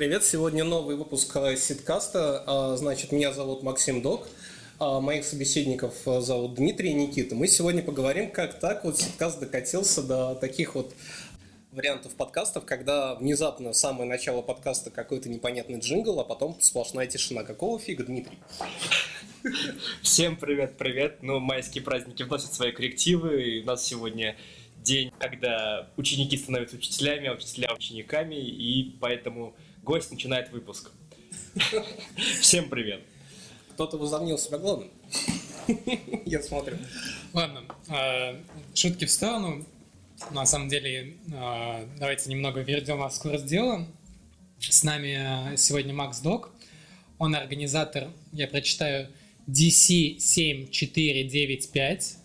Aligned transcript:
привет! 0.00 0.24
Сегодня 0.24 0.64
новый 0.64 0.96
выпуск 0.96 1.30
э, 1.36 1.56
Ситкаста. 1.56 2.42
А, 2.46 2.76
значит, 2.78 3.12
меня 3.12 3.34
зовут 3.34 3.62
Максим 3.62 4.00
Док, 4.00 4.30
а 4.78 4.98
моих 4.98 5.26
собеседников 5.26 5.92
э, 6.06 6.22
зовут 6.22 6.54
Дмитрий 6.54 6.92
и 6.92 6.94
Никита. 6.94 7.34
Мы 7.34 7.46
сегодня 7.46 7.82
поговорим, 7.82 8.30
как 8.30 8.58
так 8.58 8.82
вот 8.82 8.98
Ситкаст 8.98 9.38
докатился 9.40 10.02
до 10.02 10.34
таких 10.36 10.74
вот 10.74 10.94
вариантов 11.72 12.14
подкастов, 12.14 12.64
когда 12.64 13.14
внезапно 13.14 13.74
самое 13.74 14.08
начало 14.08 14.40
подкаста 14.40 14.88
какой-то 14.88 15.28
непонятный 15.28 15.80
джингл, 15.80 16.18
а 16.18 16.24
потом 16.24 16.56
сплошная 16.62 17.06
тишина. 17.06 17.42
Какого 17.42 17.78
фига, 17.78 18.02
Дмитрий? 18.02 18.38
Всем 20.00 20.36
привет-привет! 20.36 21.18
Ну, 21.20 21.40
майские 21.40 21.84
праздники 21.84 22.22
вносят 22.22 22.54
свои 22.54 22.72
коррективы, 22.72 23.42
и 23.42 23.60
у 23.60 23.66
нас 23.66 23.84
сегодня 23.84 24.34
день, 24.78 25.12
когда 25.18 25.90
ученики 25.98 26.38
становятся 26.38 26.76
учителями, 26.76 27.28
а 27.28 27.34
учителя 27.34 27.74
учениками, 27.74 28.36
и 28.36 28.96
поэтому 28.98 29.54
гость 29.82 30.10
начинает 30.10 30.50
выпуск. 30.50 30.90
Всем 32.40 32.68
привет! 32.68 33.02
Кто-то 33.72 33.98
возомнил 33.98 34.38
себя 34.38 34.58
главным. 34.58 34.90
Я 36.26 36.42
смотрю. 36.42 36.76
Ладно, 37.32 37.62
а, 37.88 38.36
шутки 38.74 39.04
в 39.04 39.10
сторону. 39.10 39.64
На 40.32 40.44
самом 40.46 40.68
деле, 40.68 41.16
а, 41.34 41.88
давайте 41.98 42.30
немного 42.30 42.60
вернем 42.60 42.98
вас 42.98 43.18
в 43.18 43.22
курс 43.22 43.42
дела. 43.42 43.86
С 44.58 44.84
нами 44.84 45.56
сегодня 45.56 45.94
Макс 45.94 46.20
Док. 46.20 46.50
Он 47.18 47.34
организатор, 47.34 48.08
я 48.32 48.46
прочитаю, 48.48 49.08
DC7495 49.46 52.20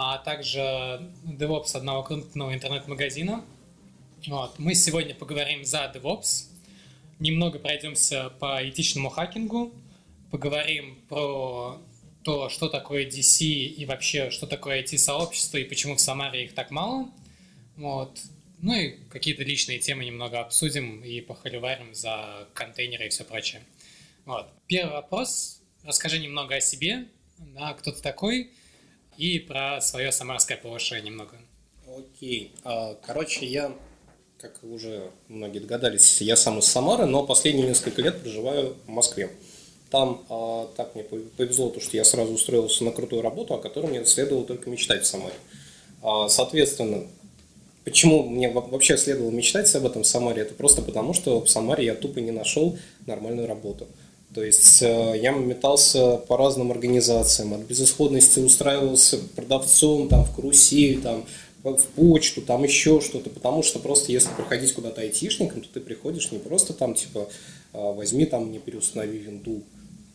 а 0.00 0.18
также 0.18 0.60
DevOps 1.24 1.76
одного 1.76 2.04
крупного 2.04 2.54
интернет-магазина. 2.54 3.44
Вот. 4.28 4.56
Мы 4.58 4.76
сегодня 4.76 5.12
поговорим 5.12 5.64
за 5.64 5.92
DevOps, 5.92 6.47
немного 7.18 7.58
пройдемся 7.58 8.30
по 8.38 8.66
этичному 8.68 9.08
хакингу, 9.10 9.72
поговорим 10.30 10.98
про 11.08 11.80
то, 12.22 12.48
что 12.48 12.68
такое 12.68 13.06
DC 13.06 13.44
и 13.44 13.84
вообще, 13.86 14.30
что 14.30 14.46
такое 14.46 14.82
IT-сообщество 14.82 15.56
и 15.58 15.64
почему 15.64 15.96
в 15.96 16.00
Самаре 16.00 16.44
их 16.44 16.54
так 16.54 16.70
мало. 16.70 17.10
Вот. 17.76 18.18
Ну 18.60 18.74
и 18.74 18.96
какие-то 19.10 19.44
личные 19.44 19.78
темы 19.78 20.04
немного 20.04 20.40
обсудим 20.40 21.02
и 21.02 21.20
похоливарим 21.20 21.94
за 21.94 22.48
контейнеры 22.54 23.06
и 23.06 23.08
все 23.08 23.24
прочее. 23.24 23.62
Вот. 24.24 24.48
Первый 24.66 24.92
вопрос. 24.92 25.60
Расскажи 25.84 26.18
немного 26.18 26.56
о 26.56 26.60
себе. 26.60 27.06
Да, 27.38 27.72
кто 27.74 27.92
ты 27.92 28.02
такой? 28.02 28.50
и 29.18 29.40
про 29.40 29.80
свое 29.80 30.12
самарское 30.12 30.56
повышение 30.56 31.10
немного. 31.10 31.36
Окей. 31.86 32.52
А, 32.64 32.94
короче, 32.94 33.44
я, 33.44 33.74
как 34.40 34.52
уже 34.62 35.10
многие 35.28 35.58
догадались, 35.58 36.20
я 36.20 36.36
сам 36.36 36.60
из 36.60 36.66
Самары, 36.66 37.06
но 37.06 37.24
последние 37.24 37.66
несколько 37.66 38.02
лет 38.02 38.20
проживаю 38.22 38.76
в 38.86 38.90
Москве. 38.90 39.30
Там 39.90 40.24
а, 40.28 40.68
так 40.76 40.94
мне 40.94 41.02
повезло, 41.02 41.70
то, 41.70 41.80
что 41.80 41.96
я 41.96 42.04
сразу 42.04 42.34
устроился 42.34 42.84
на 42.84 42.92
крутую 42.92 43.22
работу, 43.22 43.54
о 43.54 43.58
которой 43.58 43.86
мне 43.86 44.04
следовало 44.04 44.44
только 44.44 44.70
мечтать 44.70 45.02
в 45.02 45.06
Самаре. 45.06 45.34
А, 46.02 46.28
соответственно, 46.28 47.04
почему 47.84 48.22
мне 48.22 48.48
вообще 48.48 48.96
следовало 48.96 49.30
мечтать 49.30 49.74
об 49.74 49.86
этом 49.86 50.02
в 50.04 50.06
Самаре, 50.06 50.42
это 50.42 50.54
просто 50.54 50.82
потому, 50.82 51.14
что 51.14 51.40
в 51.40 51.48
Самаре 51.48 51.86
я 51.86 51.94
тупо 51.94 52.20
не 52.20 52.30
нашел 52.30 52.78
нормальную 53.06 53.48
работу. 53.48 53.88
То 54.34 54.44
есть 54.44 54.82
э, 54.82 55.14
я 55.20 55.32
метался 55.32 56.18
по 56.18 56.36
разным 56.36 56.70
организациям, 56.70 57.54
от 57.54 57.60
безысходности 57.60 58.40
устраивался 58.40 59.18
продавцом 59.34 60.08
там, 60.08 60.24
в 60.24 60.36
карусель, 60.36 61.00
там, 61.00 61.24
в 61.62 61.86
почту, 61.96 62.42
там 62.42 62.64
еще 62.64 63.00
что-то, 63.00 63.30
потому 63.30 63.62
что 63.62 63.78
просто 63.78 64.12
если 64.12 64.30
приходить 64.36 64.72
куда-то 64.72 65.00
айтишником, 65.00 65.60
то 65.60 65.68
ты 65.72 65.80
приходишь 65.80 66.30
не 66.30 66.38
просто 66.38 66.72
там, 66.72 66.94
типа, 66.94 67.28
«А, 67.72 67.92
возьми 67.92 68.26
там, 68.26 68.52
не 68.52 68.58
переустанови 68.58 69.18
винду, 69.18 69.62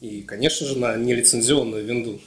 и, 0.02 0.22
конечно 0.22 0.66
же, 0.66 0.78
на 0.78 0.96
нелицензионную 0.96 1.86
винду, 1.86 2.20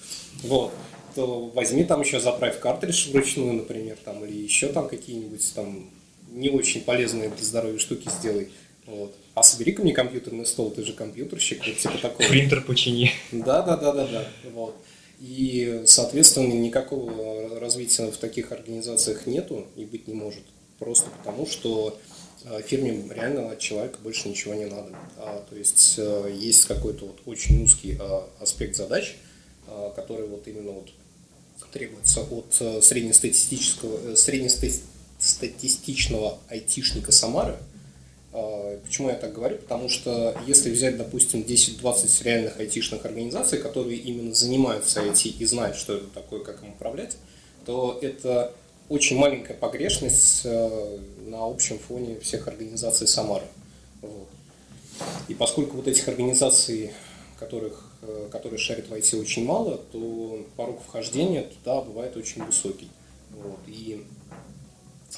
вот, 0.43 0.73
то 1.15 1.47
возьми 1.55 1.85
там 1.85 2.03
еще 2.03 2.21
заправь 2.21 2.61
картридж 2.61 3.11
вручную, 3.11 3.55
например, 3.55 3.97
там, 4.05 4.25
или 4.25 4.37
еще 4.37 4.69
там 4.69 4.89
какие-нибудь 4.89 5.53
там 5.55 5.91
не 6.31 6.51
очень 6.51 6.83
полезные 6.83 7.31
для 7.31 7.45
здоровья 7.45 7.79
штуки 7.79 8.09
сделай, 8.21 8.49
вот. 8.87 9.15
А 9.35 9.43
собери 9.43 9.73
ко 9.73 9.83
мне 9.83 9.93
компьютерный 9.93 10.47
стол, 10.47 10.71
ты 10.71 10.85
же 10.85 10.93
компьютерщик, 10.93 11.67
вот 11.67 11.77
типа 11.77 11.99
такого. 11.99 12.29
Принтер 12.29 12.63
почини. 12.63 13.13
Да, 13.33 13.63
да, 13.63 13.77
да, 13.77 13.93
да, 13.93 14.07
да. 14.07 14.29
Вот. 14.55 14.77
И, 15.21 15.83
соответственно, 15.87 16.53
никакого 16.53 17.46
развития 17.61 18.11
в 18.11 18.17
таких 18.17 18.53
организациях 18.53 19.27
нету 19.27 19.67
и 19.77 19.85
быть 19.85 20.09
не 20.09 20.15
может. 20.15 20.43
Просто 20.79 21.11
потому, 21.11 21.47
что 21.47 21.99
э, 22.45 22.63
фирме 22.63 23.05
реально 23.11 23.51
от 23.51 23.59
человека 23.59 23.99
больше 24.03 24.29
ничего 24.29 24.55
не 24.55 24.67
надо. 24.67 24.95
А, 25.17 25.45
то 25.49 25.57
есть 25.57 25.95
э, 25.99 26.35
есть 26.39 26.67
какой-то 26.67 27.07
вот 27.07 27.21
очень 27.27 27.63
узкий 27.63 27.97
а, 27.99 28.29
аспект 28.41 28.77
задач, 28.77 29.17
а, 29.69 29.91
который 29.91 30.27
вот 30.27 30.47
именно 30.47 30.73
вот 30.73 30.91
требуется 31.73 32.23
от 32.23 32.57
э, 32.61 32.83
среднестатистического, 32.83 34.15
среднестатистичного 34.15 36.39
айтишника 36.49 37.13
Самары– 37.13 37.57
а, 38.39 38.79
почему 38.85 39.09
я 39.09 39.15
так 39.15 39.33
говорю? 39.33 39.57
Потому 39.57 39.89
что 39.89 40.39
если 40.47 40.71
взять, 40.71 40.99
допустим, 40.99 41.41
10-20 41.41 42.23
реальных 42.23 42.61
айтишных 42.61 43.07
организаций, 43.07 43.59
которые 43.59 43.97
именно 43.97 44.35
занимаются 44.35 45.01
IT 45.01 45.37
и 45.39 45.45
знают, 45.47 45.77
что 45.77 45.95
это 45.95 46.07
такое, 46.09 46.41
как 46.41 46.63
им 46.63 46.71
управлять, 46.71 47.17
то 47.67 47.99
это 48.01 48.55
очень 48.89 49.19
маленькая 49.19 49.55
погрешность 49.55 50.43
э, 50.45 50.99
на 51.27 51.45
общем 51.45 51.79
фоне 51.79 52.19
всех 52.21 52.49
организаций 52.49 53.07
Самары. 53.07 53.47
Вот. 54.01 54.29
И 55.29 55.35
поскольку 55.35 55.77
вот 55.77 55.89
этих 55.89 56.09
организаций, 56.09 56.93
которых, 57.39 57.91
э, 58.03 58.29
которые 58.31 58.59
шарят 58.59 58.89
в 58.89 58.95
IT 58.95 59.21
очень 59.21 59.45
мало, 59.45 59.79
то 59.93 60.47
порог 60.57 60.81
вхождения 60.83 61.43
туда 61.43 61.83
бывает 61.83 62.17
очень 62.17 62.45
высокий. 62.45 62.89
Вот. 63.31 63.59
И 63.67 64.05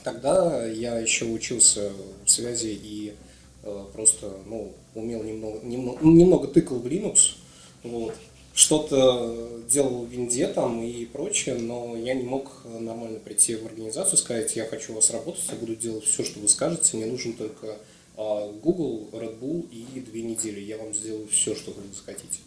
Тогда 0.04 0.64
я 0.66 0.98
еще 0.98 1.24
учился 1.24 1.92
в 2.24 2.30
связи 2.30 2.72
и 2.72 3.14
э, 3.62 3.84
просто 3.92 4.32
ну, 4.46 4.72
умел 4.94 5.22
немного, 5.22 5.60
немного, 5.64 5.98
немного 6.04 6.48
тыкал 6.48 6.78
в 6.78 6.86
Linux, 6.86 7.36
вот, 7.82 8.14
что-то 8.58 9.62
делал 9.68 10.04
в 10.04 10.08
винде 10.08 10.48
там 10.48 10.82
и 10.82 11.04
прочее, 11.06 11.54
но 11.54 11.96
я 11.96 12.14
не 12.14 12.24
мог 12.24 12.64
нормально 12.64 13.20
прийти 13.20 13.54
в 13.54 13.64
организацию, 13.64 14.18
сказать, 14.18 14.56
я 14.56 14.66
хочу 14.66 14.90
у 14.90 14.96
вас 14.96 15.10
работать, 15.10 15.44
я 15.48 15.54
буду 15.54 15.76
делать 15.76 16.04
все, 16.04 16.24
что 16.24 16.40
вы 16.40 16.48
скажете, 16.48 16.96
мне 16.96 17.06
нужен 17.06 17.34
только 17.34 17.78
э, 18.16 18.52
Google, 18.60 19.10
Red 19.12 19.38
Bull 19.38 19.70
и 19.70 20.00
две 20.00 20.22
недели, 20.22 20.58
я 20.58 20.76
вам 20.76 20.92
сделаю 20.92 21.28
все, 21.28 21.54
что 21.54 21.70
вы 21.70 21.84
захотите. 21.94 22.40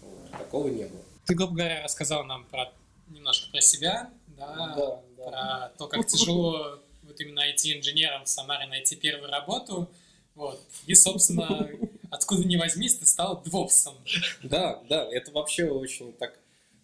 Вот, 0.00 0.32
такого 0.32 0.66
не 0.66 0.82
было. 0.82 1.02
Ты, 1.26 1.36
грубо 1.36 1.54
говоря, 1.54 1.84
рассказал 1.84 2.24
нам 2.24 2.44
про 2.46 2.72
немножко 3.06 3.48
про 3.52 3.60
себя, 3.60 4.10
да, 4.36 4.56
да, 4.56 5.02
да. 5.16 5.24
про 5.24 5.72
то, 5.78 5.86
как 5.86 6.08
тяжело 6.08 6.80
вот 7.04 7.20
именно 7.20 7.40
IT-инженером 7.48 8.24
в 8.24 8.28
Самаре 8.28 8.66
найти 8.66 8.96
первую 8.96 9.30
работу. 9.30 9.88
Вот. 10.34 10.60
И, 10.86 10.94
собственно, 10.96 11.70
откуда 12.12 12.46
ни 12.46 12.56
возьмись, 12.56 12.96
ты 12.96 13.06
стал 13.06 13.42
двопсом. 13.42 13.94
Да, 14.42 14.82
да, 14.88 15.08
это 15.10 15.32
вообще 15.32 15.68
очень 15.68 16.12
так 16.12 16.38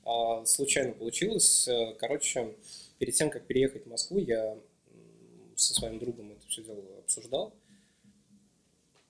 а, 0.05 0.45
случайно 0.45 0.95
получилось. 0.95 1.69
Короче, 1.99 2.57
перед 2.99 3.15
тем, 3.15 3.31
как 3.31 3.47
переехать 3.47 3.85
в 3.85 3.91
Москву, 3.91 4.19
я 4.19 4.59
со 5.55 5.75
своим 5.75 5.99
другом 5.99 6.33
это 6.33 6.47
все 6.49 6.63
дело 6.63 6.83
обсуждал. 6.99 7.53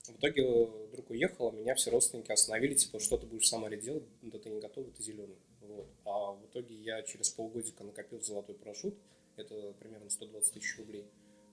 В 0.06 0.16
итоге 0.18 0.42
друг 0.92 1.10
уехал, 1.10 1.48
а 1.48 1.52
меня 1.52 1.74
все 1.74 1.90
родственники 1.90 2.32
остановили, 2.32 2.74
типа, 2.74 2.98
что 2.98 3.18
ты 3.18 3.26
будешь 3.26 3.44
в 3.44 3.46
Самаре 3.46 3.78
делать, 3.78 4.04
да 4.22 4.38
ты 4.38 4.48
не 4.48 4.60
готовый, 4.60 4.90
ты 4.90 5.02
зеленый. 5.02 5.37
Вот. 5.60 5.87
А 6.04 6.32
в 6.32 6.46
итоге 6.46 6.75
я 6.75 7.02
через 7.02 7.28
полгодика 7.28 7.84
накопил 7.84 8.20
золотой 8.22 8.54
парашют, 8.54 8.94
это 9.37 9.75
примерно 9.78 10.08
120 10.08 10.54
тысяч 10.54 10.78
рублей, 10.78 11.04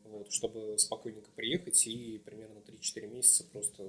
вот, 0.06 0.32
чтобы 0.32 0.78
спокойненько 0.80 1.30
приехать 1.36 1.86
и 1.86 2.22
примерно 2.26 2.60
3-4 2.60 3.08
месяца 3.08 3.44
просто 3.52 3.84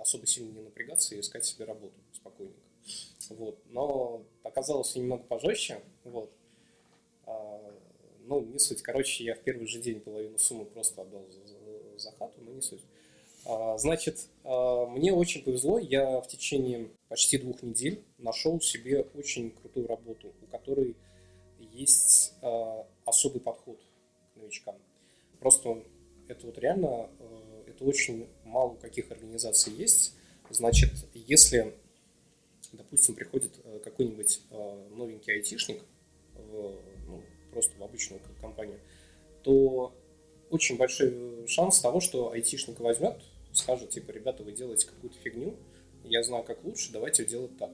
особо 0.00 0.26
сильно 0.26 0.50
не 0.52 0.60
напрягаться 0.60 1.14
и 1.14 1.20
искать 1.20 1.44
себе 1.44 1.64
работу 1.64 1.94
спокойненько. 2.12 2.60
Вот. 3.30 3.58
Но 3.66 4.22
оказалось 4.42 4.94
немного 4.96 5.22
пожестче. 5.24 5.80
Вот. 6.04 6.30
А, 7.26 7.72
ну, 8.24 8.40
не 8.40 8.58
суть. 8.58 8.82
Короче, 8.82 9.24
я 9.24 9.34
в 9.34 9.40
первый 9.40 9.66
же 9.66 9.80
день 9.80 10.00
половину 10.00 10.38
суммы 10.38 10.64
просто 10.64 11.02
отдал 11.02 11.24
за, 11.30 11.98
за, 11.98 12.12
хату, 12.12 12.40
но 12.40 12.52
не 12.52 12.62
суть. 12.62 12.82
А, 13.44 13.78
значит, 13.78 14.26
а, 14.44 14.86
мне 14.86 15.12
очень 15.12 15.42
повезло. 15.42 15.78
Я 15.78 16.20
в 16.20 16.28
течение 16.28 16.90
почти 17.08 17.38
двух 17.38 17.62
недель 17.62 18.02
нашел 18.18 18.60
себе 18.60 19.02
очень 19.14 19.50
крутую 19.50 19.86
работу, 19.86 20.32
у 20.42 20.46
которой 20.46 20.96
есть 21.72 22.34
э, 22.42 22.84
особый 23.04 23.40
подход 23.40 23.78
к 24.32 24.36
новичкам. 24.36 24.76
Просто 25.38 25.82
это 26.28 26.46
вот 26.46 26.58
реально, 26.58 27.08
э, 27.18 27.64
это 27.68 27.84
очень 27.84 28.28
мало 28.50 28.70
у 28.72 28.76
каких 28.76 29.10
организаций 29.10 29.72
есть. 29.72 30.14
Значит, 30.50 30.90
если, 31.14 31.74
допустим, 32.72 33.14
приходит 33.14 33.52
э, 33.62 33.80
какой-нибудь 33.84 34.40
э, 34.50 34.88
новенький 34.96 35.34
айтишник, 35.34 35.82
ну, 36.52 37.22
просто 37.52 37.76
в 37.78 37.82
обычную 37.82 38.20
компанию, 38.40 38.80
то 39.42 39.94
очень 40.50 40.76
большой 40.76 41.46
шанс 41.46 41.80
того, 41.80 42.00
что 42.00 42.32
айтишника 42.32 42.82
возьмет, 42.82 43.20
скажет, 43.52 43.90
типа, 43.90 44.10
ребята, 44.10 44.42
вы 44.42 44.52
делаете 44.52 44.86
какую-то 44.86 45.16
фигню, 45.18 45.56
я 46.04 46.22
знаю, 46.22 46.44
как 46.44 46.64
лучше, 46.64 46.92
давайте 46.92 47.24
делать 47.24 47.56
так. 47.58 47.70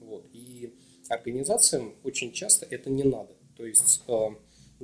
Вот. 0.00 0.26
И 0.32 0.74
организациям 1.08 1.94
очень 2.02 2.32
часто 2.32 2.66
это 2.66 2.90
не 2.90 3.04
надо. 3.04 3.34
То 3.56 3.66
есть 3.66 4.02
э, 4.08 4.28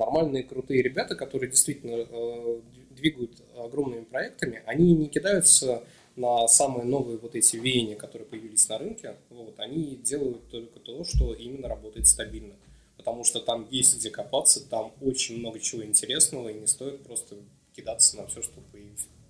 нормальные 0.01 0.43
крутые 0.43 0.83
ребята, 0.83 1.15
которые 1.15 1.51
действительно 1.51 2.07
э, 2.09 2.61
двигают 2.91 3.41
огромными 3.57 4.05
проектами, 4.05 4.63
они 4.67 4.95
не 4.95 5.09
кидаются 5.09 5.85
на 6.17 6.49
самые 6.49 6.85
новые 6.85 7.19
вот 7.19 7.37
эти 7.37 7.57
веяния, 7.57 7.97
которые 7.97 8.27
появились 8.27 8.69
на 8.69 8.79
рынке, 8.79 9.17
вот, 9.29 9.61
они 9.61 9.97
делают 9.97 10.49
только 10.51 10.81
то, 10.81 11.05
что 11.05 11.35
именно 11.35 11.69
работает 11.69 12.09
стабильно. 12.09 12.55
Потому 12.97 13.25
что 13.25 13.41
там 13.41 13.67
есть 13.71 13.99
где 13.99 14.11
копаться, 14.11 14.69
там 14.69 14.93
очень 15.01 15.39
много 15.39 15.59
чего 15.61 15.85
интересного, 15.85 16.49
и 16.49 16.55
не 16.55 16.67
стоит 16.67 17.03
просто 17.03 17.37
кидаться 17.75 18.17
на 18.17 18.27
все, 18.27 18.43
что 18.43 18.61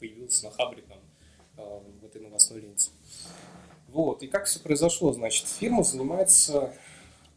появилось 0.01 0.43
на 0.43 0.51
хабре 0.51 0.83
там, 0.89 0.99
э, 1.59 1.81
в 2.01 2.05
этой 2.05 2.21
новостной 2.21 2.61
ленте. 2.61 2.91
Вот, 3.89 4.23
и 4.23 4.29
как 4.29 4.47
все 4.47 4.61
произошло, 4.61 5.13
значит, 5.13 5.47
фирма 5.49 5.83
занимается 5.83 6.73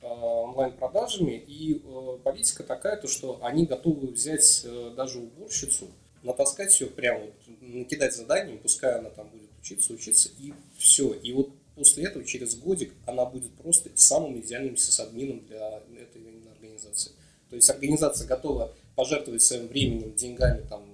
онлайн-продажами, 0.07 1.43
и 1.47 1.81
э, 1.83 2.17
политика 2.23 2.63
такая, 2.63 2.97
то, 2.97 3.07
что 3.07 3.39
они 3.43 3.65
готовы 3.65 4.07
взять 4.07 4.65
даже 4.95 5.19
уборщицу, 5.19 5.87
натаскать 6.23 6.79
ее 6.79 6.87
прямо, 6.87 7.25
вот, 7.25 7.33
накидать 7.61 8.15
задание, 8.15 8.57
пускай 8.57 8.97
она 8.97 9.09
там 9.09 9.29
будет 9.29 9.49
учиться, 9.59 9.93
учиться, 9.93 10.29
и 10.39 10.53
все. 10.77 11.13
И 11.13 11.33
вот 11.33 11.49
после 11.75 12.05
этого, 12.05 12.23
через 12.25 12.55
годик, 12.55 12.93
она 13.05 13.25
будет 13.25 13.53
просто 13.55 13.89
самым 13.95 14.39
идеальным 14.39 14.77
сисадмином 14.77 15.45
для 15.45 15.81
этой 15.99 16.21
организации. 16.51 17.11
То 17.49 17.55
есть 17.55 17.69
организация 17.69 18.27
готова 18.27 18.73
пожертвовать 18.95 19.41
своим 19.41 19.67
временем, 19.67 20.15
деньгами 20.15 20.65
там, 20.67 20.85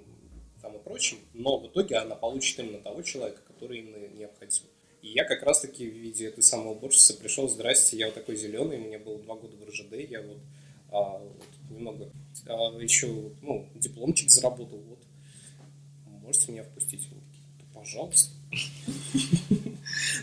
там 0.61 0.75
и 0.75 0.79
прочим, 0.79 1.17
но 1.33 1.59
в 1.59 1.67
итоге 1.67 1.97
она 1.97 2.15
получит 2.15 2.59
именно 2.59 2.79
того 2.79 3.01
человека, 3.01 3.41
который 3.47 3.79
именно 3.79 4.07
необходим. 4.07 4.63
И 5.01 5.09
я 5.09 5.23
как 5.23 5.43
раз-таки 5.43 5.89
в 5.89 5.93
виде 5.93 6.27
этой 6.27 6.43
самой 6.43 6.73
уборщицы 6.73 7.17
пришел, 7.17 7.47
здрасте, 7.47 7.97
я 7.97 8.07
вот 8.07 8.15
такой 8.15 8.35
зеленый, 8.35 8.77
мне 8.77 8.97
было 8.97 9.19
два 9.19 9.35
года 9.35 9.55
в 9.55 9.67
РЖД, 9.67 9.93
я 10.09 10.21
вот, 10.21 10.37
а, 10.91 11.17
вот 11.19 11.47
немного 11.69 12.09
а, 12.47 12.77
еще 12.79 13.07
ну, 13.41 13.67
дипломчик 13.75 14.29
заработал, 14.29 14.79
вот, 14.79 14.99
можете 16.23 16.51
меня 16.51 16.63
впустить? 16.63 17.07
Пожалуйста. 17.73 18.31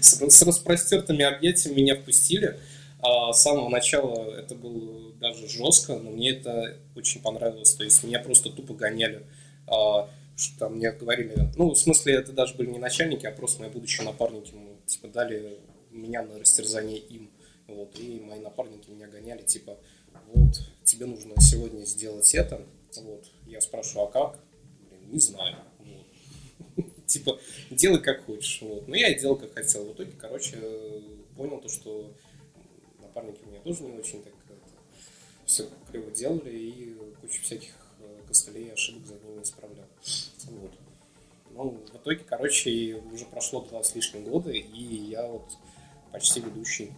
С 0.01 0.43
распростертыми 0.43 1.25
объятиями 1.25 1.81
меня 1.81 1.97
впустили. 1.97 2.59
А 3.01 3.33
с 3.33 3.43
самого 3.43 3.69
начала 3.69 4.35
это 4.35 4.55
было 4.55 5.13
даже 5.15 5.49
жестко, 5.49 5.97
но 5.97 6.11
мне 6.11 6.31
это 6.31 6.77
очень 6.95 7.21
понравилось. 7.21 7.75
То 7.75 7.85
есть 7.85 8.03
меня 8.05 8.21
просто 8.21 8.51
тупо 8.51 8.75
гоняли. 8.75 9.23
Что 10.37 10.59
там 10.59 10.77
мне 10.77 10.93
говорили, 10.93 11.51
ну, 11.57 11.71
в 11.71 11.79
смысле, 11.79 12.15
это 12.15 12.33
даже 12.33 12.55
были 12.55 12.71
не 12.71 12.79
начальники, 12.79 13.27
а 13.27 13.33
просто 13.33 13.61
мои 13.61 13.71
будущие 13.71 14.05
напарники. 14.05 14.53
Мы, 14.53 14.77
типа, 14.87 15.09
дали 15.09 15.59
меня 15.91 16.23
на 16.23 16.39
растерзание 16.39 16.99
им. 16.99 17.31
Вот, 17.67 17.99
и 17.99 18.21
мои 18.21 18.39
напарники 18.41 18.91
меня 18.91 19.09
гоняли, 19.09 19.43
типа, 19.43 19.79
вот, 20.33 20.61
тебе 20.85 21.07
нужно 21.07 21.35
сегодня 21.41 21.85
сделать 21.85 22.35
это. 22.35 22.63
Вот, 22.97 23.25
я 23.47 23.61
спрашиваю, 23.61 24.09
а 24.09 24.11
как? 24.11 24.39
Блин, 24.89 25.13
не 25.13 25.21
знаю 25.21 25.57
типа, 27.07 27.39
делай 27.71 28.01
как 28.01 28.25
хочешь. 28.27 28.61
Вот. 28.63 28.87
Но 28.89 28.95
я 28.95 29.09
и 29.09 29.19
делал 29.19 29.37
как 29.37 29.55
хотел. 29.55 29.85
В 29.85 29.93
итоге, 29.95 30.13
короче, 30.19 30.59
понял 31.37 31.59
то, 31.61 31.69
что 31.69 32.13
напарники 33.01 33.41
у 33.45 33.49
меня 33.49 33.61
тоже 33.61 33.83
не 33.85 33.99
очень 33.99 34.23
так 34.23 34.33
все 35.47 35.69
криво 35.89 36.11
делали, 36.11 36.51
и 36.51 36.97
кучу 37.21 37.43
всяких 37.43 37.73
костылей 38.37 38.69
и 38.69 38.71
ошибок 38.71 39.07
за 39.07 39.15
ними 39.15 39.43
исправлял. 39.43 39.87
Вот. 40.45 40.73
Ну, 41.51 41.71
в 41.71 41.97
итоге, 41.97 42.19
короче, 42.19 43.03
уже 43.13 43.25
прошло 43.25 43.63
два 43.63 43.83
с 43.83 43.95
лишним 43.95 44.25
года, 44.25 44.51
и 44.51 44.83
я 44.83 45.27
вот 45.27 45.57
почти 46.13 46.41
ведущий 46.41 46.93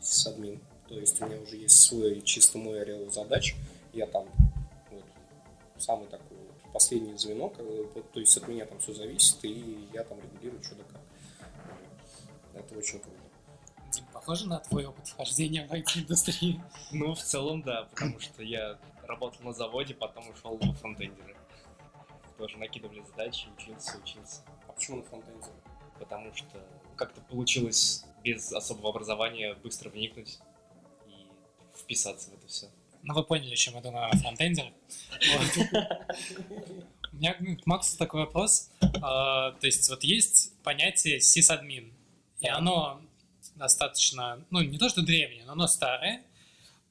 сисадмин. 0.00 0.60
То 0.88 0.98
есть 0.98 1.20
у 1.20 1.26
меня 1.26 1.40
уже 1.40 1.56
есть 1.56 1.80
свой 1.80 2.20
чисто 2.22 2.58
мой 2.58 2.82
ореол 2.82 3.10
задач. 3.12 3.54
Я 3.92 4.06
там 4.06 4.26
вот, 4.90 5.04
самый 5.78 6.08
такой 6.08 6.38
последнее 6.72 7.16
звено, 7.16 7.48
то 7.50 8.20
есть 8.20 8.36
от 8.36 8.48
меня 8.48 8.66
там 8.66 8.78
все 8.80 8.92
зависит, 8.94 9.38
и 9.44 9.88
я 9.92 10.02
там 10.04 10.18
регулирую 10.20 10.62
что 10.62 10.74
да 10.74 10.84
как. 10.84 11.00
Это 12.54 12.76
очень 12.76 12.98
круто. 12.98 13.18
Дим, 13.92 14.04
похоже 14.12 14.48
на 14.48 14.58
твой 14.58 14.86
опыт 14.86 15.06
вхождения 15.06 15.66
в 15.66 15.72
IT-индустрию? 15.72 16.60
Ну, 16.90 17.14
в 17.14 17.22
целом, 17.22 17.62
да, 17.62 17.84
потому 17.84 18.18
что 18.18 18.42
я 18.42 18.78
работал 19.08 19.44
на 19.44 19.52
заводе, 19.52 19.94
потом 19.94 20.28
ушел 20.28 20.56
во 20.56 20.72
фронтендеры. 20.74 21.36
Тоже 22.36 22.58
накидывали 22.58 23.02
задачи, 23.02 23.48
учился, 23.56 23.98
учился. 23.98 24.42
А 24.68 24.72
почему 24.72 24.98
на 24.98 25.02
фронтендере? 25.02 25.52
Потому 25.98 26.32
что 26.34 26.62
как-то 26.96 27.20
получилось 27.22 28.04
без 28.22 28.52
особого 28.52 28.90
образования 28.90 29.54
быстро 29.54 29.88
вникнуть 29.90 30.38
и 31.06 31.26
вписаться 31.76 32.30
в 32.30 32.34
это 32.34 32.46
все. 32.46 32.68
Ну, 33.02 33.14
вы 33.14 33.24
поняли, 33.24 33.54
чем 33.54 33.74
я 33.74 33.80
думаю 33.80 34.08
о 34.08 34.16
фронтендерах. 34.16 34.72
У 37.12 37.16
меня 37.16 37.34
к 37.34 37.66
Максу 37.66 37.96
такой 37.96 38.20
вопрос. 38.20 38.70
А, 39.02 39.52
то 39.52 39.66
есть 39.66 39.88
вот 39.88 40.04
есть 40.04 40.52
понятие 40.62 41.20
сисадмин, 41.20 41.92
и 42.40 42.48
оно 42.48 43.00
достаточно, 43.56 44.44
ну, 44.50 44.60
не 44.60 44.78
то 44.78 44.88
что 44.88 45.02
древнее, 45.02 45.44
но 45.46 45.52
оно 45.52 45.66
старое. 45.66 46.22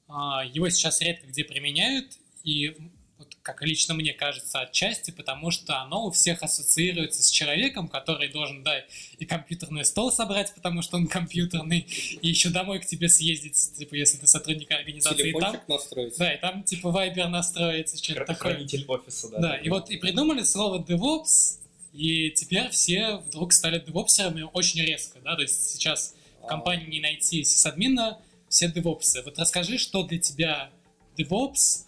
А, 0.07 0.43
его 0.45 0.69
сейчас 0.69 1.01
редко 1.01 1.27
где 1.27 1.43
применяют, 1.43 2.17
и 2.43 2.75
вот 3.17 3.35
как 3.41 3.61
лично 3.63 3.93
мне 3.93 4.13
кажется, 4.13 4.59
отчасти, 4.59 5.11
потому 5.11 5.49
что 5.51 5.81
оно 5.81 6.05
у 6.05 6.11
всех 6.11 6.43
ассоциируется 6.43 7.23
с 7.23 7.29
человеком, 7.29 7.87
который 7.87 8.29
должен, 8.29 8.63
да, 8.63 8.85
и 9.17 9.25
компьютерный 9.25 9.85
стол 9.85 10.11
собрать, 10.11 10.53
потому 10.53 10.81
что 10.81 10.97
он 10.97 11.07
компьютерный, 11.07 11.87
и 12.21 12.27
еще 12.27 12.49
домой 12.49 12.79
к 12.79 12.85
тебе 12.85 13.09
съездить, 13.09 13.55
типа, 13.77 13.95
если 13.95 14.17
ты 14.17 14.27
сотрудник 14.27 14.71
организации. 14.71 15.23
Телефончик 15.23 15.65
там, 15.65 15.75
настроить. 15.75 16.17
Да, 16.17 16.33
и 16.33 16.39
там, 16.39 16.63
типа, 16.63 16.91
вайбер 16.91 17.27
настроить, 17.27 18.03
что-то 18.03 18.25
такое. 18.25 18.53
Хранитель 18.53 18.85
офиса, 18.87 19.29
да. 19.29 19.39
Да, 19.39 19.57
и 19.57 19.69
вот 19.69 19.89
и 19.89 19.97
придумали 19.97 20.43
слово 20.43 20.83
DevOps, 20.83 21.59
и 21.93 22.29
теперь 22.31 22.69
все 22.69 23.17
вдруг 23.17 23.51
стали 23.51 23.79
девопсерами 23.79 24.47
очень 24.53 24.81
резко, 24.81 25.19
да, 25.23 25.35
то 25.35 25.41
есть 25.41 25.71
сейчас 25.71 26.13
в 26.41 26.45
а. 26.45 26.49
компании 26.49 26.85
не 26.85 26.99
найти 26.99 27.43
сисадмина, 27.43 28.19
все 28.49 28.71
девопсы. 28.71 29.21
Вот 29.23 29.37
расскажи, 29.39 29.77
что 29.77 30.03
для 30.03 30.19
тебя 30.19 30.71
DevOps, 31.17 31.87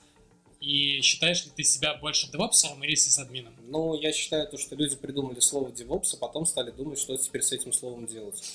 и 0.60 1.00
считаешь 1.02 1.46
ли 1.46 1.52
ты 1.56 1.64
себя 1.64 1.96
больше 1.96 2.30
девопсером 2.30 2.84
или 2.84 2.96
сисадмином? 2.96 3.56
Ну, 3.68 3.94
я 3.94 4.12
считаю 4.12 4.46
то, 4.48 4.58
что 4.58 4.76
люди 4.76 4.96
придумали 4.98 5.40
слово 5.40 5.70
DevOps, 5.70 6.16
а 6.16 6.18
потом 6.18 6.46
стали 6.46 6.72
думать, 6.72 7.00
что 7.00 7.16
теперь 7.16 7.42
с 7.42 7.54
этим 7.54 7.74
словом 7.74 8.06
делать. 8.06 8.42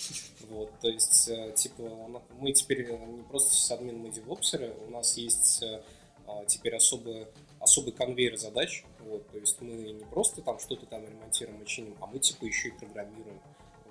Вот, 0.50 0.70
то 0.78 0.90
есть, 0.90 1.28
э, 1.28 1.54
типа, 1.56 2.20
мы 2.38 2.52
теперь 2.52 2.86
не 2.86 3.22
просто 3.22 3.54
сисадмин, 3.54 3.96
мы 3.96 4.10
девопсеры, 4.10 4.74
у 4.86 4.90
нас 4.90 5.16
есть 5.16 5.62
э, 5.62 5.82
а, 6.26 6.44
теперь 6.44 6.76
особый, 6.76 7.26
особый 7.60 7.94
конвейер 7.94 8.36
задач, 8.36 8.84
вот, 9.00 9.26
то 9.30 9.38
есть 9.38 9.60
мы 9.62 9.72
не 9.72 10.04
просто 10.04 10.42
там 10.42 10.58
что-то 10.58 10.84
там 10.84 11.02
ремонтируем 11.02 11.62
и 11.62 11.66
чиним, 11.66 11.96
а 12.02 12.06
мы 12.06 12.18
типа 12.18 12.44
еще 12.44 12.68
и 12.68 12.72
программируем. 12.72 13.40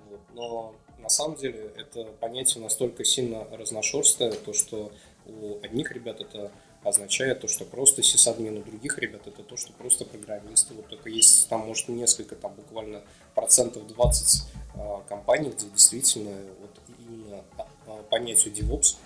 Вот. 0.08 0.20
Но 0.34 0.74
на 0.98 1.08
самом 1.08 1.36
деле 1.36 1.72
это 1.76 2.04
понятие 2.20 2.62
настолько 2.62 3.04
сильно 3.04 3.46
разношерстное, 3.52 4.32
то 4.32 4.52
что 4.52 4.92
у 5.26 5.58
одних 5.62 5.92
ребят 5.92 6.20
это 6.20 6.50
означает 6.82 7.40
то, 7.40 7.48
что 7.48 7.64
просто 7.64 8.02
сисадмин 8.02 8.58
у 8.58 8.62
других 8.62 8.98
ребят 8.98 9.26
это 9.26 9.42
то, 9.42 9.56
что 9.56 9.72
просто 9.72 10.04
программисты. 10.04 10.74
Вот 10.74 10.88
только 10.88 11.08
есть 11.08 11.48
там, 11.48 11.66
может, 11.66 11.88
несколько, 11.88 12.36
там 12.36 12.54
буквально 12.54 13.02
процентов 13.34 13.86
20 13.86 14.42
а, 14.74 15.02
компаний, 15.08 15.50
где 15.50 15.66
действительно 15.70 16.36
вот 16.60 16.70
именно 16.98 17.44
а, 17.56 17.66
а, 17.86 18.02
понятию 18.04 18.52
DevOps 18.52 18.96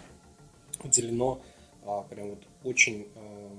уделено 0.82 1.40
а, 1.84 2.02
прям 2.02 2.30
вот 2.30 2.40
очень 2.64 3.06
а, 3.14 3.50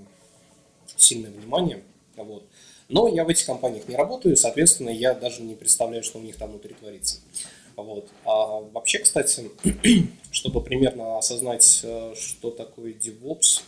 сильное 0.98 1.32
внимание. 1.32 1.84
Вот. 2.18 2.44
Но 2.90 3.08
я 3.08 3.24
в 3.24 3.30
этих 3.30 3.46
компаниях 3.46 3.88
не 3.88 3.96
работаю, 3.96 4.36
соответственно, 4.36 4.90
я 4.90 5.14
даже 5.14 5.44
не 5.44 5.56
представляю, 5.56 6.04
что 6.04 6.20
у 6.20 6.22
них 6.22 6.36
там 6.38 6.50
внутри 6.50 6.74
творится. 6.74 7.20
Вот. 7.82 8.10
А 8.26 8.60
вообще, 8.60 9.00
кстати, 9.00 9.50
чтобы 10.32 10.62
примерно 10.62 11.18
осознать, 11.18 11.82
э, 11.84 12.14
что 12.16 12.52
такое 12.52 12.94
DevOps, 12.94 13.62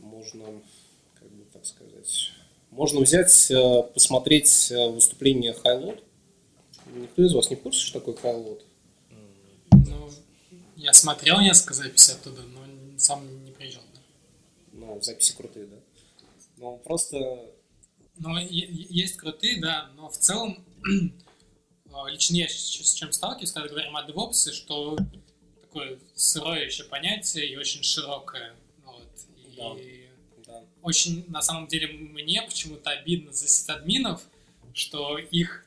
можно, 0.00 0.44
как 1.18 1.30
бы 1.30 1.44
так 1.52 1.64
сказать, 1.66 2.30
можно 2.70 3.00
взять, 3.00 3.50
э, 3.50 3.82
посмотреть 3.94 4.70
э, 4.70 4.88
выступление 4.88 5.52
Хайлот. 5.52 6.02
Никто 6.94 7.22
из 7.22 7.34
вас 7.34 7.50
не 7.50 7.56
в 7.56 7.60
курсе, 7.60 7.80
что 7.80 8.00
такое 8.00 8.16
Хайлот? 8.16 8.64
Ну, 9.70 10.10
я 10.76 10.92
смотрел 10.92 11.40
несколько 11.40 11.74
записей 11.74 12.14
оттуда, 12.14 12.42
но 12.42 12.60
сам 12.98 13.44
не 13.44 13.52
приезжал. 13.52 13.82
Да. 13.94 14.00
Ну, 14.72 15.02
записи 15.02 15.34
крутые, 15.36 15.66
да? 15.66 15.76
Ну, 16.56 16.78
просто... 16.78 17.50
Ну, 18.16 18.38
есть 18.38 19.16
крутые, 19.16 19.60
да, 19.60 19.90
но 19.96 20.08
в 20.08 20.16
целом 20.16 20.64
лично 22.08 22.36
я 22.36 22.48
с 22.48 22.94
чем 22.94 23.12
сталкиваюсь, 23.12 23.52
когда 23.52 23.68
говорим 23.68 23.96
о 23.96 24.06
DevOps, 24.06 24.52
что 24.52 24.96
такое 25.60 25.98
сырое 26.14 26.66
еще 26.66 26.84
понятие 26.84 27.48
и 27.48 27.56
очень 27.56 27.82
широкое. 27.82 28.54
Вот. 28.84 29.08
И 29.36 29.56
да 29.56 29.76
очень, 30.82 31.24
на 31.28 31.40
самом 31.40 31.68
деле, 31.68 31.86
мне 31.88 32.42
почему-то 32.42 32.90
обидно 32.90 33.32
за 33.32 33.48
сисадминов, 33.48 34.22
что 34.74 35.18
их 35.18 35.64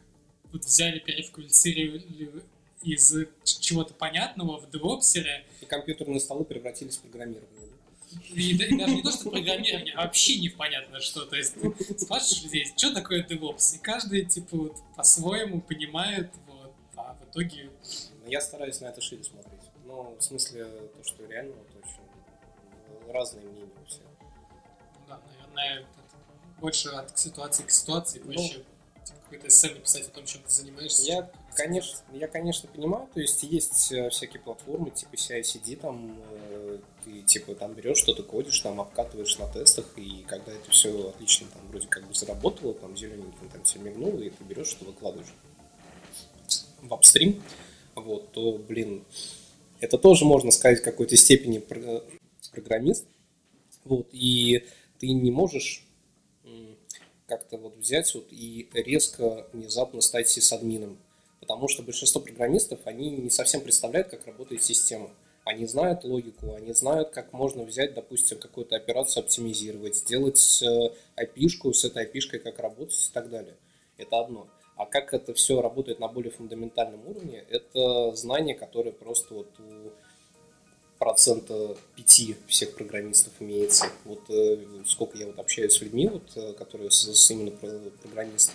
вот 0.51 0.65
взяли, 0.65 0.99
переквалифицировали 0.99 2.43
из 2.83 3.15
чего-то 3.43 3.93
понятного 3.93 4.59
в 4.59 4.69
девопсере. 4.69 5.45
И 5.61 5.65
компьютерные 5.65 6.19
столы 6.19 6.43
превратились 6.43 6.97
в 6.97 7.01
программирование. 7.01 7.69
И, 8.29 8.51
и 8.51 8.77
даже 8.77 8.95
не 8.95 9.01
то, 9.01 9.11
что 9.11 9.29
программирование, 9.29 9.93
а 9.95 10.03
вообще 10.03 10.39
непонятно 10.39 10.99
что. 10.99 11.25
То 11.25 11.35
есть 11.35 11.55
ты 11.55 11.99
спрашиваешь 11.99 12.43
людей, 12.43 12.73
что 12.75 12.93
такое 12.93 13.25
DevOps, 13.25 13.75
и 13.75 13.79
каждый 13.79 14.25
типа 14.25 14.57
вот 14.57 14.77
по-своему 14.95 15.61
понимает, 15.61 16.31
вот, 16.47 16.73
а 16.95 17.13
в 17.13 17.29
итоге... 17.29 17.71
Я 18.27 18.41
стараюсь 18.41 18.81
на 18.81 18.87
это 18.87 19.01
шире 19.01 19.23
смотреть. 19.23 19.61
Ну, 19.85 20.15
в 20.17 20.21
смысле, 20.23 20.65
то, 20.65 21.03
что 21.03 21.25
реально 21.27 21.53
вот 21.53 21.67
очень 21.83 23.13
разные 23.13 23.45
мнения 23.45 23.71
у 23.81 23.87
всех. 23.87 24.01
Да, 25.07 25.21
наверное, 25.53 25.81
это 25.81 26.59
больше 26.59 26.89
от 26.89 27.17
ситуации 27.19 27.63
к 27.63 27.69
ситуации, 27.69 28.19
проще 28.19 28.57
ну, 28.57 29.05
типа, 29.05 29.19
какой-то 29.25 29.47
эссе 29.47 29.69
написать 29.69 30.07
о 30.07 30.09
том, 30.09 30.25
чем 30.25 30.41
ты 30.41 30.49
занимаешься. 30.49 31.03
Я, 31.03 31.31
конечно, 31.55 31.97
я, 32.13 32.27
конечно, 32.27 32.69
понимаю, 32.69 33.07
то 33.13 33.19
есть 33.19 33.41
есть 33.43 33.91
э, 33.91 34.09
всякие 34.09 34.41
платформы, 34.41 34.91
типа 34.91 35.15
CI-CD, 35.15 35.77
там 35.77 36.21
э, 36.49 36.79
ты 37.03 37.21
типа 37.21 37.55
там 37.55 37.73
берешь 37.73 37.97
что-то 37.97 38.23
кодишь, 38.23 38.59
там 38.59 38.79
обкатываешь 38.79 39.37
на 39.39 39.47
тестах, 39.47 39.85
и 39.97 40.23
когда 40.27 40.51
это 40.51 40.69
все 40.69 41.09
отлично 41.09 41.47
там 41.53 41.67
вроде 41.69 41.87
как 41.87 42.07
бы 42.07 42.13
заработало, 42.13 42.73
там 42.73 42.95
зелененьким 42.95 43.49
там 43.49 43.63
все 43.63 43.79
мигнуло, 43.79 44.19
и 44.19 44.29
ты 44.29 44.43
берешь, 44.43 44.67
что 44.67 44.85
выкладываешь 44.85 45.33
в 46.81 46.93
апстрим, 46.93 47.41
вот, 47.95 48.31
то, 48.33 48.57
блин, 48.57 49.05
это 49.79 49.97
тоже 49.97 50.25
можно 50.25 50.51
сказать 50.51 50.81
в 50.81 50.83
какой-то 50.83 51.15
степени 51.15 51.63
программист, 52.51 53.07
вот, 53.85 54.07
и 54.11 54.65
ты 54.99 55.11
не 55.11 55.31
можешь 55.31 55.85
как-то 57.27 57.57
вот 57.57 57.75
взять 57.77 58.13
вот 58.13 58.27
и 58.31 58.69
резко 58.73 59.47
внезапно 59.51 60.01
стать 60.01 60.29
сисадмином, 60.29 60.99
потому 61.45 61.67
что 61.67 61.83
большинство 61.83 62.19
программистов, 62.19 62.79
они 62.85 63.11
не 63.11 63.29
совсем 63.29 63.61
представляют, 63.61 64.07
как 64.07 64.25
работает 64.25 64.63
система. 64.63 65.11
Они 65.43 65.67
знают 65.67 66.03
логику, 66.03 66.55
они 66.55 66.73
знают, 66.73 67.11
как 67.11 67.31
можно 67.31 67.63
взять, 67.63 67.93
допустим, 67.93 68.39
какую-то 68.39 68.75
операцию 68.75 69.21
оптимизировать, 69.21 69.97
сделать 69.97 70.63
IP-шку 71.15 71.71
с 71.71 71.85
этой 71.85 72.05
IP-шкой, 72.05 72.39
как 72.39 72.57
работать 72.57 73.09
и 73.09 73.13
так 73.13 73.29
далее. 73.29 73.53
Это 73.97 74.19
одно. 74.19 74.47
А 74.75 74.87
как 74.87 75.13
это 75.13 75.35
все 75.35 75.61
работает 75.61 75.99
на 75.99 76.07
более 76.07 76.31
фундаментальном 76.31 77.07
уровне, 77.07 77.45
это 77.47 78.15
знание, 78.15 78.55
которое 78.55 78.91
просто 78.91 79.35
вот 79.35 79.49
у 79.59 79.91
процента 80.97 81.77
пяти 81.95 82.35
всех 82.47 82.73
программистов 82.73 83.33
имеется. 83.39 83.85
Вот 84.05 84.27
э, 84.29 84.57
сколько 84.87 85.15
я 85.19 85.27
вот 85.27 85.37
общаюсь 85.37 85.73
с 85.73 85.81
людьми, 85.81 86.07
вот, 86.07 86.23
э, 86.35 86.53
которые 86.53 86.89
с, 86.89 87.13
с 87.13 87.31
именно 87.31 87.51
программисты, 88.01 88.53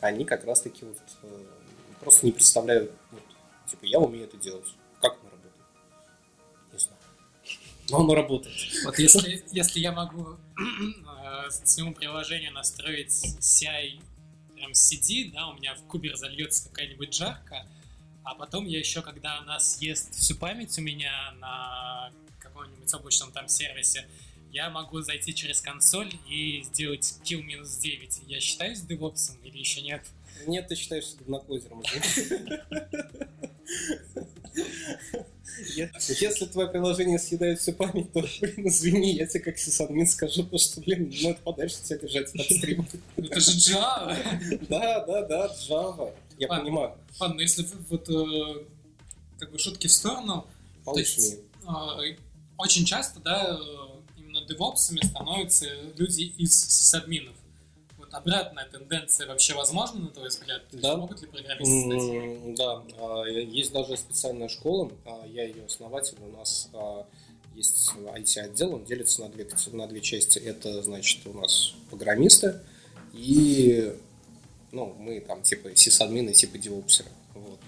они 0.00 0.24
как 0.24 0.44
раз 0.44 0.60
таки 0.62 0.84
вот 0.84 0.98
э, 1.22 1.44
просто 2.02 2.26
не 2.26 2.32
представляют, 2.32 2.92
вот, 3.10 3.22
типа, 3.68 3.84
я 3.84 3.98
умею 3.98 4.24
это 4.24 4.36
делать. 4.36 4.66
Как 5.00 5.18
оно 5.20 5.30
работает? 5.30 5.54
Не 6.72 6.78
знаю. 6.78 6.98
Но 7.90 8.00
оно 8.00 8.14
работает. 8.14 8.56
Вот 8.84 8.98
если, 8.98 9.44
если 9.52 9.80
я 9.80 9.92
могу 9.92 10.36
э, 10.58 11.50
своему 11.64 11.94
приложению 11.94 12.52
настроить 12.52 13.36
CI 13.40 14.02
прям 14.54 14.72
CD, 14.72 15.32
да, 15.32 15.48
у 15.48 15.54
меня 15.54 15.74
в 15.74 15.82
кубер 15.86 16.16
зальется 16.16 16.68
какая-нибудь 16.68 17.14
жарка, 17.14 17.66
а 18.24 18.34
потом 18.34 18.66
я 18.66 18.78
еще, 18.78 19.02
когда 19.02 19.38
она 19.38 19.58
съест 19.58 20.14
всю 20.14 20.36
память 20.36 20.78
у 20.78 20.82
меня 20.82 21.32
на 21.40 22.12
каком-нибудь 22.38 22.92
обычном 22.94 23.32
там 23.32 23.48
сервисе, 23.48 24.06
я 24.52 24.70
могу 24.70 25.00
зайти 25.00 25.34
через 25.34 25.60
консоль 25.60 26.12
и 26.28 26.62
сделать 26.62 27.18
kill 27.24 27.42
минус 27.42 27.76
9. 27.78 28.22
Я 28.26 28.38
считаюсь 28.38 28.82
девопсом 28.82 29.36
или 29.42 29.58
еще 29.58 29.80
нет? 29.80 30.06
Нет, 30.46 30.68
ты 30.68 30.74
считаешься 30.74 31.16
говноклозером. 31.18 31.82
Если 35.74 36.46
твое 36.46 36.68
приложение 36.68 37.18
съедает 37.18 37.60
всю 37.60 37.72
память, 37.72 38.12
то, 38.12 38.20
блин, 38.40 38.68
извини, 38.68 39.12
я 39.14 39.26
тебе 39.26 39.40
как 39.40 39.58
сисадмин 39.58 40.06
скажу, 40.06 40.44
потому 40.44 40.58
что, 40.58 40.80
блин, 40.80 41.12
ну 41.22 41.30
это 41.30 41.42
подальше 41.42 41.76
тебя 41.82 41.98
держать 41.98 42.34
от 42.34 42.44
стрима. 42.44 42.86
Это 43.16 43.40
же 43.40 43.50
Java! 43.52 44.66
Да, 44.68 45.04
да, 45.04 45.22
да, 45.22 45.46
Java. 45.68 46.14
Я 46.38 46.48
ладно, 46.48 46.64
понимаю. 46.64 46.94
Ладно, 47.20 47.40
если 47.40 47.66
вот 47.88 48.08
э, 48.08 48.64
как 49.38 49.52
бы 49.52 49.58
шутки 49.58 49.86
в 49.86 49.92
сторону, 49.92 50.46
то 50.84 50.98
есть, 50.98 51.38
э, 51.62 52.16
очень 52.58 52.84
часто, 52.84 53.20
да, 53.20 53.58
э, 53.58 54.18
именно 54.18 54.44
девопсами 54.46 55.00
становятся 55.04 55.66
люди 55.96 56.22
из 56.38 56.52
сисадминов. 56.52 57.34
Обратная 58.12 58.66
тенденция 58.66 59.26
вообще 59.26 59.54
возможна, 59.54 60.00
на 60.00 60.10
твой 60.10 60.28
взгляд? 60.28 60.68
То 60.68 60.76
да. 60.76 60.88
Есть, 60.88 61.00
могут 61.00 61.22
ли 61.22 61.26
программисты 61.28 61.80
стать? 61.80 62.02
Mm, 62.02 62.56
да, 62.56 62.82
а, 62.98 63.24
есть 63.24 63.72
даже 63.72 63.96
специальная 63.96 64.48
школа, 64.48 64.92
а, 65.06 65.26
я 65.26 65.44
ее 65.44 65.64
основатель, 65.64 66.16
у 66.20 66.36
нас 66.36 66.68
а, 66.74 67.06
есть 67.54 67.90
IT-отдел, 67.96 68.74
он 68.74 68.84
делится 68.84 69.22
на 69.22 69.28
две, 69.28 69.48
на 69.72 69.86
две 69.86 70.00
части. 70.00 70.38
Это, 70.38 70.82
значит, 70.82 71.26
у 71.26 71.32
нас 71.32 71.74
программисты 71.90 72.60
и 73.12 73.94
ну, 74.72 74.94
мы 74.98 75.20
там 75.20 75.42
типа 75.42 75.76
сисадмины, 75.76 76.32
типа 76.32 76.58
девопсеры. 76.58 77.10
Вот. 77.34 77.60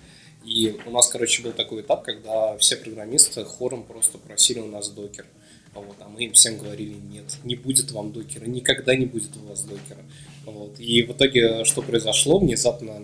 И 0.44 0.78
у 0.86 0.90
нас, 0.90 1.08
короче, 1.08 1.42
был 1.42 1.52
такой 1.52 1.82
этап, 1.82 2.02
когда 2.02 2.56
все 2.58 2.76
программисты 2.76 3.44
хором 3.44 3.84
просто 3.84 4.18
просили 4.18 4.60
у 4.60 4.66
нас 4.66 4.88
докер. 4.88 5.26
Вот, 5.74 5.96
а 6.00 6.08
мы 6.08 6.24
им 6.24 6.32
всем 6.32 6.56
говорили, 6.58 6.94
нет, 6.94 7.24
не 7.42 7.56
будет 7.56 7.90
вам 7.90 8.12
докера, 8.12 8.44
никогда 8.46 8.94
не 8.94 9.06
будет 9.06 9.36
у 9.36 9.48
вас 9.48 9.64
докера. 9.64 10.02
Вот. 10.46 10.78
И 10.78 11.02
в 11.02 11.12
итоге 11.12 11.64
что 11.64 11.82
произошло? 11.82 12.38
Внезапно 12.38 13.02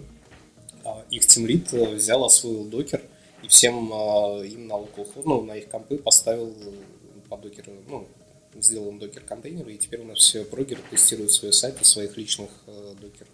а, 0.85 1.05
их 1.11 1.27
тимлит 1.27 1.73
взял, 1.73 2.25
освоил 2.25 2.65
докер, 2.65 3.03
и 3.43 3.49
всем 3.49 3.91
а, 3.93 4.43
им 4.45 4.69
на 4.69 4.75
local, 4.75 5.23
ну, 5.25 5.43
на 5.43 5.57
их 5.57 5.69
компы 5.69 5.99
поставил 5.99 6.55
по 7.29 7.37
докеру, 7.37 7.73
ну, 7.89 8.07
сделал 8.55 8.89
им 8.89 8.99
докер 8.99 9.23
контейнеры, 9.23 9.75
и 9.75 9.79
теперь 9.79 10.01
у 10.01 10.05
нас 10.05 10.19
все 10.19 10.45
прогеры 10.45 10.81
тестируют 10.91 11.33
свои 11.33 11.53
сайты 11.53 11.85
своих 11.85 12.17
личных 12.17 12.51
э, 12.67 12.95
докеров 13.01 13.29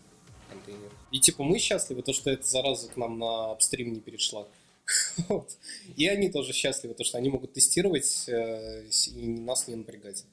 контейнер. 0.50 0.90
И 1.10 1.20
типа 1.20 1.42
мы 1.42 1.58
счастливы, 1.58 2.02
то, 2.02 2.12
что 2.12 2.30
эта 2.30 2.46
зараза 2.46 2.88
к 2.88 2.96
нам 2.96 3.18
на 3.18 3.52
апстрим 3.52 3.92
не 3.92 4.00
перешла. 4.00 4.46
Вот. 5.28 5.56
И 5.96 6.06
они 6.06 6.30
тоже 6.30 6.52
счастливы, 6.52 6.94
то, 6.94 7.04
что 7.04 7.18
они 7.18 7.28
могут 7.28 7.52
тестировать 7.52 8.28
э, 8.28 8.86
и 9.14 9.26
нас 9.26 9.68
не 9.68 9.74
напрягать. 9.74 10.24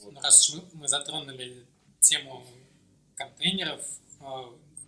Вот. 0.00 0.14
Ну, 0.14 0.20
раз 0.20 0.54
мы, 0.54 0.80
мы 0.80 0.88
затронули 0.88 1.66
тему 2.00 2.44
контейнеров, 3.16 3.84
э, 4.20 4.24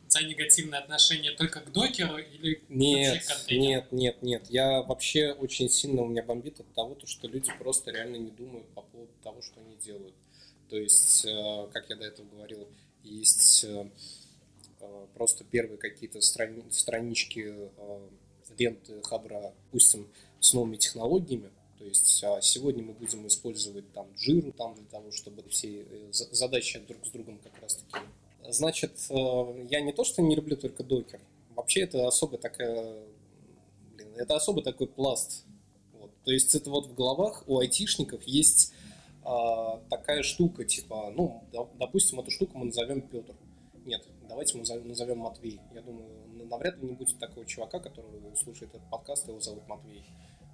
тебя 0.09 0.29
негативное 0.29 0.79
отношение 0.79 1.33
только 1.33 1.61
к 1.61 1.73
докеру 1.73 2.19
или 2.19 2.63
нет, 2.69 3.15
вообще 3.15 3.27
к 3.27 3.37
контейнеру? 3.37 3.67
Нет, 3.71 3.93
нет, 3.93 4.23
нет. 4.23 4.51
Я 4.51 4.83
вообще 4.83 5.33
очень 5.33 5.69
сильно 5.69 6.03
у 6.03 6.07
меня 6.07 6.23
бомбит 6.23 6.61
от 6.61 6.73
того, 6.75 6.95
то, 6.95 7.07
что 7.07 7.29
люди 7.29 7.51
просто 7.59 7.91
реально 7.91 8.17
не 8.17 8.31
думают 8.31 8.69
по 8.75 8.83
поводу 8.83 9.13
того, 9.23 9.43
что 9.43 9.61
они 9.61 9.77
делают. 9.77 10.15
То 10.69 10.77
есть, 10.77 11.25
э, 11.25 11.69
как 11.73 11.91
я 11.91 11.97
до 11.97 12.05
этого 12.05 12.27
говорил, 12.27 12.69
есть 13.03 13.65
э, 13.65 13.91
Э, 14.83 15.07
просто 15.15 15.45
первые 15.45 15.79
какие-то 15.79 16.21
страни 16.21 16.65
странички 16.71 17.55
э, 17.55 18.09
ленты 18.59 19.01
Хабра, 19.03 19.53
допустим, 19.65 20.09
с 20.41 20.53
новыми 20.53 20.77
технологиями. 20.77 21.51
То 21.79 21.85
есть 21.85 22.23
а 22.25 22.41
сегодня 22.41 22.83
мы 22.83 22.93
будем 22.93 23.27
использовать 23.27 23.93
там 23.93 24.07
джиру 24.17 24.53
там 24.53 24.75
для 24.75 24.85
того, 24.85 25.11
чтобы 25.11 25.43
все 25.49 25.83
э, 25.83 26.09
задачи 26.13 26.79
друг 26.87 27.05
с 27.07 27.11
другом 27.11 27.39
как 27.43 27.61
раз 27.61 27.75
таки. 27.75 28.05
Значит, 28.49 28.93
я 29.09 29.81
не 29.81 29.93
то, 29.93 30.05
что 30.05 30.21
не 30.21 30.35
люблю 30.35 30.57
только 30.57 30.83
докер. 30.83 31.21
Вообще 31.55 31.83
это 31.83 32.07
особо 32.09 32.39
такая, 32.39 33.05
блин, 33.95 34.09
это 34.17 34.35
особо 34.35 34.63
такой 34.63 34.89
пласт. 34.89 35.45
Вот. 35.93 36.11
То 36.25 36.33
есть 36.33 36.55
это 36.55 36.71
вот 36.71 36.87
в 36.87 36.95
головах 36.95 37.45
у 37.47 37.59
айтишников 37.59 38.23
есть 38.25 38.73
а, 39.25 39.79
такая 39.89 40.23
штука, 40.23 40.65
типа, 40.65 41.13
ну, 41.15 41.45
допустим, 41.79 42.21
эту 42.21 42.31
штуку 42.31 42.59
мы 42.59 42.67
назовем 42.67 43.03
Петр. 43.03 43.35
Нет, 43.85 44.05
давайте 44.29 44.57
мы 44.57 44.65
назовем 44.65 45.19
Матвей. 45.19 45.61
Я 45.75 45.83
думаю, 45.83 46.09
навряд 46.53 46.77
ли 46.79 46.89
не 46.89 46.93
будет 46.93 47.19
такого 47.19 47.45
чувака, 47.47 47.81
который 47.81 48.07
слушает 48.37 48.75
этот 48.75 48.89
подкаст, 48.91 49.27
его 49.27 49.41
зовут 49.41 49.67
Матвей. 49.67 50.03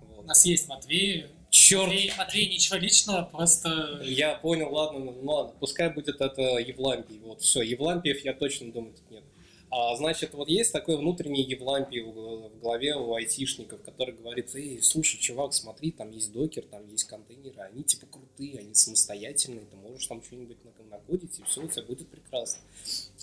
Вот. 0.01 0.25
У 0.25 0.27
нас 0.27 0.45
есть 0.47 0.69
Матвей. 0.69 1.27
Черт! 1.51 1.89
Матвей, 1.89 2.13
Матвей 2.17 2.49
ничего 2.49 2.77
личного, 2.79 3.25
просто... 3.25 4.01
Я 4.05 4.37
понял, 4.37 4.73
ладно, 4.73 5.01
ну 5.01 5.21
ладно, 5.23 5.55
пускай 5.59 5.93
будет 5.93 6.21
это 6.21 6.43
Евлампий. 6.59 7.19
Вот, 7.21 7.43
все, 7.43 7.63
Евлампиев 7.63 8.25
я 8.25 8.33
точно 8.33 8.73
думаю 8.73 8.95
тут 8.95 9.11
нет. 9.11 9.25
А, 9.71 9.95
значит, 9.97 10.33
вот 10.33 10.49
есть 10.49 10.73
такой 10.73 10.97
внутренний 10.97 11.43
Евлампий 11.43 12.01
в 12.01 12.59
голове 12.61 12.95
у 12.97 13.15
айтишников, 13.15 13.83
который 13.83 14.15
говорит, 14.15 14.55
эй, 14.55 14.83
слушай, 14.83 15.19
чувак, 15.19 15.53
смотри, 15.53 15.91
там 15.91 16.11
есть 16.11 16.33
докер, 16.33 16.63
там 16.63 16.89
есть 16.89 17.05
контейнеры, 17.05 17.61
они 17.61 17.83
типа 17.83 18.07
крутые, 18.07 18.61
они 18.61 18.75
самостоятельные, 18.75 19.67
ты 19.67 19.77
можешь 19.77 20.07
там 20.07 20.23
что-нибудь 20.23 20.57
накодить, 20.65 21.39
и 21.39 21.43
все 21.43 21.63
у 21.63 21.69
тебя 21.69 21.83
будет 21.83 22.09
прекрасно. 22.09 22.63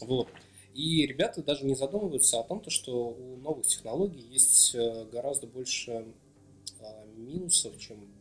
Вот. 0.02 0.28
И 0.76 1.08
ребята 1.08 1.42
даже 1.42 1.66
не 1.66 1.74
задумываются 1.74 2.40
о 2.40 2.44
том, 2.44 2.62
что 2.70 3.10
у 3.10 3.38
новых 3.38 3.66
технологий 3.66 4.22
есть 4.22 4.76
э, 4.76 5.06
гораздо 5.12 5.48
больше 5.48 6.06
а, 6.82 7.06
минусов, 7.16 7.80
чем 7.80 8.14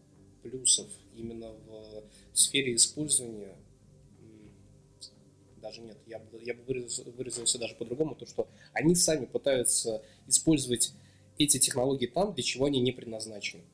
плюсов 0.42 0.86
именно 1.16 1.50
в 1.50 2.38
сфере 2.38 2.76
использования 2.76 3.56
даже 5.64 5.80
нет, 5.80 5.96
я 6.06 6.18
бы, 6.18 6.42
я 6.42 6.52
бы 6.52 6.62
выразился, 6.64 7.10
выразился 7.10 7.58
даже 7.58 7.74
по-другому, 7.74 8.14
то 8.14 8.26
что 8.26 8.46
они 8.74 8.94
сами 8.94 9.24
пытаются 9.24 10.04
использовать 10.26 10.92
эти 11.38 11.58
технологии 11.58 12.06
там, 12.06 12.34
для 12.34 12.42
чего 12.44 12.66
они 12.66 12.80
не 12.80 12.92
предназначены. 12.92 13.64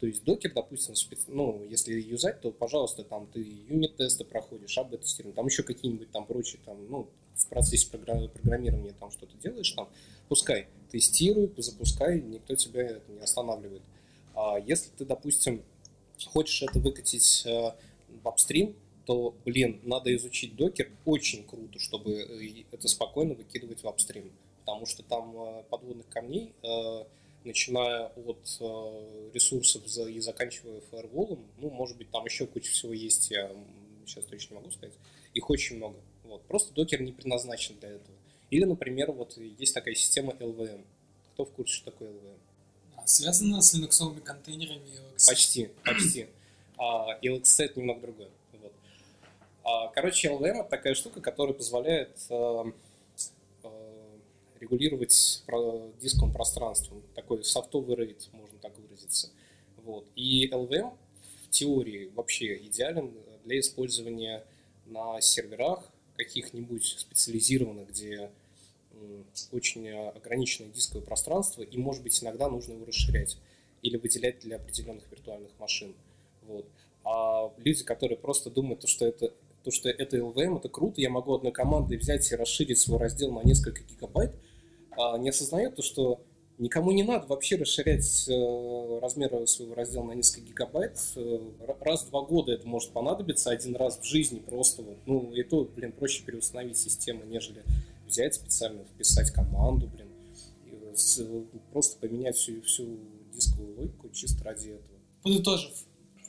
То 0.00 0.06
есть 0.06 0.24
докер, 0.24 0.52
допустим, 0.52 0.94
специ... 0.94 1.24
ну, 1.28 1.64
если 1.68 1.94
юзать, 2.00 2.40
то, 2.40 2.50
пожалуйста, 2.50 3.04
там 3.04 3.26
ты 3.26 3.40
юнит-тесты 3.40 4.24
проходишь, 4.24 4.76
АБ-тестирование, 4.78 5.34
там 5.34 5.46
еще 5.46 5.62
какие-нибудь 5.62 6.10
там 6.10 6.26
прочие, 6.26 6.60
там, 6.64 6.76
ну, 6.88 7.08
в 7.34 7.48
процессе 7.48 7.88
программирования 7.90 8.94
там 8.98 9.10
что-то 9.10 9.36
делаешь, 9.38 9.70
там, 9.72 9.88
пускай, 10.28 10.68
тестируй, 10.90 11.52
запускай, 11.56 12.20
никто 12.20 12.54
тебя 12.54 12.82
это 12.82 13.12
не 13.12 13.20
останавливает. 13.20 13.82
А 14.34 14.58
если 14.58 14.90
ты, 14.90 15.04
допустим, 15.04 15.62
хочешь 16.26 16.62
это 16.62 16.78
выкатить 16.78 17.42
э, 17.46 17.72
в 18.22 18.28
апстрим, 18.28 18.74
то, 19.04 19.34
блин, 19.44 19.80
надо 19.82 20.14
изучить 20.14 20.54
докер 20.56 20.90
очень 21.04 21.44
круто, 21.44 21.78
чтобы 21.78 22.12
э, 22.12 22.64
это 22.70 22.88
спокойно 22.88 23.34
выкидывать 23.34 23.82
в 23.82 23.88
апстрим. 23.88 24.30
Потому 24.60 24.86
что 24.86 25.02
там 25.02 25.34
э, 25.36 25.62
подводных 25.70 26.08
камней, 26.08 26.52
начиная 27.44 28.06
от 28.08 28.60
ресурсов 29.34 29.82
и 29.86 30.20
заканчивая 30.20 30.80
фаерволом, 30.90 31.46
ну, 31.58 31.70
может 31.70 31.96
быть, 31.96 32.10
там 32.10 32.24
еще 32.24 32.46
куча 32.46 32.70
всего 32.70 32.92
есть, 32.92 33.30
я 33.30 33.50
сейчас 34.06 34.24
точно 34.24 34.54
не 34.54 34.60
могу 34.60 34.70
сказать. 34.70 34.94
Их 35.34 35.48
очень 35.50 35.76
много. 35.76 35.96
Вот. 36.24 36.42
Просто 36.46 36.72
докер 36.74 37.02
не 37.02 37.12
предназначен 37.12 37.78
для 37.78 37.90
этого. 37.90 38.16
Или, 38.50 38.64
например, 38.64 39.12
вот 39.12 39.36
есть 39.36 39.74
такая 39.74 39.94
система 39.94 40.32
LVM. 40.34 40.84
Кто 41.32 41.44
в 41.44 41.52
курсе, 41.52 41.74
что 41.74 41.90
такое 41.90 42.10
LVM? 42.10 42.38
А 42.96 43.06
связано 43.06 43.60
с 43.62 43.74
линуксовыми 43.74 44.20
контейнерами 44.20 44.86
LXC? 45.16 45.26
Почти, 45.26 45.70
почти. 45.84 46.26
А 46.76 47.18
LXC 47.22 47.64
это 47.64 47.80
немного 47.80 48.02
другое. 48.02 48.30
Вот. 48.60 48.72
А, 49.64 49.88
короче, 49.88 50.28
LVM 50.28 50.60
это 50.60 50.68
такая 50.68 50.94
штука, 50.94 51.20
которая 51.20 51.54
позволяет 51.54 52.16
э, 52.28 52.34
э, 52.34 52.72
регулировать 54.62 55.42
дисковым 56.00 56.32
пространством. 56.32 57.02
Такой 57.14 57.44
софтовый 57.44 57.96
рейд, 57.96 58.28
можно 58.32 58.58
так 58.60 58.78
выразиться. 58.78 59.30
Вот. 59.84 60.06
И 60.14 60.48
LVM 60.48 60.96
в 61.44 61.50
теории 61.50 62.10
вообще 62.14 62.56
идеален 62.56 63.12
для 63.44 63.58
использования 63.58 64.44
на 64.86 65.20
серверах 65.20 65.84
каких-нибудь 66.16 66.84
специализированных, 66.84 67.88
где 67.88 68.30
очень 69.50 69.88
ограниченное 69.90 70.70
дисковое 70.70 71.04
пространство, 71.04 71.62
и, 71.62 71.76
может 71.76 72.02
быть, 72.04 72.22
иногда 72.22 72.48
нужно 72.48 72.74
его 72.74 72.84
расширять 72.84 73.36
или 73.82 73.96
выделять 73.96 74.40
для 74.40 74.56
определенных 74.56 75.10
виртуальных 75.10 75.50
машин. 75.58 75.94
Вот. 76.42 76.66
А 77.04 77.52
люди, 77.56 77.82
которые 77.82 78.16
просто 78.16 78.48
думают, 78.48 78.86
что 78.88 79.06
это, 79.06 79.32
то, 79.64 79.70
что 79.72 79.88
это 79.88 80.16
LVM, 80.16 80.58
это 80.58 80.68
круто, 80.68 81.00
я 81.00 81.10
могу 81.10 81.34
одной 81.34 81.50
командой 81.50 81.96
взять 81.96 82.30
и 82.30 82.36
расширить 82.36 82.78
свой 82.78 82.98
раздел 82.98 83.32
на 83.32 83.42
несколько 83.42 83.82
гигабайт, 83.82 84.32
не 85.18 85.30
осознают 85.30 85.76
то, 85.76 85.82
что 85.82 86.22
никому 86.58 86.92
не 86.92 87.02
надо 87.02 87.26
вообще 87.26 87.56
расширять 87.56 88.28
э, 88.28 88.98
размеры 89.00 89.46
своего 89.46 89.74
раздела 89.74 90.04
на 90.04 90.12
несколько 90.12 90.46
гигабайт. 90.46 90.98
Э, 91.16 91.40
раз 91.80 92.04
в 92.04 92.10
два 92.10 92.22
года 92.22 92.52
это 92.52 92.66
может 92.66 92.92
понадобиться, 92.92 93.50
один 93.50 93.76
раз 93.76 93.98
в 93.98 94.04
жизни 94.04 94.38
просто. 94.38 94.82
Вот, 94.82 94.98
ну, 95.06 95.32
и 95.32 95.42
то, 95.42 95.64
блин, 95.64 95.92
проще 95.92 96.22
переустановить 96.24 96.76
систему, 96.76 97.24
нежели 97.24 97.62
взять 98.06 98.34
специально, 98.34 98.84
вписать 98.84 99.30
команду, 99.30 99.88
блин, 99.88 100.08
просто 101.72 101.98
поменять 101.98 102.36
всю, 102.36 102.62
всю 102.62 102.98
дисковую 103.32 103.78
логику 103.78 104.10
чисто 104.10 104.44
ради 104.44 104.68
этого. 104.68 105.00
Подытожив, 105.22 105.72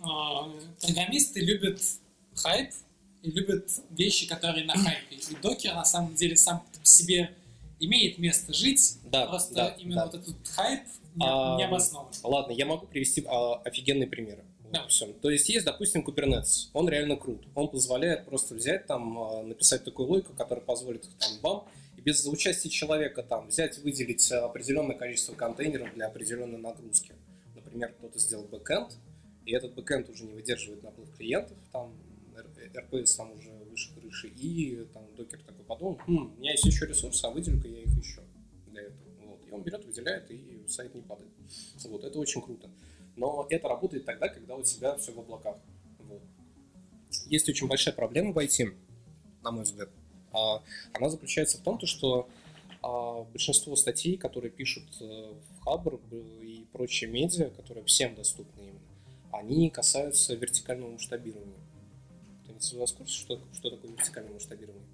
а, 0.01 0.49
программисты 0.81 1.41
любят 1.41 1.81
хайп 2.35 2.71
и 3.21 3.31
любят 3.31 3.69
вещи, 3.91 4.27
которые 4.27 4.65
на 4.65 4.73
хайпе. 4.73 5.15
И 5.15 5.35
докер 5.41 5.75
на 5.75 5.85
самом 5.85 6.15
деле 6.15 6.35
сам 6.37 6.63
по 6.79 6.85
себе 6.85 7.31
имеет 7.85 8.17
место 8.17 8.53
жить, 8.53 8.97
да, 9.03 9.25
просто 9.27 9.53
да, 9.53 9.67
именно 9.77 9.95
да. 9.95 10.05
вот 10.05 10.15
этот 10.15 10.47
хайп 10.47 10.81
не, 11.15 11.25
а, 11.25 11.57
не 11.57 11.65
обоснован. 11.65 12.11
Ладно, 12.23 12.51
я 12.51 12.65
могу 12.65 12.87
привести 12.87 13.23
а, 13.27 13.55
офигенные 13.63 14.07
примеры. 14.07 14.43
Да. 14.71 14.87
Все. 14.87 15.05
То 15.13 15.29
есть 15.29 15.49
есть, 15.49 15.65
допустим, 15.65 16.03
Kubernetes. 16.03 16.69
Он 16.73 16.89
реально 16.89 17.15
крут. 17.15 17.45
Он 17.53 17.67
позволяет 17.67 18.25
просто 18.25 18.55
взять 18.55 18.87
там, 18.87 19.17
а, 19.19 19.43
написать 19.43 19.83
такую 19.83 20.09
логику, 20.09 20.33
которая 20.33 20.65
позволит 20.65 21.07
там 21.19 21.31
вам 21.41 21.67
и 21.97 22.01
без 22.01 22.25
участия 22.25 22.69
человека 22.69 23.21
там 23.21 23.47
взять, 23.47 23.77
выделить 23.79 24.31
определенное 24.31 24.95
количество 24.95 25.33
контейнеров 25.33 25.93
для 25.93 26.07
определенной 26.07 26.57
нагрузки. 26.57 27.13
Например, 27.55 27.93
кто-то 27.97 28.17
сделал 28.17 28.45
бэкэнд, 28.45 28.97
и 29.45 29.53
этот 29.53 29.73
бэкэнд 29.75 30.09
уже 30.09 30.23
не 30.23 30.33
выдерживает 30.33 30.81
наплыв 30.81 31.15
клиентов, 31.15 31.57
там 31.71 31.93
RPS 32.73 33.15
там 33.17 33.31
уже 33.33 33.51
выше 34.13 34.27
и 34.27 34.85
там 34.93 35.03
докер 35.15 35.41
такой 35.43 35.65
подумал, 35.65 35.99
хм, 36.05 36.33
у 36.35 36.39
меня 36.39 36.51
есть 36.51 36.65
еще 36.65 36.85
ресурсы, 36.85 37.25
а 37.25 37.31
выделю-ка 37.31 37.67
я 37.67 37.81
их 37.81 37.97
еще 37.97 38.21
для 38.67 38.83
этого. 38.83 38.99
Вот. 39.25 39.47
И 39.47 39.51
он 39.51 39.63
берет, 39.63 39.85
выделяет, 39.85 40.29
и 40.29 40.63
сайт 40.67 40.93
не 40.93 41.01
падает. 41.01 41.31
Вот, 41.85 42.03
это 42.03 42.19
очень 42.19 42.41
круто. 42.41 42.69
Но 43.15 43.45
это 43.49 43.67
работает 43.67 44.05
тогда, 44.05 44.29
когда 44.29 44.55
у 44.55 44.63
тебя 44.63 44.95
все 44.97 45.11
в 45.11 45.19
облаках. 45.19 45.57
Вот. 45.99 46.21
Есть 47.27 47.49
очень 47.49 47.67
большая 47.67 47.93
проблема 47.93 48.31
в 48.31 48.37
IT, 48.37 48.73
на 49.43 49.51
мой 49.51 49.63
взгляд. 49.63 49.89
А, 50.31 50.63
она 50.93 51.09
заключается 51.09 51.57
в 51.57 51.61
том, 51.61 51.79
что 51.85 52.27
а, 52.81 53.23
большинство 53.23 53.75
статей, 53.75 54.17
которые 54.17 54.51
пишут 54.51 54.85
э, 54.99 55.03
в 55.03 55.63
Хабр 55.63 55.99
и 56.11 56.65
прочие 56.73 57.09
медиа, 57.09 57.49
которые 57.51 57.85
всем 57.85 58.15
доступны 58.15 58.61
именно, 58.61 58.79
они 59.31 59.69
касаются 59.69 60.33
вертикального 60.33 60.91
масштабирования. 60.91 61.59
Кто-нибудь 62.53 62.73
из 62.73 62.73
вас 62.73 62.91
в 62.91 62.95
курсе, 62.95 63.19
что, 63.19 63.39
что 63.53 63.69
такое 63.69 63.91
вертикальное 63.91 64.33
масштабирование? 64.33 64.87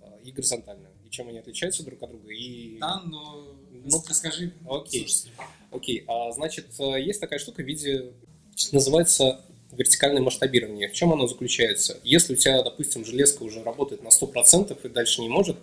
Да. 0.00 0.18
И 0.24 0.32
горизонтальное. 0.32 0.90
И 1.04 1.10
чем 1.10 1.28
они 1.28 1.38
отличаются 1.38 1.84
друг 1.84 2.02
от 2.02 2.10
друга? 2.10 2.32
И... 2.32 2.78
Да, 2.78 3.02
но 3.04 3.46
ну, 3.70 4.02
расскажи. 4.08 4.52
Окей. 4.68 5.06
Окей. 5.70 6.04
А, 6.08 6.32
значит, 6.32 6.68
э, 6.78 7.00
есть 7.00 7.20
такая 7.20 7.38
штука 7.38 7.62
в 7.62 7.66
виде, 7.66 8.12
называется 8.72 9.44
вертикальное 9.70 10.22
масштабирование. 10.22 10.88
В 10.88 10.92
чем 10.92 11.12
оно 11.12 11.26
заключается? 11.26 11.98
Если 12.02 12.34
у 12.34 12.36
тебя, 12.36 12.62
допустим, 12.62 13.04
железка 13.04 13.42
уже 13.42 13.62
работает 13.62 14.02
на 14.02 14.08
100% 14.08 14.78
и 14.82 14.88
дальше 14.88 15.20
не 15.20 15.28
может, 15.28 15.56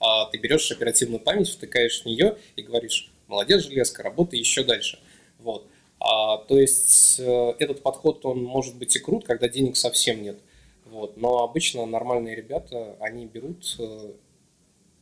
а 0.00 0.26
ты 0.26 0.38
берешь 0.38 0.70
оперативную 0.70 1.20
память, 1.20 1.48
втыкаешь 1.48 2.02
в 2.02 2.06
нее 2.06 2.36
и 2.56 2.62
говоришь, 2.62 3.10
молодец, 3.26 3.64
железка, 3.64 4.02
работай 4.02 4.38
еще 4.38 4.64
дальше. 4.64 4.98
Вот. 5.38 5.68
А, 6.06 6.38
то 6.38 6.58
есть 6.58 7.18
э, 7.18 7.54
этот 7.58 7.82
подход, 7.82 8.26
он 8.26 8.42
может 8.44 8.76
быть 8.76 8.94
и 8.94 8.98
крут, 8.98 9.24
когда 9.24 9.48
денег 9.48 9.76
совсем 9.76 10.22
нет. 10.22 10.38
Вот. 10.84 11.16
Но 11.16 11.42
обычно 11.42 11.86
нормальные 11.86 12.36
ребята, 12.36 12.96
они 13.00 13.26
берут, 13.26 13.76
э, 13.78 14.12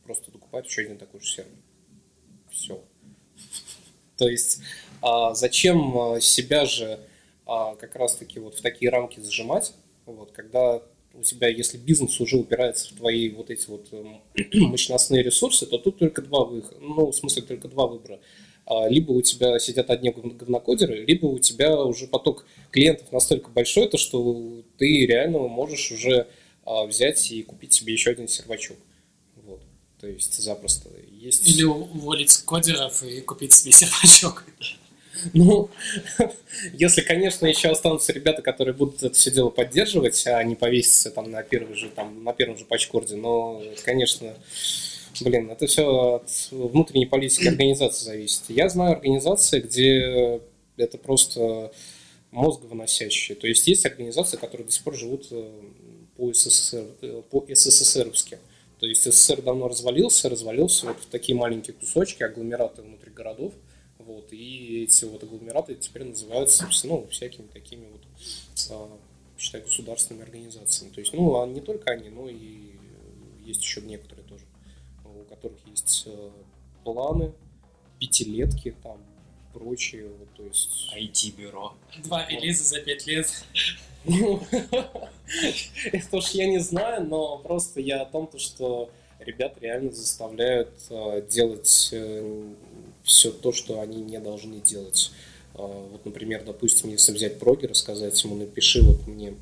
просто 0.05 0.31
докупают 0.31 0.67
еще 0.67 0.83
один 0.83 0.97
такой 0.97 1.19
же 1.19 1.27
сервер 1.27 1.57
все. 2.53 2.81
То 4.17 4.29
есть 4.29 4.61
а, 5.01 5.33
зачем 5.33 5.97
а, 5.97 6.21
себя 6.21 6.65
же 6.65 6.99
а, 7.45 7.75
как 7.75 7.95
раз-таки 7.95 8.39
вот 8.39 8.55
в 8.55 8.61
такие 8.61 8.89
рамки 8.89 9.19
зажимать, 9.19 9.73
вот, 10.05 10.31
когда 10.31 10.81
у 11.13 11.21
тебя, 11.21 11.47
если 11.47 11.77
бизнес 11.77 12.19
уже 12.19 12.37
упирается 12.37 12.93
в 12.93 12.97
твои 12.97 13.29
вот 13.29 13.49
эти 13.49 13.67
вот 13.67 13.89
мощностные 14.53 15.23
ресурсы, 15.23 15.65
то 15.65 15.77
тут 15.77 15.99
только 15.99 16.21
два 16.21 16.45
выхода, 16.45 16.79
ну, 16.79 17.07
в 17.07 17.15
смысле, 17.15 17.43
только 17.43 17.67
два 17.67 17.87
выбора. 17.87 18.19
Либо 18.89 19.11
у 19.11 19.21
тебя 19.21 19.59
сидят 19.59 19.89
одни 19.89 20.09
говнокодеры, 20.11 21.03
либо 21.05 21.25
у 21.25 21.39
тебя 21.39 21.81
уже 21.81 22.07
поток 22.07 22.45
клиентов 22.71 23.11
настолько 23.11 23.49
большой, 23.49 23.89
то 23.89 23.97
что 23.97 24.63
ты 24.77 25.05
реально 25.05 25.39
можешь 25.39 25.91
уже 25.91 26.27
взять 26.65 27.29
и 27.31 27.43
купить 27.43 27.73
себе 27.73 27.93
еще 27.93 28.11
один 28.11 28.27
сервачок. 28.29 28.77
Вот. 29.45 29.61
То 29.99 30.07
есть 30.07 30.33
запросто 30.41 30.89
есть... 31.11 31.47
Или 31.49 31.63
уволить 31.63 32.37
кодеров 32.37 33.03
и 33.03 33.21
купить 33.21 33.53
себе 33.53 33.71
сервачок. 33.71 34.45
Ну, 35.33 35.69
если, 36.73 37.01
конечно, 37.01 37.45
еще 37.45 37.69
останутся 37.69 38.11
ребята, 38.11 38.41
которые 38.41 38.73
будут 38.73 39.03
это 39.03 39.15
все 39.15 39.31
дело 39.31 39.49
поддерживать, 39.49 40.25
а 40.27 40.43
не 40.43 40.55
повеситься 40.55 41.11
там 41.11 41.31
на 41.31 41.43
первый 41.43 41.75
же, 41.75 41.89
там, 41.89 42.23
на 42.23 42.33
первом 42.33 42.57
же 42.57 42.65
пачкорде, 42.65 43.15
но, 43.15 43.61
конечно, 43.85 44.35
блин, 45.21 45.49
это 45.51 45.67
все 45.67 46.15
от 46.15 46.29
внутренней 46.51 47.05
политики 47.05 47.47
организации 47.47 48.05
зависит. 48.05 48.43
Я 48.49 48.69
знаю 48.69 48.93
организации, 48.93 49.59
где 49.59 50.41
это 50.77 50.97
просто 50.97 51.71
мозг 52.31 52.61
выносящие. 52.63 53.35
То 53.35 53.47
есть 53.47 53.67
есть 53.67 53.85
организации, 53.85 54.37
которые 54.37 54.65
до 54.65 54.71
сих 54.71 54.83
пор 54.83 54.95
живут 54.95 55.27
э, 55.31 55.51
по 56.17 56.33
СССР, 56.33 56.85
э, 57.01 57.21
по 57.29 57.45
СССРовски. 57.47 58.39
То 58.79 58.87
есть 58.87 59.03
СССР 59.03 59.41
давно 59.41 59.67
развалился, 59.67 60.29
развалился 60.29 60.87
вот 60.87 60.97
в 60.99 61.05
такие 61.05 61.37
маленькие 61.37 61.73
кусочки, 61.75 62.23
агломераты 62.23 62.81
внутри 62.81 63.11
городов. 63.11 63.53
Вот, 63.99 64.33
и 64.33 64.83
эти 64.83 65.05
вот 65.05 65.23
агломераты 65.23 65.75
теперь 65.75 66.03
называются 66.03 66.67
ну, 66.83 67.07
всякими 67.09 67.47
такими 67.47 67.85
вот, 67.89 68.01
а, 68.71 68.89
считай, 69.37 69.61
государственными 69.61 70.25
организациями. 70.25 70.91
То 70.91 70.99
есть, 70.99 71.13
ну, 71.13 71.39
а 71.39 71.47
не 71.47 71.61
только 71.61 71.91
они, 71.91 72.09
но 72.09 72.27
и 72.27 72.73
есть 73.45 73.61
еще 73.61 73.81
некоторые 73.81 74.22
которых 75.43 75.59
есть 75.67 76.03
э, 76.05 76.29
планы, 76.83 77.33
пятилетки 77.99 78.75
там, 78.81 78.97
прочие, 79.53 80.07
вот, 80.07 80.29
то 80.35 80.43
есть... 80.43 80.89
IT-бюро. 80.95 81.73
Два 82.03 82.25
релиза 82.27 82.63
за 82.63 82.79
пять 82.79 83.05
лет. 83.05 83.27
Это 85.91 86.17
уж 86.17 86.29
я 86.29 86.47
не 86.47 86.59
знаю, 86.59 87.05
но 87.05 87.37
просто 87.39 87.81
я 87.81 88.01
о 88.01 88.05
том, 88.05 88.29
что 88.37 88.89
ребят 89.19 89.57
реально 89.61 89.91
заставляют 89.91 90.73
э, 90.89 91.25
делать 91.29 91.89
э, 91.91 92.53
все 93.03 93.31
то, 93.31 93.51
что 93.51 93.81
они 93.81 94.01
не 94.01 94.19
должны 94.19 94.59
делать. 94.59 95.11
Вот, 95.53 96.03
например, 96.03 96.43
допустим, 96.43 96.89
если 96.89 97.11
взять 97.11 97.37
прогера, 97.37 97.75
сказать 97.75 98.23
ему, 98.23 98.35
напиши 98.35 98.81
вот 98.81 99.05
мне, 99.05 99.35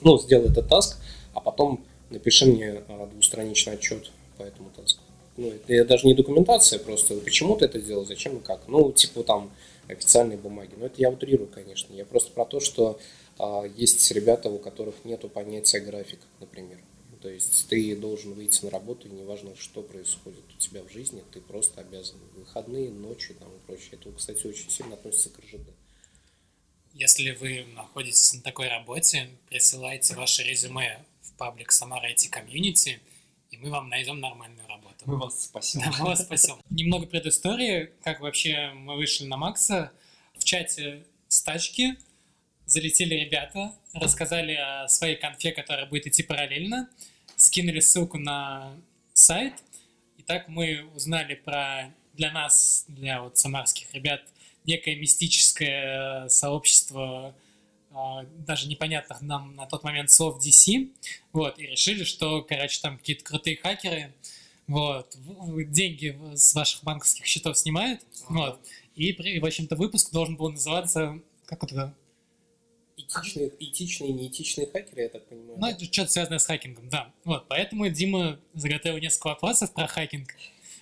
ну, 0.00 0.18
сделай 0.18 0.48
этот 0.48 0.66
таск, 0.68 0.98
а 1.34 1.40
потом 1.40 1.84
напиши 2.08 2.46
мне 2.46 2.82
двустраничный 3.12 3.74
отчет 3.74 4.10
по 4.38 4.44
этому 4.44 4.70
таску. 4.70 5.02
Ну, 5.36 5.50
это 5.50 5.84
даже 5.86 6.06
не 6.06 6.14
документация, 6.14 6.78
просто 6.78 7.16
почему 7.16 7.56
ты 7.56 7.64
это 7.64 7.80
делал, 7.80 8.04
зачем 8.04 8.38
и 8.38 8.40
как. 8.40 8.68
Ну, 8.68 8.92
типа 8.92 9.22
там 9.22 9.50
официальные 9.88 10.38
бумаги. 10.38 10.74
Но 10.76 10.86
это 10.86 10.96
я 10.98 11.10
утрирую, 11.10 11.48
конечно. 11.48 11.94
Я 11.94 12.04
просто 12.04 12.32
про 12.32 12.44
то, 12.44 12.60
что 12.60 12.98
а, 13.38 13.64
есть 13.76 14.10
ребята, 14.12 14.50
у 14.50 14.58
которых 14.58 15.04
нет 15.04 15.20
понятия 15.32 15.80
график, 15.80 16.20
например. 16.40 16.78
То 17.22 17.28
есть 17.28 17.68
ты 17.68 17.94
должен 17.94 18.34
выйти 18.34 18.64
на 18.64 18.70
работу, 18.70 19.06
и 19.06 19.10
неважно, 19.10 19.54
что 19.56 19.82
происходит 19.82 20.44
у 20.56 20.58
тебя 20.58 20.82
в 20.82 20.90
жизни, 20.90 21.22
ты 21.32 21.40
просто 21.40 21.80
обязан. 21.80 22.18
Выходные, 22.34 22.90
ночи 22.90 23.32
там, 23.34 23.48
и 23.48 23.58
прочее. 23.66 23.90
Это, 23.92 24.10
кстати, 24.10 24.44
очень 24.44 24.68
сильно 24.70 24.94
относится 24.94 25.30
к 25.30 25.38
РЖД. 25.38 25.70
Если 26.94 27.30
вы 27.30 27.64
находитесь 27.74 28.34
на 28.34 28.42
такой 28.42 28.68
работе, 28.68 29.28
присылайте 29.48 30.14
ваше 30.14 30.42
резюме 30.42 31.04
в 31.22 31.32
паблик 31.34 31.70
Самара 31.70 32.10
IT 32.10 32.28
Community, 32.30 32.98
и 33.50 33.56
мы 33.56 33.70
вам 33.70 33.88
найдем 33.88 34.18
нормальную 34.18 34.66
работу. 34.66 34.81
Мы 35.04 35.16
вас 35.16 35.44
спасем. 35.44 35.80
Да, 35.80 35.92
мы 35.98 36.06
вас 36.06 36.22
спасем. 36.22 36.56
Немного 36.70 37.06
предыстории, 37.06 37.92
как 38.02 38.20
вообще 38.20 38.70
мы 38.74 38.96
вышли 38.96 39.24
на 39.24 39.36
Макса. 39.36 39.92
В 40.38 40.44
чате 40.44 41.04
стачки 41.28 41.96
залетели 42.66 43.14
ребята, 43.14 43.74
рассказали 43.92 44.54
о 44.54 44.88
своей 44.88 45.16
конфе, 45.16 45.52
которая 45.52 45.86
будет 45.86 46.06
идти 46.06 46.22
параллельно, 46.22 46.88
скинули 47.36 47.80
ссылку 47.80 48.18
на 48.18 48.74
сайт, 49.12 49.54
и 50.16 50.22
так 50.22 50.48
мы 50.48 50.84
узнали 50.94 51.34
про 51.34 51.92
для 52.14 52.30
нас, 52.30 52.84
для 52.88 53.22
вот 53.22 53.38
самарских 53.38 53.92
ребят, 53.94 54.22
некое 54.64 54.96
мистическое 54.96 56.28
сообщество 56.28 57.34
а, 57.90 58.24
даже 58.46 58.68
непонятных 58.68 59.20
нам 59.22 59.56
на 59.56 59.66
тот 59.66 59.82
момент 59.82 60.10
слов 60.10 60.44
DC, 60.44 60.90
вот, 61.32 61.58
и 61.58 61.66
решили, 61.66 62.04
что, 62.04 62.42
короче, 62.42 62.80
там 62.80 62.98
какие-то 62.98 63.24
крутые 63.24 63.56
хакеры, 63.56 64.12
вот, 64.72 65.16
деньги 65.70 66.18
с 66.34 66.54
ваших 66.54 66.82
банковских 66.84 67.26
счетов 67.26 67.56
снимают, 67.58 68.00
вот, 68.28 68.58
и, 68.94 69.12
в 69.40 69.44
общем-то, 69.44 69.76
выпуск 69.76 70.12
должен 70.12 70.36
был 70.36 70.50
называться, 70.50 71.20
как 71.46 71.64
это, 71.64 71.94
Этичные, 72.94 73.50
этичные, 73.58 74.12
неэтичные 74.12 74.66
хакеры, 74.66 75.02
я 75.02 75.08
так 75.08 75.26
понимаю. 75.26 75.58
Ну, 75.58 75.66
это 75.66 75.84
что-то 75.84 76.10
связанное 76.10 76.38
с 76.38 76.46
хакингом, 76.46 76.88
да. 76.88 77.12
Вот, 77.24 77.46
поэтому 77.48 77.88
Дима 77.88 78.38
заготовил 78.54 78.98
несколько 78.98 79.28
вопросов 79.28 79.72
про 79.72 79.86
хакинг. 79.86 80.28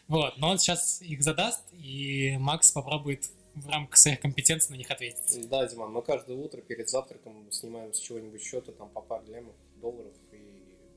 Вот, 0.07 0.37
но 0.39 0.51
он 0.51 0.59
сейчас 0.59 1.01
их 1.03 1.23
задаст, 1.23 1.63
и 1.73 2.37
Макс 2.39 2.73
попробует 2.73 3.31
в 3.55 3.69
рамках 3.69 3.97
своих 3.97 4.21
компетенций 4.21 4.73
на 4.73 4.79
них 4.79 4.91
ответить. 4.91 5.49
Да, 5.49 5.67
Диман, 5.67 5.93
мы 5.93 6.03
каждое 6.03 6.37
утро 6.37 6.61
перед 6.61 6.89
завтраком 6.89 7.51
снимаем 7.51 7.93
с 7.93 7.99
чего-нибудь 7.99 8.43
счета 8.43 8.73
там 8.73 8.89
по 8.91 9.01
паре 9.01 9.27
лемов, 9.33 9.55
долларов 9.81 10.13
и 10.33 10.37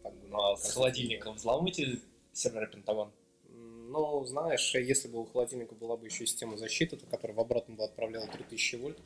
так. 0.03 0.13
Ну, 0.29 0.39
а 0.39 0.57
с 0.57 0.71
холодильником 0.71 1.35
взламываете 1.35 1.99
сервер 2.33 2.67
Пентагон? 2.67 3.11
Ну, 3.93 4.25
знаешь, 4.25 4.73
если 4.73 5.07
бы 5.07 5.21
у 5.21 5.25
холодильника 5.25 5.75
была 5.75 5.95
бы 5.95 6.07
еще 6.07 6.25
система 6.25 6.57
защиты, 6.57 6.97
то, 6.97 7.05
которая 7.05 7.37
в 7.37 7.39
обратном 7.39 7.77
бы 7.77 7.83
отправляла 7.83 8.25
3000 8.27 8.75
вольт, 8.77 8.97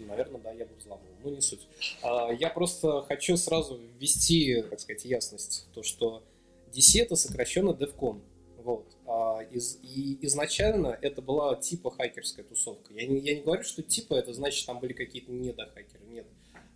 наверное, 0.00 0.40
да, 0.40 0.50
я 0.52 0.66
бы 0.66 0.74
взламывал. 0.74 1.14
Ну, 1.22 1.30
не 1.30 1.40
суть. 1.40 1.68
А, 2.02 2.32
я 2.32 2.50
просто 2.50 3.02
хочу 3.02 3.36
сразу 3.36 3.78
ввести, 3.98 4.62
так 4.62 4.80
сказать, 4.80 5.04
ясность. 5.04 5.68
То, 5.74 5.84
что 5.84 6.24
DC 6.74 7.02
это 7.02 7.14
сокращенно 7.14 7.70
DevCon. 7.70 8.20
Вот. 8.56 8.86
А, 9.06 9.42
из, 9.50 9.78
и 9.82 10.18
изначально 10.26 10.98
это 11.00 11.22
была 11.22 11.54
типа 11.54 11.92
хакерская 11.92 12.44
тусовка. 12.44 12.92
Я 12.94 13.06
не, 13.06 13.20
я 13.20 13.36
не 13.36 13.42
говорю, 13.42 13.62
что 13.62 13.82
типа 13.82 14.14
это 14.14 14.32
значит, 14.32 14.66
там 14.66 14.80
были 14.80 14.92
какие-то 14.92 15.30
недохакеры. 15.30 16.04
Нет. 16.06 16.26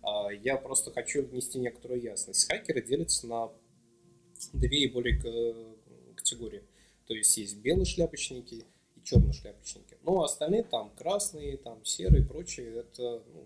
А, 0.03 0.29
я 0.29 0.55
просто 0.55 0.91
хочу 0.91 1.23
внести 1.23 1.59
некоторую 1.59 2.01
ясность. 2.01 2.47
Хакеры 2.47 2.81
делятся 2.81 3.27
на 3.27 3.51
две 4.53 4.83
и 4.83 4.87
более 4.87 5.19
категории. 6.27 6.63
То 7.07 7.13
есть 7.13 7.37
есть 7.37 7.57
белые 7.57 7.85
шляпочники 7.85 8.65
и 8.95 9.03
черные 9.03 9.33
шляпочники. 9.33 9.97
Ну, 10.03 10.21
а 10.21 10.25
остальные 10.25 10.63
там 10.63 10.91
красные, 10.97 11.57
там 11.57 11.83
серые 11.85 12.23
и 12.23 12.25
прочие, 12.25 12.79
это 12.79 13.23
ну, 13.33 13.45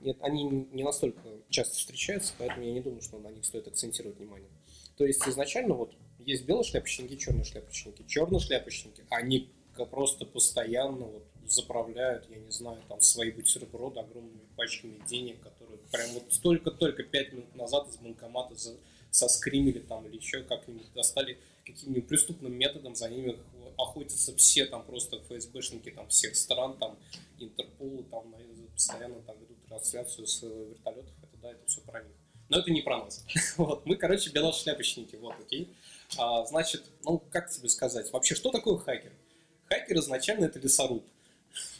нет, 0.00 0.18
они 0.20 0.44
не 0.44 0.84
настолько 0.84 1.20
часто 1.48 1.76
встречаются, 1.76 2.34
поэтому 2.38 2.64
я 2.64 2.72
не 2.72 2.80
думаю, 2.80 3.02
что 3.02 3.18
на 3.18 3.28
них 3.28 3.44
стоит 3.44 3.66
акцентировать 3.66 4.18
внимание. 4.18 4.50
То 4.96 5.04
есть 5.04 5.26
изначально 5.26 5.74
вот 5.74 5.94
есть 6.20 6.44
белые 6.44 6.64
шляпочники, 6.64 7.16
черные 7.16 7.44
шляпочники. 7.44 8.04
Черные 8.06 8.40
шляпочники, 8.40 9.04
они 9.10 9.50
просто 9.90 10.24
постоянно 10.24 11.06
вот 11.06 11.24
заправляют, 11.46 12.28
я 12.30 12.38
не 12.38 12.50
знаю, 12.50 12.82
там 12.88 13.00
свои 13.00 13.30
бутерброды 13.30 14.00
огромными 14.00 14.40
пачками 14.56 15.00
денег, 15.06 15.40
которые 15.40 15.78
прям 15.92 16.10
вот 16.12 16.32
столько-только 16.32 17.02
пять 17.04 17.32
минут 17.32 17.54
назад 17.54 17.88
из 17.88 17.96
банкомата 17.96 18.54
соскримили 19.10 19.80
там 19.80 20.06
или 20.06 20.16
еще 20.16 20.42
как-нибудь 20.42 20.92
достали 20.94 21.38
каким-нибудь 21.66 22.08
преступным 22.08 22.54
методом, 22.54 22.94
за 22.94 23.08
ними 23.08 23.36
охотятся 23.76 24.34
все 24.36 24.66
там 24.66 24.84
просто 24.84 25.20
ФСБшники 25.22 25.90
там 25.90 26.08
всех 26.08 26.36
стран, 26.36 26.78
там 26.78 26.98
Интерпол, 27.38 28.04
там 28.10 28.34
постоянно 28.72 29.20
там 29.22 29.36
ведут 29.38 29.62
трансляцию 29.66 30.26
с 30.26 30.42
вертолетов, 30.42 31.12
это 31.22 31.36
да, 31.42 31.50
это 31.50 31.66
все 31.66 31.80
про 31.80 32.02
них. 32.02 32.12
Но 32.48 32.58
это 32.58 32.70
не 32.70 32.82
про 32.82 33.04
нас. 33.04 33.24
вот, 33.56 33.84
мы, 33.84 33.96
короче, 33.96 34.30
белошляпочники, 34.30 35.16
вот, 35.16 35.34
окей. 35.40 35.74
А, 36.16 36.44
значит, 36.46 36.84
ну, 37.04 37.18
как 37.30 37.50
тебе 37.50 37.68
сказать, 37.68 38.12
вообще, 38.12 38.34
что 38.34 38.50
такое 38.50 38.78
хакер? 38.78 39.12
Хакер 39.64 39.98
изначально 39.98 40.44
это 40.44 40.60
лесоруб. 40.60 41.04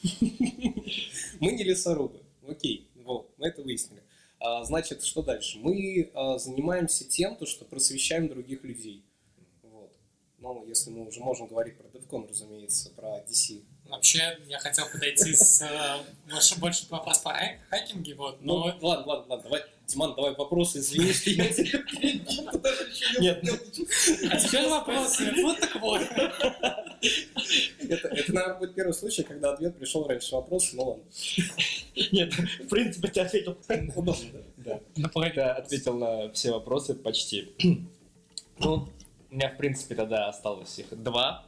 мы 0.20 1.52
не 1.52 1.62
лесорубы, 1.62 2.20
окей, 2.48 2.88
вот, 2.96 3.30
мы 3.36 3.48
это 3.48 3.62
выяснили. 3.62 4.02
А, 4.40 4.64
значит, 4.64 5.04
что 5.04 5.22
дальше? 5.22 5.58
Мы 5.58 6.10
а, 6.14 6.38
занимаемся 6.38 7.08
тем, 7.08 7.36
то, 7.36 7.46
что 7.46 7.64
просвещаем 7.64 8.28
других 8.28 8.64
людей. 8.64 9.04
Ну, 10.54 10.64
если 10.64 10.90
мы 10.90 11.08
уже 11.08 11.18
можем 11.18 11.48
говорить 11.48 11.76
про 11.76 11.88
DevCon, 11.88 12.28
разумеется, 12.28 12.90
про 12.90 13.18
DC. 13.28 13.64
Вообще, 13.88 14.38
я 14.46 14.60
хотел 14.60 14.86
подойти 14.88 15.34
с 15.34 15.60
э, 15.60 16.30
больше, 16.30 16.60
больше 16.60 16.86
вопрос 16.88 17.18
по 17.18 17.36
хакинге, 17.68 18.14
вот, 18.14 18.40
но... 18.42 18.54
Ну, 18.80 18.86
ладно, 18.86 19.06
ладно, 19.06 19.26
ладно, 19.28 19.42
давай, 19.42 19.62
Диман, 19.88 20.14
давай 20.14 20.36
вопросы, 20.36 20.78
извини, 20.78 21.12
что 21.12 21.30
я 21.30 21.48
тебе 21.52 21.82
Нет, 23.18 23.42
а 24.30 24.36
теперь 24.36 24.68
вопрос, 24.68 25.20
вот 25.42 25.58
так 25.58 25.80
вот. 25.80 26.02
Это, 27.80 28.08
это, 28.08 28.32
наверное, 28.32 28.58
будет 28.58 28.74
первый 28.76 28.94
случай, 28.94 29.24
когда 29.24 29.52
ответ 29.52 29.76
пришел 29.76 30.06
раньше 30.06 30.32
вопроса, 30.36 30.76
ну 30.76 30.84
ладно. 30.84 31.04
Нет, 32.12 32.32
в 32.34 32.68
принципе, 32.68 33.08
ты 33.08 33.20
ответил. 33.20 33.58
Удобно, 33.96 34.42
да? 34.58 34.80
Да. 34.94 35.30
Ты 35.30 35.40
ответил 35.40 35.98
на 35.98 36.30
все 36.32 36.52
вопросы 36.52 36.94
почти. 36.94 37.52
Ну, 38.58 38.88
у 39.30 39.34
меня, 39.34 39.48
в 39.50 39.56
принципе, 39.56 39.94
тогда 39.94 40.28
осталось 40.28 40.78
их 40.78 40.86
два. 41.02 41.44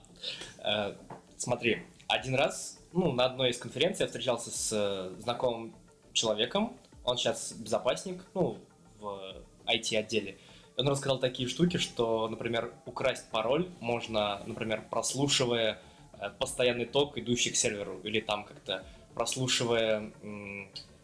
Э, 0.58 0.94
смотри, 1.36 1.82
один 2.08 2.34
раз, 2.34 2.78
ну, 2.92 3.12
на 3.12 3.26
одной 3.26 3.50
из 3.50 3.58
конференций 3.58 4.04
я 4.04 4.06
встречался 4.06 4.50
с 4.50 4.72
э, 4.72 5.20
знакомым 5.20 5.74
человеком. 6.12 6.76
Он 7.04 7.16
сейчас 7.16 7.52
безопасник, 7.52 8.24
ну, 8.34 8.58
в 8.98 9.42
IT-отделе. 9.66 10.38
Он 10.76 10.88
рассказал 10.88 11.18
такие 11.18 11.48
штуки, 11.48 11.76
что, 11.76 12.28
например, 12.28 12.72
украсть 12.86 13.30
пароль 13.30 13.68
можно, 13.80 14.42
например, 14.46 14.84
прослушивая 14.90 15.80
э, 16.18 16.30
постоянный 16.38 16.86
ток, 16.86 17.18
идущий 17.18 17.50
к 17.50 17.56
серверу, 17.56 18.00
или 18.02 18.20
там 18.20 18.44
как-то 18.44 18.84
прослушивая 19.14 20.12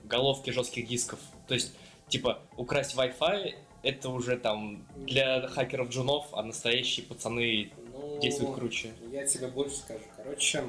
головки 0.04 0.50
жестких 0.50 0.86
дисков. 0.86 1.18
То 1.48 1.54
есть, 1.54 1.74
типа, 2.08 2.38
украсть 2.56 2.94
Wi-Fi 2.94 3.54
это 3.84 4.08
уже 4.08 4.36
там 4.38 4.84
для 4.96 5.46
хакеров-джунов, 5.48 6.26
а 6.32 6.42
настоящие 6.42 7.04
пацаны 7.06 7.70
ну, 7.92 8.18
действуют 8.20 8.54
круче. 8.54 8.92
Я 9.12 9.26
тебе 9.26 9.48
больше 9.48 9.76
скажу. 9.76 10.04
Короче, 10.16 10.64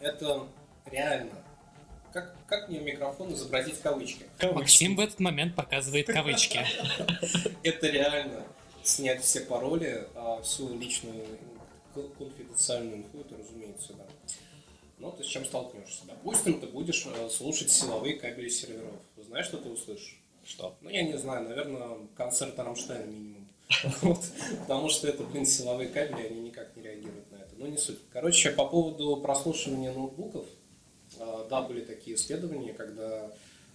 это 0.00 0.46
реально. 0.90 1.32
Как, 2.12 2.36
как 2.46 2.68
мне 2.68 2.80
в 2.80 2.82
микрофон 2.84 3.32
изобразить 3.32 3.80
кавычки? 3.80 4.24
кавычки? 4.38 4.58
Максим 4.58 4.96
в 4.96 5.00
этот 5.00 5.20
момент 5.20 5.56
показывает 5.56 6.06
кавычки. 6.06 6.60
Это 7.62 7.88
реально 7.88 8.44
снять 8.82 9.22
все 9.22 9.40
пароли, 9.40 10.06
а 10.14 10.40
всю 10.42 10.78
личную 10.78 11.24
конфиденциальную 12.16 12.98
инфу, 12.98 13.20
это, 13.20 13.36
разумеется, 13.36 13.92
да. 13.94 14.06
Но 14.98 15.10
ты 15.10 15.24
с 15.24 15.26
чем 15.26 15.44
столкнешься? 15.44 16.02
Допустим, 16.06 16.60
ты 16.60 16.66
будешь 16.68 17.06
э, 17.06 17.28
слушать 17.28 17.70
силовые 17.70 18.16
кабели 18.16 18.48
серверов. 18.48 18.94
Знаешь, 19.16 19.46
что 19.46 19.58
ты 19.58 19.68
услышишь? 19.68 20.16
Что? 20.48 20.78
Ну, 20.80 20.88
я 20.88 21.02
не 21.02 21.16
знаю, 21.18 21.46
наверное, 21.46 22.08
концерт 22.16 22.58
Рамштайна 22.58 23.04
минимум. 23.04 23.48
Вот. 24.00 24.24
Потому 24.60 24.88
что 24.88 25.06
это, 25.06 25.22
блин, 25.24 25.44
силовые 25.44 25.90
кабели, 25.90 26.26
они 26.26 26.40
никак 26.40 26.74
не 26.74 26.82
реагируют 26.82 27.30
на 27.30 27.36
это. 27.36 27.54
Но 27.58 27.66
не 27.66 27.76
суть. 27.76 27.98
Короче, 28.10 28.50
по 28.52 28.66
поводу 28.66 29.18
прослушивания 29.18 29.92
ноутбуков, 29.92 30.46
а, 31.20 31.46
да, 31.50 31.60
были 31.60 31.82
такие 31.82 32.16
исследования, 32.16 32.72
когда 32.72 33.30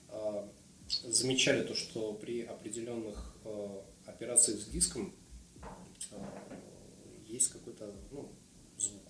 а, 0.10 0.50
замечали 1.04 1.62
то, 1.62 1.76
что 1.76 2.14
при 2.14 2.42
определенных 2.42 3.36
э, 3.46 3.82
операциях 4.06 4.60
с 4.60 4.66
диском 4.66 5.14
есть 7.28 7.50
какой-то 7.50 7.94
ну, 8.12 8.30
звук. 8.78 9.04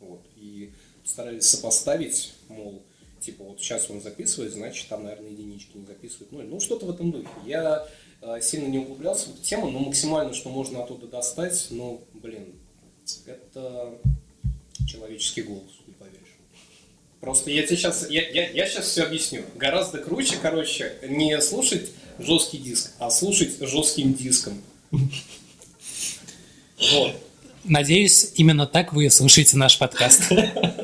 Вот. 0.00 0.26
И 0.34 0.72
старались 1.04 1.48
сопоставить, 1.48 2.34
мол, 2.48 2.84
типа 3.26 3.44
вот 3.44 3.60
сейчас 3.60 3.90
он 3.90 4.00
записывает, 4.00 4.52
значит 4.52 4.88
там, 4.88 5.04
наверное, 5.04 5.30
единички 5.30 5.76
не 5.76 5.84
записывает 5.84 6.32
ноль. 6.32 6.46
Ну, 6.46 6.60
что-то 6.60 6.86
в 6.86 6.90
этом 6.90 7.10
духе. 7.10 7.28
Я 7.44 7.86
э, 8.22 8.40
сильно 8.40 8.68
не 8.68 8.78
углублялся 8.78 9.28
в 9.28 9.34
эту 9.34 9.42
тему, 9.42 9.70
но 9.70 9.80
максимально, 9.80 10.32
что 10.32 10.48
можно 10.48 10.82
оттуда 10.82 11.08
достать, 11.08 11.66
ну, 11.70 12.02
блин, 12.14 12.54
это 13.26 13.98
человеческий 14.88 15.42
голос, 15.42 15.72
не 15.86 15.94
поверишь. 15.94 16.20
Просто 17.20 17.50
я 17.50 17.66
тебе 17.66 17.76
сейчас, 17.76 18.08
я, 18.08 18.28
я, 18.28 18.48
я 18.50 18.68
сейчас 18.68 18.86
все 18.86 19.02
объясню. 19.02 19.42
Гораздо 19.56 19.98
круче, 19.98 20.36
короче, 20.40 20.94
не 21.08 21.40
слушать 21.40 21.90
жесткий 22.18 22.58
диск, 22.58 22.92
а 22.98 23.10
слушать 23.10 23.56
жестким 23.60 24.14
диском. 24.14 24.62
Вот. 24.92 27.16
Надеюсь, 27.64 28.32
именно 28.36 28.66
так 28.66 28.92
вы 28.92 29.10
слушаете 29.10 29.56
наш 29.56 29.78
подкаст. 29.78 30.30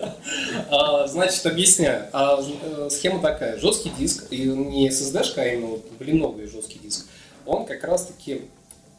Значит, 1.13 1.45
объясняю. 1.45 2.09
А, 2.13 2.41
э, 2.41 2.89
схема 2.91 3.21
такая. 3.21 3.59
Жесткий 3.59 3.91
диск, 3.91 4.29
и 4.31 4.47
не 4.47 4.89
SSD-шка, 4.89 5.43
а 5.43 5.47
именно 5.47 5.67
вот 5.73 5.91
блиновый 5.99 6.47
жесткий 6.47 6.79
диск, 6.79 7.07
он 7.45 7.67
как 7.67 7.85
раз-таки, 7.85 8.43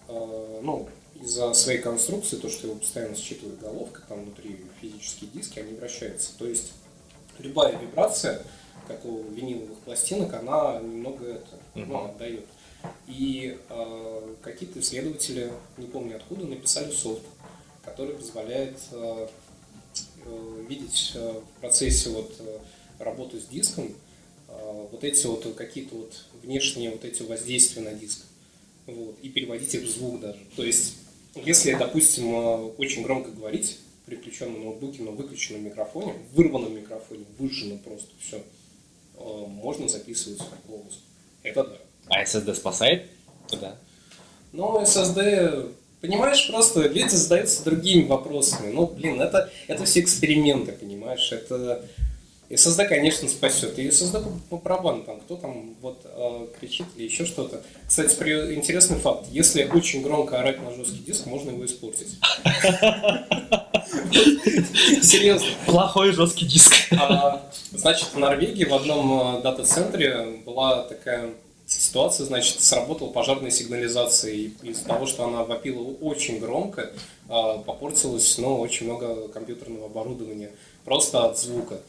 э, 0.08 0.60
ну, 0.62 0.88
из-за 1.20 1.54
своей 1.54 1.80
конструкции, 1.80 2.36
то, 2.36 2.50
что 2.50 2.68
его 2.68 2.76
постоянно 2.78 3.16
считывает 3.16 3.60
головка, 3.60 4.02
там 4.08 4.24
внутри 4.26 4.64
физические 4.80 5.32
диски, 5.32 5.58
они 5.58 5.74
вращаются. 5.74 6.38
То 6.38 6.46
есть 6.46 6.74
любая 7.40 7.78
вибрация, 7.80 8.44
как 8.88 9.04
у 9.06 9.24
виниловых 9.32 9.80
пластинок, 9.80 10.34
она 10.36 10.80
немного 10.82 11.26
это, 11.26 11.58
ну, 11.74 12.06
отдает. 12.06 12.46
И 13.08 13.58
э, 13.70 14.36
какие-то 14.44 14.82
исследователи, 14.82 15.52
не 15.78 15.88
помню 15.88 16.18
откуда, 16.18 16.46
написали 16.46 16.92
софт, 16.92 17.24
который 17.84 18.14
позволяет 18.14 18.78
Э, 18.92 19.28
видеть 20.68 21.12
э, 21.16 21.42
в 21.42 21.60
процессе 21.60 22.10
вот 22.10 22.36
э, 22.40 22.60
работы 23.00 23.40
с 23.40 23.46
диском 23.46 23.94
вот 24.92 25.04
эти 25.04 25.26
вот 25.26 25.56
какие-то 25.56 25.96
вот 25.96 26.26
внешние 26.44 26.92
вот 26.92 27.04
эти 27.04 27.24
воздействия 27.24 27.82
на 27.82 27.94
диск. 27.94 28.22
Вот, 28.86 29.18
и 29.24 29.30
переводить 29.30 29.74
их 29.74 29.82
в 29.82 29.90
звук 29.90 30.20
даже. 30.20 30.40
То 30.56 30.64
есть, 30.64 30.98
если, 31.36 31.74
допустим, 31.74 32.34
очень 32.78 33.02
громко 33.02 33.32
говорить 33.32 33.80
при 34.06 34.16
включенном 34.16 34.64
ноутбуке, 34.64 35.02
но 35.02 35.12
выключенном 35.12 35.66
микрофоне, 35.66 36.14
вырванном 36.34 36.76
микрофоне, 36.76 37.26
выжженном 37.40 37.80
просто 37.80 38.10
все, 38.22 38.44
можно 39.18 39.90
записывать 39.90 40.40
голос. 40.68 41.00
Это 41.42 41.64
да. 41.64 41.78
А 42.10 42.24
SSD 42.24 42.54
спасает? 42.54 43.10
Да. 43.60 43.78
Но 44.52 44.82
SSD 44.82 45.74
Понимаешь, 46.04 46.46
просто 46.50 46.82
люди 46.82 47.16
задаются 47.16 47.64
другими 47.64 48.06
вопросами. 48.06 48.74
Ну, 48.74 48.88
блин, 48.88 49.22
это, 49.22 49.50
это 49.68 49.86
все 49.86 50.02
эксперименты, 50.02 50.74
понимаешь? 50.74 51.32
Это 51.32 51.82
SSD, 52.50 52.90
конечно, 52.90 53.30
спасет. 53.30 53.80
И 53.80 53.88
SSD 53.88 54.22
по, 54.22 54.30
по 54.50 54.58
барабану, 54.58 55.04
там, 55.04 55.22
кто 55.22 55.38
там 55.38 55.76
вот 55.80 56.02
э, 56.04 56.48
кричит 56.60 56.88
или 56.98 57.06
еще 57.06 57.26
что-то. 57.26 57.62
Кстати, 57.88 58.14
при, 58.16 58.54
интересный 58.54 59.00
факт. 59.00 59.28
Если 59.32 59.64
очень 59.64 60.02
громко 60.02 60.42
орать 60.42 60.62
на 60.62 60.76
жесткий 60.76 61.00
диск, 61.00 61.26
можно 61.26 61.52
его 61.52 61.66
испортить. 61.66 62.20
Серьезно. 65.02 65.48
Плохой 65.68 66.12
жесткий 66.12 66.46
диск. 66.46 66.74
А, 67.00 67.50
значит, 67.72 68.10
в 68.14 68.20
Норвегии 68.20 68.66
в 68.66 68.74
одном 68.74 69.38
э, 69.38 69.42
дата-центре 69.42 70.42
была 70.46 70.84
такая 70.84 71.30
ситуация, 71.80 72.26
значит, 72.26 72.62
сработала 72.62 73.10
пожарная 73.10 73.52
сигнализация. 73.52 74.32
И 74.34 74.52
из-за 74.64 74.86
того, 74.86 75.06
что 75.06 75.26
она 75.26 75.44
вопила 75.44 75.84
очень 76.02 76.40
громко, 76.40 76.92
а, 77.30 77.58
попортилось 77.60 78.38
ну, 78.38 78.60
очень 78.60 78.86
много 78.86 79.28
компьютерного 79.30 79.86
оборудования 79.86 80.52
просто 80.86 81.26
от 81.26 81.38
звука. 81.40 81.80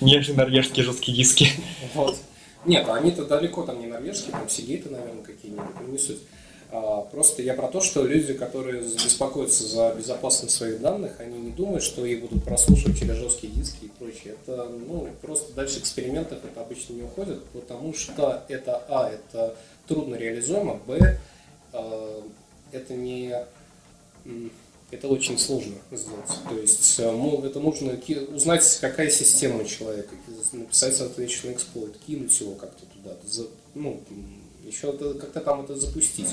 Нежные 0.00 0.36
норвежские 0.36 0.84
жесткие 0.84 1.16
диски. 1.16 1.48
Вот. 1.94 2.16
Нет, 2.66 2.86
они-то 2.88 3.24
далеко 3.24 3.62
там 3.62 3.80
не 3.80 3.86
норвежские, 3.86 4.32
там 4.32 4.48
сигейты, 4.48 4.90
наверное, 4.90 5.22
какие-нибудь, 5.22 5.88
не 5.88 5.98
суть. 5.98 6.18
А, 6.72 7.02
просто 7.02 7.42
я 7.42 7.54
про 7.54 7.68
то, 7.68 7.80
что 7.80 8.04
люди, 8.04 8.32
которые 8.32 8.82
беспокоятся 8.82 9.66
за 9.66 9.94
безопасность 9.96 10.54
своих 10.54 10.80
данных, 10.80 11.18
они 11.18 11.38
не 11.38 11.50
думают, 11.50 11.82
что 11.82 12.06
их 12.06 12.20
будут 12.20 12.44
прослушивать 12.44 12.98
через 12.98 13.16
жесткие 13.16 13.52
диски 13.52 13.86
и 13.86 13.88
прочее. 13.88 14.36
Это 14.40 14.68
ну, 14.68 15.08
просто 15.20 15.52
дальше 15.54 15.80
экспериментов 15.80 16.38
это 16.44 16.60
обычно 16.60 16.92
не 16.92 17.02
уходит, 17.02 17.42
потому 17.46 17.92
что 17.92 18.44
это, 18.48 18.84
а, 18.88 19.10
это 19.10 19.56
трудно 19.88 20.14
реализуемо, 20.14 20.80
б, 20.86 21.18
а, 21.72 22.22
это 22.72 22.94
не 22.94 23.34
это 24.90 25.08
очень 25.08 25.38
сложно 25.38 25.76
сделать. 25.92 26.30
То 26.48 26.56
есть 26.56 26.98
э, 26.98 27.46
это 27.46 27.60
нужно 27.60 27.98
узнать, 28.34 28.78
какая 28.80 29.08
система 29.08 29.62
у 29.62 29.64
человека, 29.64 30.14
написать 30.52 30.96
соответственно 30.96 31.52
эксплойт, 31.52 31.96
кинуть 32.06 32.38
его 32.40 32.54
как-то 32.54 32.86
туда, 32.86 33.16
ну, 33.74 34.00
еще 34.64 34.92
как-то 34.92 35.40
там 35.40 35.62
это 35.62 35.76
запустить. 35.76 36.28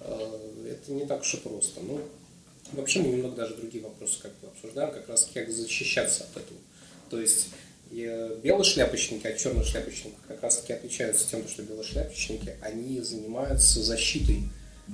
Э, 0.00 0.70
это 0.70 0.92
не 0.92 1.06
так 1.06 1.20
уж 1.20 1.34
и 1.34 1.36
просто. 1.38 1.80
Ну, 1.80 2.00
вообще 2.72 3.00
мы 3.00 3.08
немного 3.08 3.36
даже 3.36 3.54
другие 3.54 3.84
вопросы 3.84 4.20
как 4.22 4.32
бы 4.40 4.48
обсуждаем, 4.48 4.92
как 4.92 5.08
раз 5.08 5.28
как 5.32 5.50
защищаться 5.50 6.24
от 6.24 6.42
этого. 6.42 6.60
То 7.08 7.20
есть 7.20 7.48
белые 7.90 8.64
шляпочники 8.64 9.26
от 9.26 9.36
черных 9.36 9.66
шляпочников 9.66 10.18
как 10.28 10.42
раз 10.42 10.58
таки 10.58 10.74
отличаются 10.74 11.28
тем, 11.28 11.46
что 11.48 11.62
белые 11.62 11.84
шляпочники, 11.84 12.56
они 12.62 13.00
занимаются 13.00 13.82
защитой 13.82 14.42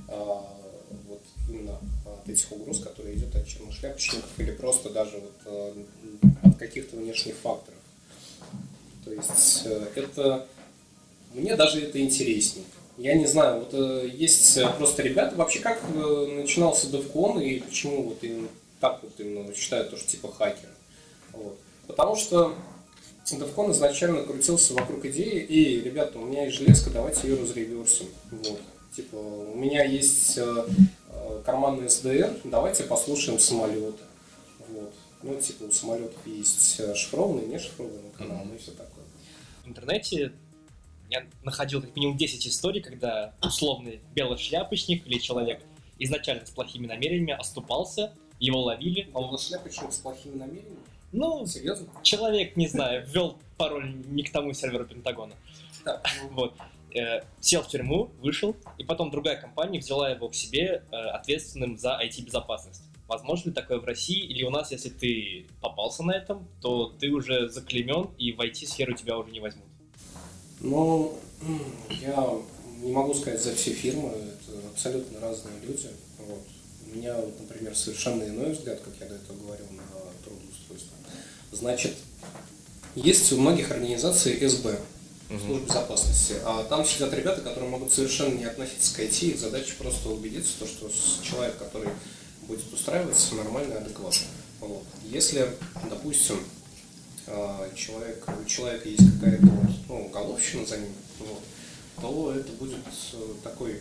э, 0.09 0.40
вот 1.09 1.23
именно 1.49 1.79
от 2.07 2.29
этих 2.29 2.51
угроз, 2.53 2.81
которые 2.81 3.16
идут 3.16 3.35
от 3.35 3.47
черных 3.47 3.75
шляпочников 3.75 4.31
или 4.38 4.51
просто 4.51 4.90
даже 4.90 5.19
вот 5.19 5.35
э, 5.45 5.85
от 6.42 6.57
каких-то 6.57 6.97
внешних 6.97 7.37
факторов. 7.37 7.79
То 9.05 9.12
есть 9.12 9.66
это 9.95 10.49
мне 11.35 11.55
даже 11.55 11.83
это 11.83 12.01
интереснее. 12.01 12.64
Я 12.99 13.15
не 13.15 13.27
знаю, 13.27 13.61
вот 13.61 13.75
э, 13.75 14.09
есть 14.11 14.57
э, 14.57 14.67
просто 14.79 15.03
ребята, 15.03 15.37
вообще 15.37 15.59
как 15.59 15.79
э, 15.95 16.27
начинался 16.41 16.87
DevCon 16.87 17.43
и 17.43 17.61
почему 17.61 18.05
вот 18.05 18.19
именно 18.23 18.49
так 18.81 19.01
вот 19.03 19.13
именно 19.19 19.53
считают 19.55 19.91
то, 19.91 19.99
что 19.99 20.09
типа 20.09 20.33
хакер. 20.33 20.71
Вот. 21.33 21.59
Потому 21.87 22.17
что 22.17 22.55
DevCon 23.27 23.73
изначально 23.73 24.23
крутился 24.23 24.73
вокруг 24.73 25.05
идеи, 25.07 25.41
и, 25.41 25.83
ребята, 25.83 26.19
у 26.19 26.25
меня 26.25 26.47
есть 26.47 26.57
железка, 26.57 26.89
давайте 26.89 27.29
ее 27.29 27.39
разреверсим. 27.41 28.07
Вот. 28.31 28.61
Типа, 28.95 29.17
у 29.17 29.55
меня 29.55 29.85
есть 29.85 30.39
карманный 31.45 31.87
SDR, 31.87 32.41
давайте 32.45 32.85
послушаем 32.85 33.39
самолеты. 33.39 34.03
Вот. 34.71 34.95
Ну, 35.23 35.39
типа, 35.39 35.65
у 35.65 35.73
самолетов 35.73 36.27
есть 36.27 36.81
шифрованные, 36.97 37.47
не 37.47 37.59
шифрованные 37.59 38.11
каналы, 38.17 38.49
mm-hmm. 38.49 38.55
и 38.55 38.59
все 38.59 38.71
такое. 38.71 39.05
В 39.65 39.69
интернете 39.69 40.33
я 41.11 41.27
находил 41.42 41.81
как 41.81 41.95
минимум 41.97 42.16
10 42.16 42.47
историй, 42.47 42.81
когда 42.81 43.35
условный 43.42 44.01
белый 44.14 44.38
шляпочник 44.38 45.07
или 45.07 45.19
человек 45.19 45.62
изначально 45.99 46.45
с 46.47 46.51
плохими 46.51 46.87
намерениями 46.87 47.33
оступался, 47.33 48.12
его 48.38 48.62
ловили. 48.62 49.09
А 49.14 49.21
он 49.21 49.38
шляпочник 49.38 49.92
с 49.92 49.99
плохими 49.99 50.37
намерениями? 50.37 50.79
Ну, 51.12 51.47
Серьезно? 51.47 51.88
человек, 52.03 52.57
не 52.57 52.69
знаю, 52.69 53.07
ввел 53.07 53.38
пароль 53.57 53.95
не 54.07 54.23
к 54.23 54.33
тому 54.33 54.53
серверу 54.53 54.85
Пентагона. 54.85 55.35
Так. 55.85 56.07
Вот. 56.33 56.55
Э, 56.95 57.23
сел 57.40 57.62
в 57.62 57.69
тюрьму, 57.69 58.11
вышел, 58.21 58.57
и 58.79 58.85
потом 58.85 59.11
другая 59.11 59.37
компания 59.37 59.79
взяла 59.79 60.11
его 60.11 60.29
к 60.29 60.35
себе 60.35 60.83
э, 60.90 60.97
ответственным 60.97 61.77
за 61.77 62.01
IT-безопасность. 62.03 62.83
Возможно 63.07 63.51
ли 63.51 63.55
такое 63.55 63.79
в 63.79 63.85
России, 63.85 64.19
или 64.19 64.42
у 64.42 64.51
нас, 64.51 64.73
если 64.73 64.88
ты 64.88 65.47
попался 65.61 66.03
на 66.03 66.12
этом, 66.12 66.49
то 66.61 66.87
ты 66.99 67.11
уже 67.11 67.49
заклемен, 67.49 68.11
и 68.19 68.33
в 68.33 68.40
IT-сферу 68.40 68.95
тебя 68.95 69.19
уже 69.19 69.31
не 69.31 69.40
возьмут? 69.40 69.66
Ну, 70.61 71.19
я 71.88 72.31
не 72.83 72.92
могу 72.92 73.14
сказать 73.14 73.42
за 73.42 73.55
все 73.55 73.73
фирмы, 73.73 74.09
это 74.11 74.69
абсолютно 74.69 75.21
разные 75.21 75.55
люди. 75.66 75.88
Вот. 76.19 76.42
У 76.87 76.97
меня, 76.97 77.14
вот, 77.16 77.38
например, 77.40 77.77
совершенно 77.77 78.25
иной 78.25 78.53
взгляд, 78.53 78.81
как 78.81 78.95
я 79.01 79.07
до 79.07 79.16
этого 79.16 79.37
говорил, 79.37 79.66
на 79.73 79.83
трудоустройство. 80.25 80.97
Значит, 81.53 81.95
есть 82.95 83.33
у 83.33 83.40
многих 83.40 83.71
организаций 83.71 84.49
СБ, 84.49 84.79
службы 85.29 85.66
безопасности, 85.66 86.35
а 86.45 86.64
там 86.64 86.85
сидят 86.85 87.12
ребята, 87.12 87.40
которые 87.40 87.69
могут 87.69 87.92
совершенно 87.92 88.38
не 88.38 88.45
относиться 88.45 88.95
к 88.95 89.01
IT, 89.01 89.33
их 89.33 89.40
задача 89.40 89.75
просто 89.79 90.09
убедиться, 90.09 90.53
то, 90.59 90.66
что 90.66 90.90
человек, 91.23 91.59
который 91.59 91.90
будет 92.42 92.73
устраиваться, 92.73 93.35
нормальный, 93.35 93.77
адекватный. 93.77 94.29
Вот. 94.61 94.85
Если, 95.05 95.51
допустим, 95.90 96.38
человек, 97.75 98.25
у 98.41 98.45
человека 98.45 98.89
есть 98.89 99.21
какая-то 99.21 99.47
ну, 99.89 100.09
головщина 100.09 100.67
за 100.67 100.79
ним, 100.79 100.93
вот, 101.19 101.43
то 102.01 102.33
это 102.33 102.53
будет 102.53 102.79
э, 103.12 103.17
такой 103.43 103.81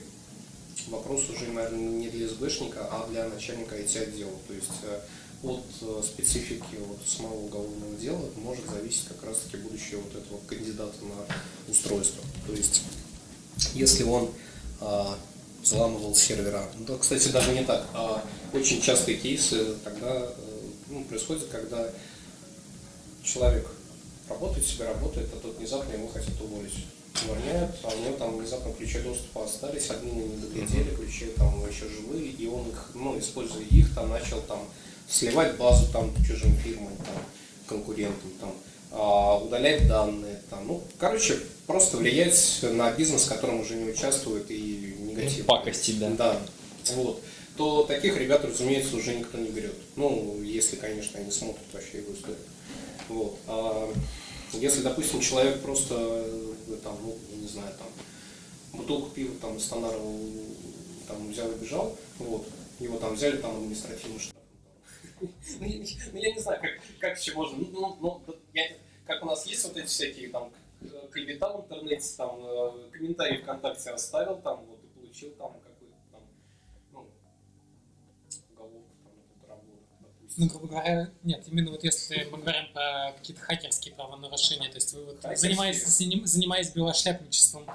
вопрос 0.87 1.29
уже, 1.29 1.51
наверное, 1.51 1.79
не 1.79 2.09
для 2.09 2.27
СБшника, 2.27 2.87
а 2.89 3.07
для 3.09 3.27
начальника 3.27 3.77
IT-отдела. 3.77 4.31
То 4.47 4.53
есть 4.53 4.69
э, 4.83 4.99
от 5.43 5.65
э, 5.81 6.01
специфики 6.03 6.77
вот 6.87 6.99
самого 7.05 7.45
уголовного 7.45 7.95
дела 7.95 8.29
может 8.37 8.65
зависеть 8.69 9.07
как 9.07 9.23
раз-таки 9.23 9.57
будущее 9.57 9.99
вот 9.99 10.15
этого 10.15 10.39
кандидата 10.47 10.95
на 11.03 11.71
устройство. 11.71 12.23
То 12.47 12.53
есть, 12.53 12.83
если 13.73 14.03
он 14.03 14.31
а, 14.81 15.17
взламывал 15.63 16.15
сервера, 16.15 16.63
да, 16.79 16.97
кстати, 16.97 17.29
даже 17.29 17.53
не 17.53 17.63
так, 17.63 17.87
а 17.93 18.23
очень 18.53 18.81
частые 18.81 19.17
кейсы 19.17 19.75
тогда 19.83 20.33
ну, 20.89 21.03
происходят, 21.05 21.45
когда 21.51 21.89
человек 23.25 23.67
работает 24.29 24.65
себе, 24.65 24.85
работает, 24.85 25.29
а 25.33 25.39
тут 25.39 25.57
внезапно 25.57 25.93
его 25.93 26.07
хотят 26.07 26.39
уволить. 26.41 26.85
Увольняют, 27.25 27.71
а 27.83 27.87
у 27.95 27.99
него 28.03 28.17
там 28.17 28.37
внезапно 28.37 28.73
ключи 28.73 28.99
доступа 28.99 29.45
остались, 29.45 29.89
админы 29.89 30.23
не 30.23 30.35
доглядели, 30.35 30.93
ключи 30.95 31.27
там 31.37 31.65
еще 31.65 31.87
живые, 31.87 32.27
и 32.27 32.45
он 32.47 32.67
их, 32.67 32.91
ну, 32.93 33.17
используя 33.17 33.63
их, 33.63 33.95
там 33.95 34.09
начал 34.09 34.41
там 34.41 34.59
сливать 35.07 35.55
базу 35.55 35.89
там 35.93 36.13
чужим 36.25 36.57
фирмам, 36.57 36.93
там, 36.97 37.15
конкурентам, 37.67 38.31
там, 38.41 38.53
а, 38.91 39.37
удалять 39.37 39.87
данные, 39.87 40.41
там, 40.49 40.67
ну, 40.67 40.83
короче, 40.99 41.39
просто 41.67 41.95
влиять 41.97 42.59
на 42.63 42.91
бизнес, 42.91 43.23
в 43.23 43.29
котором 43.29 43.61
уже 43.61 43.75
не 43.75 43.89
участвует 43.89 44.51
и 44.51 44.97
негативно. 44.99 45.37
Ну, 45.39 45.45
пакости, 45.45 45.91
да. 45.91 46.09
Да, 46.09 46.41
вот. 46.95 47.21
То 47.55 47.83
таких 47.83 48.17
ребят, 48.17 48.43
разумеется, 48.43 48.97
уже 48.97 49.15
никто 49.15 49.37
не 49.37 49.49
берет. 49.49 49.75
Ну, 49.95 50.41
если, 50.43 50.75
конечно, 50.75 51.17
они 51.17 51.31
смотрят 51.31 51.63
вообще 51.71 51.99
его 51.99 52.13
историю. 52.13 52.37
Вот. 53.09 53.37
А 53.47 53.93
если, 54.53 54.81
допустим, 54.81 55.19
человек 55.19 55.61
просто, 55.61 55.95
э, 55.97 56.77
там, 56.83 56.97
ну, 57.01 57.17
не 57.35 57.47
знаю, 57.47 57.73
там, 57.77 57.87
бутылку 58.73 59.09
пива 59.09 59.33
там 59.41 59.57
из 59.57 59.65
Станара 59.65 59.97
там 61.07 61.29
взял 61.29 61.51
и 61.51 61.55
бежал, 61.55 61.97
вот, 62.19 62.47
его 62.79 62.97
там 62.97 63.13
взяли 63.15 63.37
там 63.37 63.55
административный 63.55 64.19
штраф. 64.19 64.35
Ну, 65.21 65.29
ну, 65.59 66.19
я 66.19 66.33
не 66.33 66.39
знаю, 66.39 66.61
как, 66.99 67.17
еще 67.17 67.33
можно, 67.33 67.57
ну, 67.57 67.97
ну, 68.01 68.21
я, 68.53 68.63
как 69.05 69.23
у 69.23 69.27
нас 69.27 69.45
есть 69.45 69.63
вот 69.63 69.77
эти 69.77 69.87
всякие 69.87 70.29
там 70.29 70.51
клевета 71.11 71.53
в 71.53 71.63
интернете, 71.63 72.07
там, 72.17 72.39
э, 72.43 72.89
комментарии 72.91 73.41
ВКонтакте 73.41 73.91
оставил, 73.91 74.37
там, 74.37 74.65
вот, 74.65 74.79
и 74.83 74.99
получил 74.99 75.31
там, 75.31 75.53
Ну, 80.37 80.47
грубо 80.47 80.67
говоря, 80.67 81.09
нет, 81.23 81.43
именно 81.47 81.71
вот 81.71 81.83
если 81.83 82.27
мы 82.31 82.39
говорим 82.39 82.71
про 82.73 83.13
какие-то 83.17 83.41
хакерские 83.41 83.93
правонарушения, 83.95 84.69
то 84.69 84.75
есть 84.75 84.93
вы 84.93 85.05
вот 85.05 85.21
занимаетесь, 85.37 85.87
занимаясь 85.87 86.71
белошляпничеством, 86.71 87.65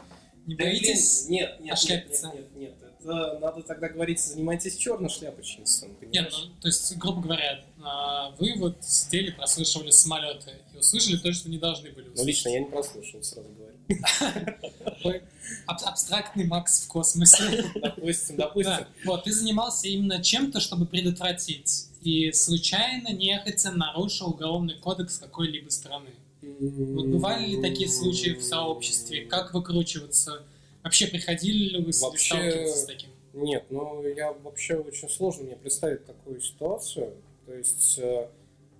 не 0.46 0.54
да 0.54 0.64
боитесь 0.64 1.28
нет, 1.28 1.60
нет, 1.60 1.78
нет, 1.88 2.08
нет, 2.10 2.34
нет, 2.34 2.56
нет, 2.56 2.74
это 2.82 3.38
надо 3.40 3.62
тогда 3.62 3.88
говорить, 3.88 4.20
занимайтесь 4.20 4.76
черно-шляпочницем, 4.76 5.96
Нет, 6.02 6.32
ну, 6.32 6.50
то 6.60 6.68
есть, 6.68 6.96
грубо 6.96 7.22
говоря, 7.22 7.64
а, 7.82 8.30
вы 8.38 8.54
вот 8.56 8.76
сидели, 8.84 9.30
прослушивали 9.30 9.90
самолеты 9.90 10.52
и 10.74 10.78
услышали 10.78 11.16
то, 11.16 11.32
что 11.32 11.48
не 11.48 11.58
должны 11.58 11.90
были 11.90 12.08
услышать. 12.08 12.18
Ну, 12.18 12.26
лично 12.26 12.48
я 12.50 12.60
не 12.60 12.66
прослушал, 12.66 13.22
сразу 13.22 13.48
говорю. 13.48 13.70
Абстрактный 15.66 16.44
Макс 16.44 16.82
в 16.82 16.88
космосе. 16.88 17.64
Допустим, 17.74 18.36
допустим. 18.36 18.86
Вот, 19.04 19.24
ты 19.24 19.32
занимался 19.32 19.88
именно 19.88 20.22
чем-то, 20.22 20.60
чтобы 20.60 20.86
предотвратить, 20.86 21.86
и 22.02 22.32
случайно, 22.32 23.12
нехотя 23.12 23.72
нарушил 23.72 24.28
уголовный 24.28 24.74
кодекс 24.74 25.18
какой-либо 25.18 25.68
страны. 25.70 26.10
Вот 26.42 27.06
бывали 27.06 27.46
ли 27.46 27.62
такие 27.62 27.88
случаи 27.88 28.30
в 28.30 28.42
сообществе? 28.42 29.26
Как 29.26 29.52
выкручиваться? 29.52 30.42
Вообще 30.82 31.06
приходили 31.06 31.76
ли 31.76 31.84
вы 31.84 31.92
вообще... 32.00 32.26
сталкиваться 32.26 32.76
с 32.76 32.84
таким? 32.86 33.10
Нет, 33.34 33.66
ну 33.70 34.02
я 34.06 34.32
вообще 34.32 34.76
очень 34.76 35.08
сложно 35.08 35.44
мне 35.44 35.56
представить 35.56 36.06
такую 36.06 36.40
ситуацию. 36.40 37.14
То 37.46 37.54
есть, 37.54 37.98
э, 37.98 38.28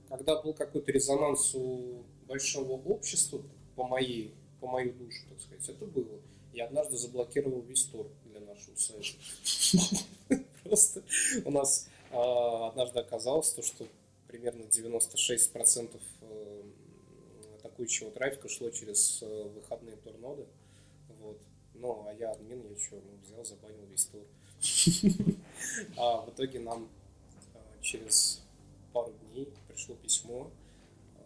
когда 0.09 0.41
был 0.41 0.55
какой-то 0.55 0.91
резонанс 0.91 1.55
у 1.55 2.03
большого 2.27 2.73
общества 2.73 3.43
по 3.77 3.87
моей, 3.87 4.35
по 4.61 4.67
мою 4.67 4.93
душу, 4.93 5.19
так 5.29 5.41
сказать, 5.41 5.69
это 5.69 5.85
было. 5.87 6.19
Я 6.53 6.67
однажды 6.67 6.97
заблокировал 6.97 7.63
весь 7.63 7.85
тур 7.85 8.07
для 8.25 8.41
нашего 8.41 8.75
сайта. 8.77 10.45
Просто 10.65 11.03
у 11.45 11.51
нас 11.51 11.89
однажды 12.11 13.01
оказалось 13.01 13.53
то, 13.53 13.63
что 13.63 13.87
примерно 14.27 14.63
96% 14.65 16.01
э, 16.21 16.63
атакующего 17.59 18.11
трафика 18.11 18.49
шло 18.49 18.71
через 18.71 19.23
э, 19.23 19.49
выходные 19.55 19.97
турноды. 19.97 20.47
Вот. 21.21 21.39
Ну, 21.75 22.05
а 22.07 22.13
я 22.15 22.31
админ, 22.33 22.63
я 22.69 22.79
что, 22.79 22.97
ну, 22.97 23.19
взял, 23.25 23.45
забанил 23.45 23.85
весь 23.87 24.07
тур. 24.07 24.23
А 25.97 26.21
в 26.23 26.31
итоге 26.31 26.61
нам 26.61 26.89
а, 27.55 27.83
через 27.83 28.43
пару 28.93 29.13
дней 29.13 29.49
пришло 29.69 29.95
письмо. 29.97 30.51
А, 31.17 31.23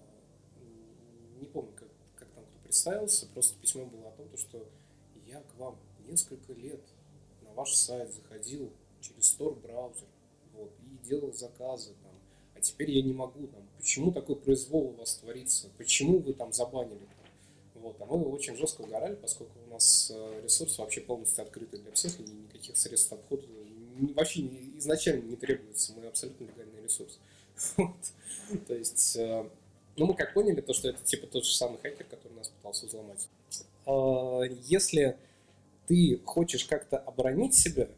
не 1.40 1.46
помню, 1.46 1.72
как, 1.74 1.88
как 2.16 2.28
там 2.30 2.44
кто 2.44 2.58
представился, 2.62 3.26
просто 3.26 3.58
письмо 3.60 3.84
было 3.86 4.08
о 4.08 4.12
том, 4.12 4.28
что 4.36 4.66
я 5.26 5.40
к 5.40 5.54
вам 5.58 5.76
несколько 6.06 6.52
лет 6.52 6.80
на 7.42 7.52
ваш 7.52 7.74
сайт 7.74 8.12
заходил 8.12 8.70
через 9.00 9.36
Store 9.36 9.54
браузер 9.60 10.06
делал 11.08 11.32
заказы 11.32 11.90
там, 12.02 12.12
а 12.54 12.60
теперь 12.60 12.90
я 12.90 13.02
не 13.02 13.12
могу 13.12 13.46
там, 13.46 13.62
почему 13.78 14.12
такой 14.12 14.36
произвол 14.36 14.88
у 14.88 14.92
вас 14.92 15.14
творится, 15.16 15.68
почему 15.78 16.18
вы 16.18 16.32
там 16.32 16.52
забанили 16.52 17.06
вот, 17.84 17.96
а 18.00 18.06
мы 18.06 18.24
очень 18.24 18.56
жестко 18.56 18.80
угорали, 18.80 19.14
поскольку 19.14 19.52
у 19.66 19.70
нас 19.70 20.10
э, 20.12 20.40
ресурс 20.42 20.78
вообще 20.78 21.02
полностью 21.02 21.42
открытый 21.42 21.80
для 21.80 21.92
всех, 21.92 22.18
и 22.18 22.22
никаких 22.22 22.78
средств 22.78 23.12
обхода 23.12 23.46
вообще 24.16 24.40
изначально 24.78 25.22
не 25.22 25.36
требуется. 25.36 25.92
Мы 25.92 26.06
абсолютно 26.06 26.44
легальный 26.44 26.82
ресурс. 26.82 27.18
Вот. 27.76 28.62
То 28.66 28.74
есть, 28.74 29.16
э, 29.16 29.48
ну, 29.96 30.06
мы 30.06 30.14
как 30.14 30.34
поняли, 30.34 30.60
то, 30.60 30.72
что 30.72 30.88
это 30.88 31.02
типа 31.04 31.26
тот 31.26 31.44
же 31.44 31.54
самый 31.54 31.78
хакер, 31.78 32.04
который 32.04 32.32
нас 32.32 32.48
пытался 32.48 32.86
взломать. 32.86 33.28
А, 33.86 34.42
если 34.66 35.16
ты 35.86 36.20
хочешь 36.24 36.64
как-то 36.64 36.98
оборонить 36.98 37.54
себя, 37.54 37.88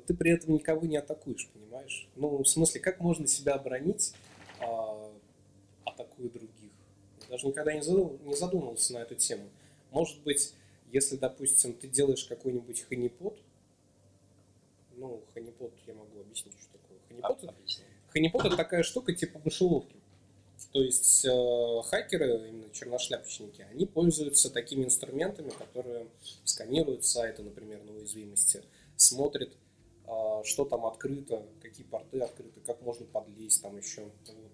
то 0.00 0.06
ты 0.06 0.14
при 0.14 0.32
этом 0.32 0.54
никого 0.54 0.86
не 0.86 0.96
атакуешь, 0.96 1.48
понимаешь? 1.52 2.08
Ну, 2.16 2.42
в 2.42 2.48
смысле, 2.48 2.80
как 2.80 3.00
можно 3.00 3.26
себя 3.26 3.54
оборонить, 3.54 4.14
а, 4.60 5.10
атакуя 5.84 6.28
других? 6.28 6.68
даже 7.28 7.46
никогда 7.46 7.74
не, 7.74 7.82
задум, 7.82 8.18
не 8.24 8.34
задумывался 8.34 8.94
на 8.94 8.98
эту 8.98 9.14
тему. 9.14 9.48
Может 9.90 10.22
быть, 10.22 10.54
если, 10.90 11.16
допустим, 11.16 11.74
ты 11.74 11.86
делаешь 11.86 12.24
какой-нибудь 12.24 12.82
ханипот, 12.88 13.38
ну, 14.96 15.22
ханипот 15.34 15.72
я 15.86 15.94
могу 15.94 16.20
объяснить, 16.20 16.54
что 16.58 16.72
такое. 16.72 16.98
Ханипот, 17.08 17.44
а, 17.44 18.10
ханипот 18.10 18.44
это 18.46 18.56
такая 18.56 18.82
штука 18.82 19.14
типа 19.14 19.40
мышеловки. 19.44 19.96
То 20.72 20.82
есть 20.82 21.24
э, 21.24 21.82
хакеры, 21.84 22.48
именно 22.48 22.70
черношляпочники, 22.70 23.64
они 23.70 23.86
пользуются 23.86 24.50
такими 24.50 24.84
инструментами, 24.84 25.50
которые 25.50 26.08
сканируют 26.44 27.04
сайты, 27.04 27.42
например, 27.42 27.82
на 27.84 27.92
уязвимости, 27.92 28.62
смотрят, 28.96 29.56
что 30.44 30.64
там 30.64 30.86
открыто, 30.86 31.46
какие 31.60 31.86
порты 31.86 32.20
открыты, 32.20 32.60
как 32.60 32.80
можно 32.82 33.04
подлезть 33.06 33.62
там 33.62 33.76
еще. 33.76 34.02
Вот. 34.02 34.52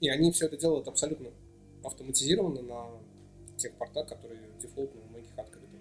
И 0.00 0.08
они 0.08 0.32
все 0.32 0.46
это 0.46 0.56
делают 0.56 0.88
абсолютно 0.88 1.30
автоматизировано 1.84 2.62
на 2.62 2.90
тех 3.56 3.74
портах, 3.74 4.08
которые 4.08 4.40
дефолтно 4.60 5.00
у 5.02 5.08
многих 5.08 5.36
открыты. 5.36 5.78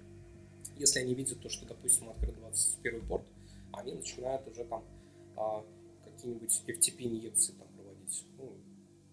Если 0.75 0.99
они 0.99 1.13
видят 1.13 1.39
то, 1.41 1.49
что, 1.49 1.65
допустим, 1.65 2.09
открыт 2.09 2.35
21 2.35 3.07
порт, 3.07 3.25
они 3.71 3.93
начинают 3.93 4.47
уже 4.47 4.65
там 4.65 4.83
а, 5.35 5.63
какие-нибудь 6.03 6.61
FTP-инъекции 6.67 7.53
там 7.53 7.67
проводить, 7.75 8.25
ну, 8.37 8.51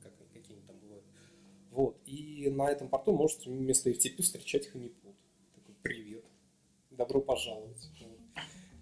как, 0.02 0.12
какие-нибудь 0.32 0.66
там 0.66 0.76
бывают. 0.78 1.04
Вот, 1.70 1.96
и 2.06 2.50
на 2.50 2.70
этом 2.70 2.88
порту 2.88 3.12
может 3.12 3.46
вместо 3.46 3.90
FTP 3.90 4.22
встречать 4.22 4.66
ханипут. 4.66 5.14
Такой, 5.54 5.74
привет, 5.82 6.24
добро 6.90 7.20
пожаловать. 7.20 7.88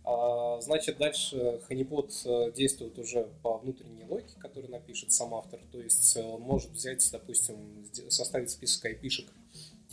А, 0.05 0.61
значит, 0.61 0.99
дальше 0.99 1.61
Honeypot 1.69 2.13
э, 2.25 2.53
действует 2.53 2.99
уже 2.99 3.29
по 3.43 3.59
внутренней 3.59 4.05
логике, 4.05 4.35
которую 4.39 4.71
напишет 4.73 5.13
сам 5.13 5.35
автор. 5.35 5.61
То 5.71 5.81
есть 5.81 6.17
э, 6.17 6.23
он 6.23 6.41
может 6.43 6.71
взять, 6.73 7.09
допустим, 7.13 7.87
составить 8.09 8.51
список 8.51 8.85
айпишек, 8.87 9.33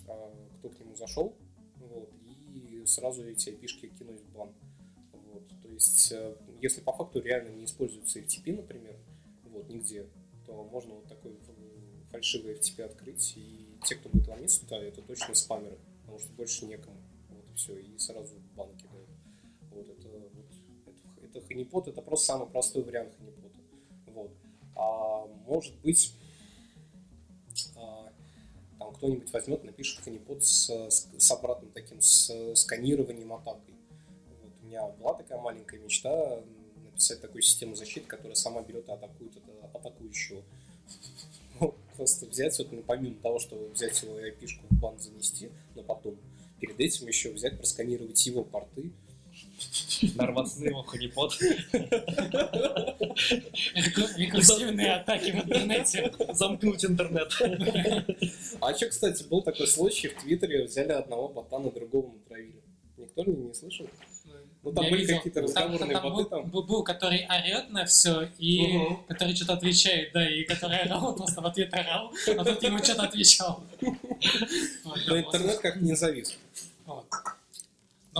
а, 0.08 0.34
кто 0.58 0.70
к 0.70 0.80
нему 0.80 0.96
зашел, 0.96 1.36
вот, 1.78 2.10
и 2.56 2.84
сразу 2.88 3.24
эти 3.24 3.52
айпишки 3.52 3.88
кинуть 3.88 4.22
в 4.22 4.32
бан. 4.32 4.52
Вот, 5.14 5.48
то 5.62 5.70
есть, 5.70 6.12
э, 6.12 6.36
если 6.60 6.82
по 6.82 6.92
факту 6.92 7.22
реально 7.22 7.50
не 7.50 7.66
используется 7.66 8.20
FTP, 8.20 8.56
например, 8.56 8.98
вот, 9.44 9.70
нигде, 9.70 10.08
то 10.48 10.64
можно 10.64 10.96
вот 10.96 11.08
такой 11.08 11.38
фальшивый 12.10 12.56
FTP 12.56 12.82
открыть, 12.82 13.34
и 13.38 13.78
те, 13.86 13.94
кто 13.94 14.10
будет 14.10 14.28
ломиться, 14.28 14.66
да, 14.68 14.82
это 14.82 15.04
точно 15.04 15.36
спамеры, 15.36 15.78
потому 16.02 16.18
что 16.18 16.32
больше 16.34 16.66
некому. 16.66 16.98
Вот 17.30 17.46
все, 17.56 17.78
и 17.78 17.96
сразу 18.00 18.34
банки 18.56 18.88
это 21.40 21.48
ханипот, 21.48 21.88
это 21.88 22.02
просто 22.02 22.28
самый 22.28 22.48
простой 22.48 22.84
вариант 22.84 23.14
ханипота. 23.18 23.56
Вот. 24.08 24.32
А 24.76 25.26
может 25.48 25.76
быть, 25.80 26.14
а, 27.76 28.12
там 28.78 28.94
кто-нибудь 28.94 29.32
возьмет, 29.32 29.64
напишет 29.64 30.04
ханипот 30.04 30.44
с, 30.44 30.70
с, 30.70 31.08
с 31.18 31.32
обратным 31.32 31.72
таким, 31.72 32.02
с 32.02 32.56
сканированием 32.56 33.34
атакой. 33.34 33.76
Вот. 34.42 34.52
У 34.62 34.66
меня 34.66 34.88
была 34.88 35.14
такая 35.16 35.40
маленькая 35.40 35.80
мечта 35.80 36.42
написать 36.84 37.22
такую 37.22 37.42
систему 37.42 37.76
защиты, 37.76 38.08
которая 38.08 38.36
сама 38.36 38.62
берет 38.62 38.88
и 38.88 38.92
атакует 38.92 39.36
это 39.36 39.78
атакующего. 39.78 40.44
просто 41.98 42.26
взять, 42.28 42.58
вот, 42.60 42.72
ну, 42.72 42.82
помимо 42.86 43.16
того, 43.22 43.40
что 43.40 43.58
взять 43.74 44.02
его 44.04 44.18
IP-шку 44.20 44.66
в 44.70 44.80
бан 44.80 44.98
занести, 45.00 45.50
но 45.76 45.84
потом 45.84 46.18
перед 46.60 46.80
этим 46.80 47.08
еще 47.08 47.32
взять, 47.32 47.58
просканировать 47.58 48.26
его 48.26 48.44
порты, 48.44 48.92
Нарваться 50.16 50.62
на 50.62 50.66
его 50.70 50.84
ханипот. 50.84 51.34
Рекурсивные 54.18 54.94
атаки 54.96 55.32
в 55.32 55.36
интернете. 55.46 56.12
Замкнуть 56.34 56.86
интернет. 56.86 57.32
А 58.62 58.74
что, 58.76 58.88
кстати, 58.88 59.24
был 59.24 59.42
такой 59.42 59.68
случай 59.68 60.08
в 60.10 60.22
Твиттере, 60.22 60.66
взяли 60.66 60.92
одного 60.92 61.30
бота 61.30 61.60
на 61.60 61.72
другого 61.72 62.14
натравили. 62.14 62.62
Никто 62.98 63.24
не, 63.24 63.54
слышал? 63.54 63.88
Ну, 64.62 64.74
там 64.74 64.84
Я 64.84 64.92
были 64.92 65.06
какие-то 65.06 65.40
Там- 65.40 65.44
разговорные 65.46 65.94
там 66.00 66.04
боты 66.04 66.16
был, 66.16 66.26
там. 66.30 66.50
был- 66.50 66.64
был, 66.64 66.84
который 66.84 67.26
орет 67.30 67.70
на 67.70 67.86
все, 67.86 68.28
и 68.38 68.68
Мгм. 68.68 69.04
который 69.08 69.34
что-то 69.34 69.54
отвечает, 69.54 70.12
да, 70.14 70.30
и 70.30 70.44
который 70.44 70.80
орал, 70.80 71.16
просто 71.16 71.40
в 71.40 71.46
ответ 71.46 71.74
орал, 71.74 72.12
а 72.38 72.44
тут 72.44 72.62
ему 72.62 72.78
что-то 72.84 73.04
отвечал. 73.04 73.64
Но 75.08 75.18
интернет 75.18 75.60
как 75.60 75.78
не 75.78 75.96
завис. 75.96 76.38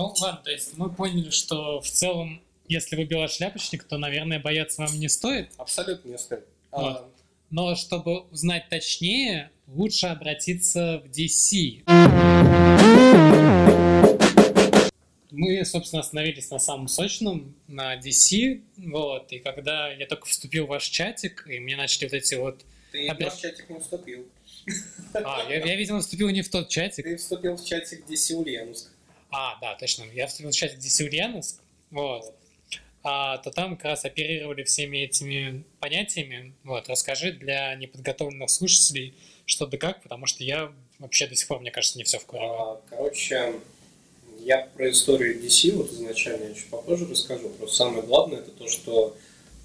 Ну 0.00 0.14
ладно, 0.18 0.40
то 0.42 0.50
есть 0.50 0.78
мы 0.78 0.88
поняли, 0.90 1.28
что 1.28 1.82
в 1.82 1.86
целом, 1.86 2.40
если 2.68 2.96
вы 2.96 3.04
белошляпочник, 3.04 3.84
то, 3.84 3.98
наверное, 3.98 4.40
бояться 4.40 4.80
вам 4.80 4.98
не 4.98 5.10
стоит. 5.10 5.50
Абсолютно 5.58 6.08
не 6.08 6.16
стоит. 6.16 6.46
А, 6.72 6.80
Вот. 6.80 7.14
Но 7.50 7.74
чтобы 7.74 8.20
узнать 8.30 8.70
точнее, 8.70 9.50
лучше 9.66 10.06
обратиться 10.06 11.02
в 11.04 11.10
DC. 11.10 11.82
Мы, 15.32 15.64
собственно, 15.66 16.00
остановились 16.00 16.50
на 16.50 16.58
самом 16.58 16.88
сочном, 16.88 17.54
на 17.68 17.98
DC, 17.98 18.62
вот, 18.78 19.30
и 19.32 19.38
когда 19.38 19.92
я 19.92 20.06
только 20.06 20.26
вступил 20.26 20.64
в 20.64 20.70
ваш 20.70 20.84
чатик, 20.84 21.46
и 21.46 21.58
мне 21.58 21.76
начали 21.76 22.06
вот 22.06 22.14
эти 22.14 22.36
вот... 22.36 22.64
Ты 22.90 23.06
А, 23.06 23.14
в 23.14 23.20
наш 23.20 23.36
чатик 23.36 23.68
не 23.68 23.78
вступил. 23.78 24.26
А, 25.12 25.46
я, 25.50 25.64
я, 25.64 25.76
видимо, 25.76 26.00
вступил 26.00 26.30
не 26.30 26.40
в 26.40 26.48
тот 26.48 26.70
чатик. 26.70 27.04
Ты 27.04 27.16
вступил 27.18 27.56
в 27.56 27.64
чатик 27.66 28.08
DC 28.08 28.34
Ульяновск. 28.34 28.90
А, 29.30 29.58
да, 29.60 29.74
точно. 29.74 30.04
Я 30.12 30.26
вступил 30.26 30.50
в 30.50 30.54
чатик 30.54 30.78
DC 30.78 31.04
Ульяновск, 31.04 31.60
вот. 31.90 32.34
А, 33.02 33.38
то 33.38 33.50
там 33.50 33.76
как 33.76 33.86
раз 33.86 34.04
оперировали 34.04 34.62
всеми 34.64 34.98
этими 34.98 35.64
понятиями. 35.78 36.52
Вот, 36.64 36.88
расскажи 36.88 37.32
для 37.32 37.74
неподготовленных 37.74 38.50
слушателей, 38.50 39.14
что 39.46 39.66
да 39.66 39.78
как, 39.78 40.02
потому 40.02 40.26
что 40.26 40.44
я 40.44 40.72
вообще 40.98 41.26
до 41.26 41.34
сих 41.34 41.48
пор, 41.48 41.60
мне 41.60 41.70
кажется, 41.70 41.96
не 41.96 42.04
все 42.04 42.18
в 42.18 42.26
курсе. 42.26 42.44
А, 42.44 42.80
Короче, 42.90 43.54
я 44.40 44.68
про 44.76 44.90
историю 44.90 45.40
DC 45.40 45.72
вот 45.72 45.90
изначально 45.92 46.54
чуть 46.54 46.68
попозже 46.68 47.06
расскажу. 47.08 47.48
Просто 47.48 47.76
самое 47.76 48.02
главное 48.02 48.40
это 48.40 48.50
то, 48.50 48.68
что 48.68 49.16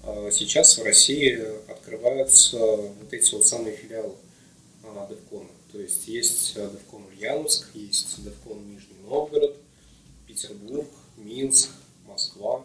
а, 0.02 0.30
сейчас 0.30 0.78
в 0.78 0.82
России 0.82 1.38
открываются 1.70 2.58
вот 2.58 3.12
эти 3.12 3.34
вот 3.34 3.46
самые 3.46 3.76
филиалы 3.76 4.14
а, 4.82 5.06
Девкона. 5.10 5.48
То 5.72 5.80
есть 5.80 6.08
есть 6.08 6.54
Девкон 6.54 7.04
Ульяновск, 7.06 7.66
есть 7.74 8.24
Девкон 8.24 8.66
Нижний 8.66 8.96
Новгород, 9.06 9.55
Петербург, 10.36 10.86
Минск, 11.16 11.70
Москва. 12.06 12.62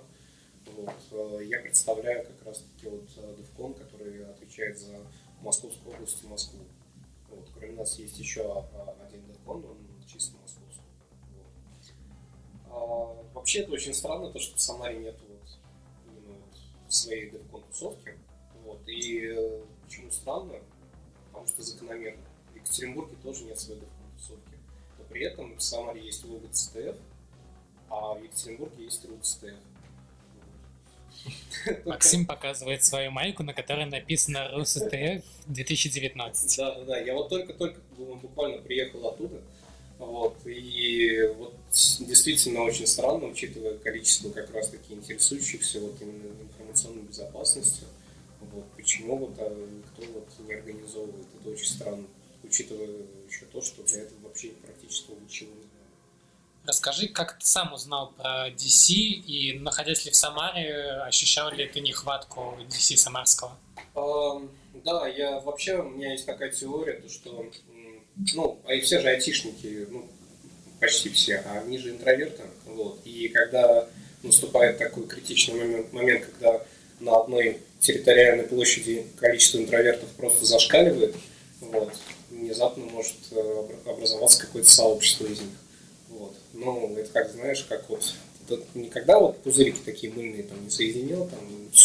Вот. 0.75 0.93
а, 1.13 1.39
Я 1.39 1.61
представляю 1.61 2.25
как 2.27 2.45
раз 2.45 2.59
таки 2.59 2.89
вот 2.89 3.07
а, 3.15 3.33
Девкон, 3.37 3.73
который 3.75 4.29
отвечает 4.29 4.77
за 4.77 4.99
Московскую 5.41 5.95
область 5.95 6.21
и 6.21 6.27
Москву. 6.27 6.59
Вот. 7.29 7.47
Кроме 7.55 7.75
нас 7.75 7.97
есть 7.97 8.19
еще 8.19 8.41
а, 8.41 8.97
один 9.07 9.25
Девкон, 9.25 9.63
он 9.63 9.77
чисто 10.05 10.35
московский. 10.41 10.83
Вот. 12.67 12.73
А, 12.73 13.33
Вообще 13.33 13.61
это 13.61 13.71
очень 13.71 13.93
странно, 13.93 14.29
то, 14.31 14.39
что 14.39 14.57
в 14.57 14.59
Самаре 14.59 14.99
нет 14.99 15.15
вот, 15.29 15.47
именно 16.07 16.39
вот 16.39 16.93
своей 16.93 17.29
Девкон 17.31 17.63
тусовки. 17.71 18.17
Вот. 18.65 18.81
И 18.85 19.27
э, 19.33 19.63
почему 19.85 20.11
странно? 20.11 20.59
Потому 21.27 21.47
что 21.47 21.63
закономерно. 21.63 22.25
В 22.51 22.55
Екатеринбурге 22.57 23.15
тоже 23.23 23.45
нет 23.45 23.57
своей 23.57 23.79
Девкон 23.79 24.11
тусовки. 24.17 24.57
Но 24.99 25.05
при 25.05 25.23
этом 25.23 25.55
в 25.55 25.63
Самаре 25.63 26.05
есть 26.05 26.25
лого 26.25 26.49
ЦТФ, 26.51 26.97
а 27.91 28.13
в 28.13 28.23
Екатеринбурге 28.23 28.85
есть 28.85 29.05
РУ 29.05 29.17
ЦТФ. 29.21 29.53
Вот. 31.23 31.85
Максим 31.85 32.25
показывает 32.25 32.83
свою 32.83 33.11
майку, 33.11 33.43
на 33.43 33.53
которой 33.53 33.85
написано 33.85 34.49
РусТФ 34.53 35.23
2019. 35.47 36.57
Да, 36.57 36.75
да, 36.75 36.83
да. 36.85 36.97
Я 36.97 37.13
вот 37.13 37.29
только-только 37.29 37.79
буквально 37.97 38.61
приехал 38.61 39.07
оттуда. 39.07 39.41
Вот, 39.99 40.35
и 40.47 41.31
вот 41.37 41.53
действительно 41.69 42.63
очень 42.63 42.87
странно, 42.87 43.27
учитывая 43.27 43.77
количество 43.77 44.31
как 44.31 44.51
раз 44.51 44.69
таки 44.69 44.95
интересующихся 44.95 45.79
вот 45.79 46.01
именно 46.01 46.25
информационной 46.41 47.03
безопасностью. 47.03 47.87
Вот, 48.39 48.65
почему 48.75 49.17
вот 49.17 49.35
а, 49.37 49.49
никто 49.49 50.11
вот 50.13 50.27
не 50.47 50.55
организовывает, 50.55 51.27
это 51.39 51.51
очень 51.51 51.67
странно, 51.67 52.07
учитывая 52.43 52.89
еще 53.29 53.45
то, 53.51 53.61
что 53.61 53.83
для 53.83 54.01
этого 54.01 54.21
вообще 54.23 54.47
практически 54.65 55.11
ничего. 55.11 55.51
Расскажи, 56.65 57.07
как 57.07 57.39
ты 57.39 57.45
сам 57.45 57.73
узнал 57.73 58.11
про 58.17 58.49
DC 58.49 58.93
и, 58.93 59.57
находясь 59.59 60.05
ли 60.05 60.11
в 60.11 60.15
Самаре, 60.15 61.01
ощущал 61.07 61.51
ли 61.51 61.67
ты 61.67 61.79
нехватку 61.79 62.57
DC 62.69 62.97
самарского? 62.97 63.57
Ам, 63.95 64.49
Да, 64.85 65.07
я 65.07 65.39
вообще, 65.39 65.77
у 65.77 65.89
меня 65.89 66.11
есть 66.11 66.25
такая 66.25 66.49
теория, 66.51 66.93
то 66.93 67.09
что, 67.09 67.45
ну, 68.33 68.59
а 68.65 68.73
и 68.73 68.81
все 68.81 68.99
же 68.99 69.09
айтишники, 69.09 69.87
ну, 69.89 70.07
почти 70.79 71.09
все, 71.09 71.37
а 71.45 71.59
они 71.59 71.77
же 71.77 71.91
интроверты, 71.91 72.43
вот, 72.65 72.99
и 73.05 73.27
когда 73.29 73.87
наступает 74.23 74.77
такой 74.77 75.07
критичный 75.07 75.55
момент, 75.59 75.93
момент, 75.93 76.25
когда 76.25 76.61
на 76.99 77.19
одной 77.21 77.59
территориальной 77.79 78.45
площади 78.45 79.07
количество 79.19 79.57
интровертов 79.57 80.09
просто 80.11 80.45
зашкаливает, 80.45 81.15
вот, 81.59 81.93
внезапно 82.29 82.85
может 82.85 83.15
э, 83.31 83.35
обра- 83.35 83.89
образоваться 83.91 84.41
какое-то 84.41 84.69
сообщество 84.69 85.25
из 85.25 85.41
них, 85.41 85.49
ну, 86.61 86.95
это 86.95 87.11
как, 87.11 87.29
знаешь, 87.31 87.65
как 87.67 87.89
вот, 87.89 88.13
это 88.47 88.61
никогда 88.75 89.19
вот 89.19 89.41
пузырики 89.41 89.79
такие 89.83 90.13
мыльные 90.13 90.43
там 90.43 90.63
не 90.63 90.69
соединил, 90.69 91.27
там, 91.27 91.39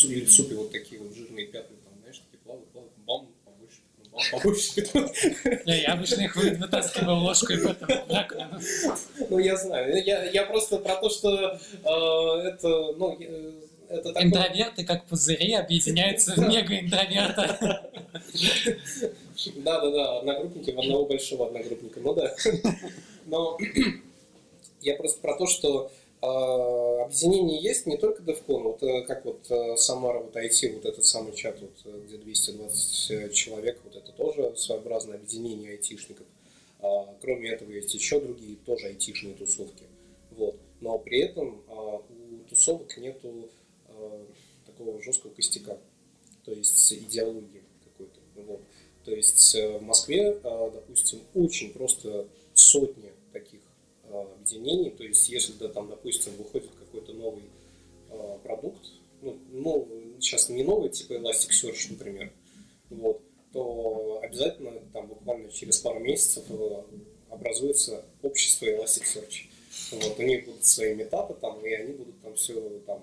или 0.04 0.24
в 0.24 0.30
супе 0.32 0.54
вот 0.54 0.70
такие 0.70 1.00
вот 1.00 1.14
жирные 1.14 1.46
пятна, 1.46 1.76
там, 1.84 1.94
знаешь, 2.00 2.18
такие 2.18 2.38
плавают, 2.44 2.68
плавают, 2.68 2.92
бам, 3.06 3.28
побольше, 3.44 3.80
бам, 4.12 4.22
побольше. 4.32 5.60
Я, 5.64 5.94
обычно 5.94 6.22
их 6.22 6.36
вы- 6.36 6.50
вытаскиваю 6.50 7.16
ложкой 7.16 7.56
раковину. 8.08 8.60
Ну, 9.30 9.38
я 9.38 9.56
знаю, 9.56 10.02
я, 10.04 10.44
просто 10.44 10.78
про 10.78 10.96
то, 10.96 11.08
что 11.08 11.58
э, 11.58 12.48
это, 12.48 12.68
ну, 12.96 13.18
это 13.88 14.12
такое... 14.12 14.24
Интроверты, 14.24 14.84
как 14.84 15.06
пузыри, 15.06 15.54
объединяются 15.54 16.34
в 16.34 16.38
мегаинтроверта. 16.38 17.90
Да-да-да, 19.56 20.18
одногруппники 20.18 20.70
в 20.70 20.80
одного 20.80 21.06
большого 21.06 21.46
одногруппника, 21.46 22.00
ну 22.00 22.14
да. 22.14 22.34
Но 23.26 23.58
я 24.86 24.94
просто 24.94 25.20
про 25.20 25.36
то, 25.36 25.46
что 25.46 25.90
э, 26.22 26.26
объединение 26.26 27.60
есть 27.60 27.86
не 27.86 27.96
только 27.96 28.22
DevCon, 28.22 28.62
вот 28.62 28.82
э, 28.84 29.02
как 29.02 29.24
вот 29.24 29.50
э, 29.50 29.76
Самара, 29.76 30.20
вот 30.20 30.36
IT, 30.36 30.74
вот 30.74 30.84
этот 30.84 31.04
самый 31.04 31.34
чат, 31.34 31.60
вот, 31.60 31.72
э, 31.84 32.00
где 32.06 32.16
220 32.18 33.34
человек, 33.34 33.80
вот 33.82 33.96
это 33.96 34.12
тоже 34.12 34.54
своеобразное 34.56 35.16
объединение 35.16 35.72
айтишников. 35.72 36.26
А, 36.80 37.16
Кроме 37.20 37.50
этого 37.50 37.72
есть 37.72 37.92
еще 37.94 38.20
другие 38.20 38.56
тоже 38.64 38.86
айтишные 38.86 39.34
тусовки. 39.34 39.84
Вот. 40.30 40.56
Но 40.80 40.98
при 40.98 41.20
этом 41.20 41.62
а, 41.68 41.96
у 41.96 42.48
тусовок 42.48 42.96
нету 42.96 43.50
а, 43.88 44.24
такого 44.66 45.02
жесткого 45.02 45.32
костяка, 45.32 45.78
то 46.44 46.52
есть 46.52 46.92
идеологии 46.92 47.64
какой-то. 47.84 48.20
Вот. 48.36 48.60
То 49.04 49.12
есть 49.12 49.54
в 49.54 49.80
Москве, 49.80 50.38
а, 50.44 50.70
допустим, 50.70 51.20
очень 51.34 51.72
просто 51.72 52.28
сотни 52.54 53.10
а, 53.10 53.15
объединений. 54.46 54.90
То 54.90 55.04
есть 55.04 55.28
если, 55.28 55.52
да, 55.54 55.68
там, 55.68 55.88
допустим, 55.88 56.32
выходит 56.36 56.70
какой-то 56.78 57.12
новый 57.12 57.42
а, 58.10 58.38
продукт, 58.38 58.84
ну, 59.22 59.38
ну, 59.50 59.88
сейчас 60.20 60.48
не 60.48 60.62
новый, 60.62 60.90
типа 60.90 61.14
Elasticsearch, 61.14 61.90
например, 61.90 62.32
вот, 62.90 63.22
то 63.52 64.20
обязательно 64.22 64.72
там 64.92 65.06
буквально 65.08 65.50
через 65.50 65.78
пару 65.78 66.00
месяцев 66.00 66.44
э, 66.50 66.82
образуется 67.30 68.04
общество 68.22 68.66
Elasticsearch. 68.66 69.46
Вот, 69.92 70.18
у 70.18 70.22
них 70.22 70.44
будут 70.44 70.64
свои 70.64 70.94
метапы 70.94 71.34
там, 71.40 71.64
и 71.64 71.72
они 71.72 71.94
будут 71.94 72.20
там 72.20 72.34
все 72.34 72.54
там 72.86 73.02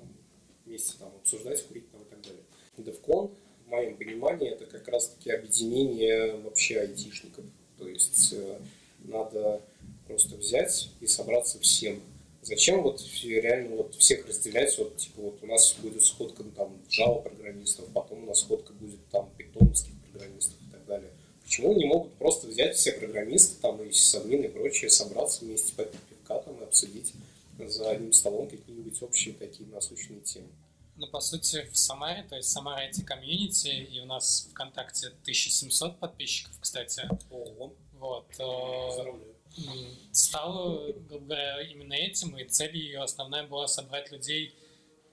вместе 0.66 0.94
там 1.00 1.10
обсуждать, 1.20 1.66
курить 1.68 1.92
там 1.92 2.02
и 2.04 2.06
так 2.06 2.22
далее. 2.22 2.44
DevCon, 2.78 3.32
в 3.66 3.70
моем 3.70 3.98
понимании, 3.98 4.50
это 4.50 4.66
как 4.66 4.88
раз-таки 4.88 5.32
объединение 5.32 6.36
вообще 6.38 6.80
айтишников. 6.82 7.46
То 7.78 7.88
есть 7.88 8.34
э, 8.34 8.60
надо 9.00 9.62
просто 10.08 10.36
взять 10.36 10.90
и 11.00 11.08
собраться 11.08 11.60
всем. 11.60 12.02
Зачем 12.42 12.82
вот 12.82 13.02
реально 13.24 13.78
вот 13.78 13.96
всех 13.96 14.28
разделять? 14.28 14.78
Вот 14.78 14.98
типа 14.98 15.22
вот 15.22 15.40
у 15.42 15.48
нас 15.48 15.76
будет 15.80 16.04
сходка 16.04 16.44
ну, 16.44 16.52
там 16.52 16.78
Java 16.90 17.22
программистов, 17.22 17.86
потом 17.94 18.24
у 18.24 18.26
нас 18.28 18.42
сходка 18.42 18.74
будет 18.74 19.00
там 19.12 19.30
питоновских 19.38 19.94
программистов 20.12 20.56
и 20.68 20.72
так 20.72 20.86
далее. 20.86 21.10
Почему 21.44 21.74
не 21.74 21.86
могут 21.86 22.14
просто 22.16 22.48
взять 22.48 22.76
все 22.76 22.92
программисты 22.94 23.62
там 23.62 23.82
и 23.82 23.92
сисадмины 23.92 24.46
и 24.46 24.50
прочее, 24.50 24.90
собраться 24.90 25.46
вместе 25.46 25.74
попить 25.74 26.02
пивка 26.02 26.40
там 26.40 26.60
и 26.60 26.64
обсудить 26.64 27.14
за 27.60 27.92
одним 27.92 28.12
столом 28.12 28.50
какие-нибудь 28.50 29.02
общие 29.02 29.34
такие 29.34 29.70
насущные 29.70 30.20
темы? 30.22 30.48
Ну, 30.96 31.08
по 31.08 31.22
сути, 31.22 31.68
в 31.72 31.78
Самаре, 31.78 32.24
то 32.30 32.36
есть 32.36 32.50
Самара 32.50 32.88
IT 32.88 33.04
комьюнити, 33.04 33.68
и 33.68 34.00
у 34.00 34.06
нас 34.06 34.48
ВКонтакте 34.52 35.08
1700 35.08 35.98
подписчиков, 35.98 36.54
кстати. 36.60 37.10
Ого. 37.32 37.74
Вот. 37.94 38.26
э, 38.38 38.88
Поздравляю. 38.88 39.33
М, 39.58 39.98
стала, 40.12 40.92
грубо 40.92 41.26
говоря, 41.26 41.62
именно 41.62 41.94
этим, 41.94 42.38
и 42.38 42.46
цель 42.46 42.76
ее 42.78 43.02
основная 43.02 43.44
была 43.48 43.68
собрать 43.68 44.12
людей 44.12 44.56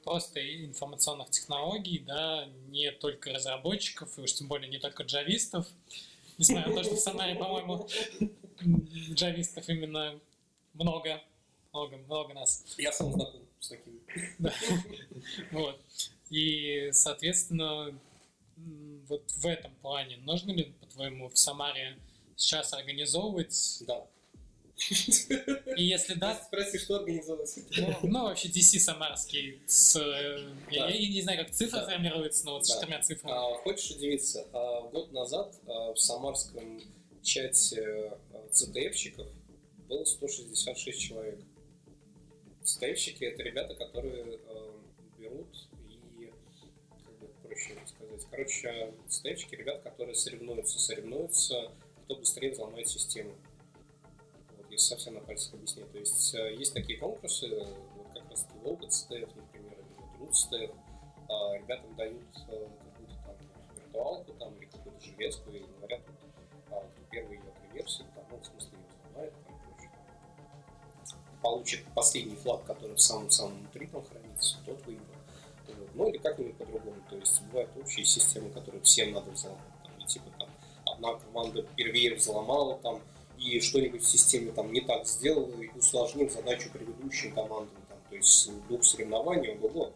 просто 0.03 0.41
информационных 0.65 1.31
технологий, 1.31 1.99
да, 2.01 2.47
не 2.69 2.91
только 2.91 3.33
разработчиков, 3.33 4.19
и 4.19 4.23
уж 4.23 4.33
тем 4.33 4.49
более 4.49 4.71
не 4.71 4.79
только 4.79 5.03
джавистов, 5.03 5.67
несмотря 6.39 6.69
на 6.69 6.77
то, 6.77 6.85
что 6.85 6.97
в 6.97 7.01
Самаре, 7.01 7.35
по-моему, 7.35 7.89
джавистов 9.15 9.69
именно 9.69 10.19
много, 10.73 11.23
много, 11.73 11.97
много 11.99 12.35
нас. 12.35 12.65
Я 12.79 12.93
сам 12.93 13.13
знаком 13.13 13.41
с 13.59 13.69
такими. 13.69 14.01
Да. 14.39 14.55
Вот. 15.53 15.81
И, 16.31 16.91
соответственно, 16.93 17.99
вот 19.09 19.31
в 19.33 19.47
этом 19.47 19.75
плане 19.77 20.17
нужно 20.19 20.53
ли, 20.53 20.73
по-твоему, 20.81 21.29
в 21.29 21.39
Самаре 21.39 21.99
сейчас 22.37 22.73
организовывать? 22.73 23.83
Да. 23.87 24.07
И 25.77 25.85
если 25.85 26.15
да, 26.15 26.35
Спроси, 26.47 26.79
что 26.79 26.97
организовать? 26.97 27.59
ну, 27.77 27.97
ну, 28.03 28.23
вообще 28.25 28.49
DC 28.49 28.79
самарский 28.79 29.61
с... 29.67 29.97
э, 29.97 30.53
Я, 30.71 30.91
не 30.91 31.21
знаю, 31.23 31.45
как 31.45 31.55
цифра 31.55 31.85
формируется, 31.85 32.45
но 32.47 32.55
вот 32.55 32.67
с 32.67 32.73
четырьмя 32.75 33.01
цифрами. 33.03 33.35
А, 33.35 33.55
хочешь 33.59 33.91
удивиться? 33.91 34.47
А, 34.53 34.83
год 34.89 35.13
назад 35.13 35.55
а, 35.67 35.93
в 35.93 35.99
самарском 35.99 36.83
чате 37.23 38.13
ЦТФщиков 38.53 39.27
было 39.89 40.05
166 40.05 40.99
человек. 40.99 41.39
ЦТФщики— 42.65 43.25
это 43.27 43.43
ребята, 43.43 43.75
которые 43.75 44.39
берут 45.19 45.69
и, 45.89 46.31
как 47.05 47.19
бы 47.19 47.29
проще 47.43 47.77
сказать, 47.87 48.27
короче, 48.31 48.95
ЦТФщики— 49.09 49.55
ребята, 49.57 49.91
которые 49.91 50.15
соревнуются, 50.15 50.79
соревнуются, 50.79 51.71
кто 52.05 52.17
быстрее 52.17 52.53
взломает 52.53 52.89
систему. 52.89 53.35
Вот, 54.81 54.87
совсем 54.87 55.15
на 55.15 55.21
пальцах 55.21 55.53
объяснить. 55.55 55.93
То 55.93 55.99
есть 55.99 56.35
э, 56.35 56.55
есть 56.55 56.73
такие 56.73 56.99
конкурсы, 56.99 57.47
э, 57.47 57.67
вот 57.97 58.07
как 58.15 58.31
раз 58.31 58.47
Logo 58.65 58.89
CTF, 58.89 59.31
например, 59.37 59.75
или 59.79 59.95
вот 59.99 60.29
Root 60.29 60.33
CTF, 60.33 60.75
а, 61.29 61.59
ребятам 61.59 61.95
дают 61.97 62.23
э, 62.49 62.67
какую-то 62.83 63.15
там 63.27 63.37
виртуалку 63.77 64.33
там, 64.39 64.55
или 64.55 64.65
какую-то 64.65 65.01
железку, 65.05 65.51
и 65.51 65.59
говорят, 65.59 66.01
вот, 66.07 66.17
а, 66.71 66.89
кто 66.89 67.03
первый 67.11 67.37
ее 67.37 67.53
версию, 67.75 68.07
там, 68.15 68.25
ну, 68.31 68.39
в 68.39 68.47
смысле, 68.47 68.71
ее 68.79 68.87
взломает, 68.89 69.35
там, 69.45 69.61
прочее, 69.61 69.91
получит 71.43 71.85
последний 71.95 72.37
флаг, 72.37 72.65
который 72.65 72.97
в 72.97 73.01
самом-самом 73.01 73.59
внутри 73.59 73.87
там 73.87 74.03
хранится, 74.07 74.57
тот 74.65 74.87
выиграл. 74.87 75.07
Вот. 75.69 75.91
Ну 75.95 76.09
или 76.09 76.19
как-нибудь 76.19 76.57
по-другому. 76.57 76.97
То 77.11 77.17
есть 77.17 77.43
бывают 77.43 77.71
общие 77.77 78.07
системы, 78.07 78.49
которые 78.51 78.83
всем 78.83 79.13
надо 79.13 79.31
взломать. 79.31 79.61
Там, 79.85 79.93
и 79.99 80.07
типа 80.07 80.27
там 80.39 80.49
одна 80.87 81.15
команда 81.15 81.63
первее 81.77 82.15
взломала 82.15 82.79
там 82.79 83.01
и 83.41 83.61
что-нибудь 83.61 84.03
в 84.03 84.09
системе 84.09 84.53
там 84.53 84.73
не 84.73 84.83
так 84.83 85.07
сделала 85.07 85.61
и 85.61 85.69
усложнив 85.77 86.31
задачу 86.31 86.71
предыдущим 86.73 87.33
командам. 87.33 87.83
Там, 87.89 87.99
то 88.09 88.17
есть 88.17 88.51
дух 88.69 88.85
соревнования, 88.85 89.59
ого 89.59 89.93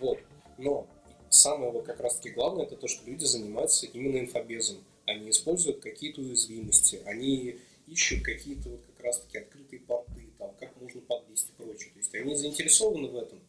Вот. 0.00 0.18
Но 0.58 0.86
самое 1.30 1.70
вот 1.70 1.84
как 1.84 2.00
раз 2.00 2.16
таки 2.16 2.30
главное, 2.30 2.66
это 2.66 2.76
то, 2.76 2.88
что 2.88 3.08
люди 3.08 3.24
занимаются 3.24 3.86
именно 3.86 4.18
инфобезом. 4.18 4.78
Они 5.06 5.30
используют 5.30 5.80
какие-то 5.80 6.20
уязвимости, 6.20 7.00
они 7.06 7.58
ищут 7.86 8.22
какие-то 8.22 8.70
вот 8.70 8.80
как 8.86 9.04
раз 9.04 9.20
таки 9.20 9.38
открытые 9.38 9.80
порты, 9.80 10.28
там, 10.38 10.52
как 10.58 10.78
можно 10.80 11.00
подлезть 11.00 11.48
и 11.48 11.62
прочее. 11.62 11.90
То 11.92 11.98
есть 11.98 12.14
они 12.14 12.34
заинтересованы 12.34 13.08
в 13.08 13.16
этом. 13.16 13.40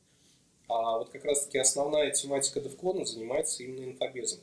А 0.68 1.00
вот 1.00 1.10
как 1.10 1.26
раз 1.26 1.45
таки 1.45 1.58
основная 1.58 2.12
тематика 2.12 2.60
DevCon 2.60 3.04
занимается 3.04 3.64
именно 3.64 3.86
инфобезом. 3.86 4.39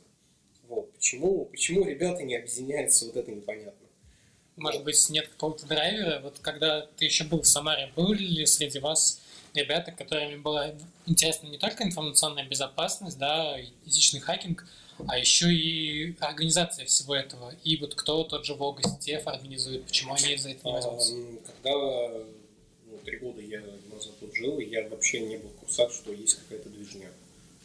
Вот. 0.65 0.93
Почему, 0.93 1.45
почему 1.47 1.85
ребята 1.85 2.25
не 2.25 2.37
объединяются, 2.37 3.07
вот 3.07 3.17
это 3.17 3.31
непонятно. 3.31 3.86
Может 4.57 4.85
быть, 4.85 5.11
нет 5.11 5.29
какого-то 5.29 5.67
драйвера? 5.67 6.21
Вот 6.21 6.39
когда 6.41 6.83
ты 6.97 7.05
еще 7.05 7.25
был 7.25 7.43
в 7.43 7.47
Самаре, 7.47 7.93
были 7.95 8.23
ли 8.23 8.47
среди 8.47 8.79
вас 8.79 9.21
ребята, 9.55 9.93
которыми 9.93 10.37
была 10.37 10.75
интересна 11.07 11.49
не 11.49 11.59
только 11.59 11.85
информационная 11.85 12.45
безопасность, 12.45 13.19
да, 13.19 13.59
и 13.59 13.69
этичный 13.87 14.21
хакинг, 14.21 14.67
а 15.09 15.19
еще 15.19 15.53
и 15.53 16.17
организация 16.21 16.87
всего 16.87 17.15
этого. 17.15 17.55
И 17.65 17.77
вот 17.77 17.95
кто 17.95 18.25
тот 18.25 18.45
же 18.47 18.55
Волга 18.55 18.83
Сетев 18.83 19.27
организует, 19.27 19.85
почему 19.85 20.15
они 20.15 20.37
за 20.37 20.51
это 20.51 20.67
не 20.67 20.73
возьмутся? 20.73 21.13
Ам, 21.13 21.39
Когда 21.47 21.71
ну, 21.71 22.99
три 23.05 23.19
года 23.19 23.43
я 23.43 23.61
назад 23.93 24.19
тут 24.21 24.35
жил, 24.35 24.59
я 24.59 24.89
вообще 24.89 25.21
не 25.21 25.37
был 25.37 25.51
в 25.51 25.57
курсах, 25.57 25.93
что 25.93 26.13
есть 26.13 26.39
какая-то 26.39 26.71
движня. 26.71 27.09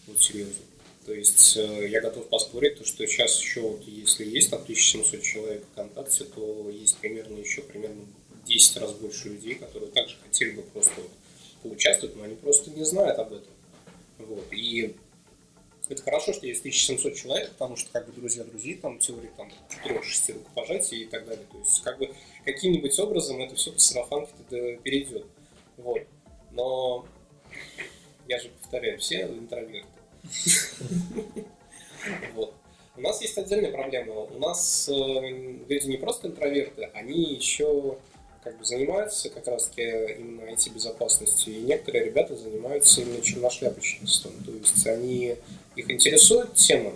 Вот 0.08 0.22
серьезно. 0.22 0.64
То 1.06 1.14
есть 1.14 1.58
э, 1.58 1.88
я 1.90 2.00
готов 2.00 2.28
поспорить, 2.28 2.78
то, 2.78 2.86
что 2.86 3.06
сейчас 3.08 3.40
еще, 3.40 3.62
вот, 3.62 3.82
если 3.88 4.24
есть 4.24 4.52
там 4.52 4.62
1700 4.62 5.22
человек 5.24 5.64
ВКонтакте, 5.72 6.26
то 6.26 6.70
есть 6.70 6.98
примерно 6.98 7.38
еще 7.38 7.62
примерно 7.64 8.06
10 8.46 8.78
раз 8.78 8.94
больше 8.94 9.30
людей, 9.30 9.56
которые 9.56 9.92
также 9.92 10.16
хотели 10.24 10.52
бы 10.52 10.62
просто 10.62 10.94
вот 10.98 11.12
поучаствовать, 11.64 12.16
но 12.16 12.24
они 12.24 12.36
просто 12.36 12.70
не 12.72 12.84
знают 12.84 13.18
об 13.18 13.34
этом. 13.34 13.52
Вот. 14.20 14.46
И 14.52 14.96
это 15.90 16.04
хорошо, 16.04 16.34
что 16.34 16.46
есть 16.46 16.62
1700 16.62 17.16
человек, 17.16 17.52
потому 17.52 17.76
что 17.76 17.92
как 17.92 18.06
бы 18.08 18.14
друзья 18.14 18.44
друзей, 18.44 18.76
там 18.76 19.00
теории 19.00 19.30
там 19.36 19.52
4-6 19.84 20.34
рукопожатий 20.34 21.04
и 21.04 21.06
так 21.06 21.26
далее. 21.26 21.46
То 21.52 21.58
есть 21.58 21.82
как 21.82 21.98
бы 21.98 22.14
каким-нибудь 22.46 22.98
образом 23.00 23.42
это 23.42 23.56
все 23.56 23.72
по 23.72 23.80
сарафанке 23.80 24.32
перейдет. 24.84 25.26
Вот. 25.78 26.04
Но 26.52 27.06
я 28.28 28.40
же 28.40 28.50
повторяю, 28.50 29.00
все 29.00 29.24
интроверты. 29.24 29.88
У 32.98 33.02
нас 33.02 33.22
есть 33.22 33.38
отдельная 33.38 33.72
проблема. 33.72 34.14
У 34.14 34.38
нас 34.38 34.88
э, 34.88 34.94
люди 34.94 35.88
не 35.88 35.98
просто 35.98 36.28
интроверты, 36.28 36.90
они 36.94 37.34
еще 37.34 37.98
как 38.44 38.58
бы 38.58 38.66
занимаются 38.66 39.30
как 39.30 39.48
раз 39.48 39.68
таки 39.68 39.82
именно 39.82 40.42
IT-безопасностью, 40.52 41.54
и 41.54 41.62
некоторые 41.62 42.06
ребята 42.06 42.36
занимаются 42.36 43.02
именно 43.02 43.22
черношляпочничеством. 43.22 44.34
То 44.44 44.52
есть 44.52 44.86
они, 44.88 45.36
их 45.76 45.90
интересует 45.90 46.54
тема 46.56 46.92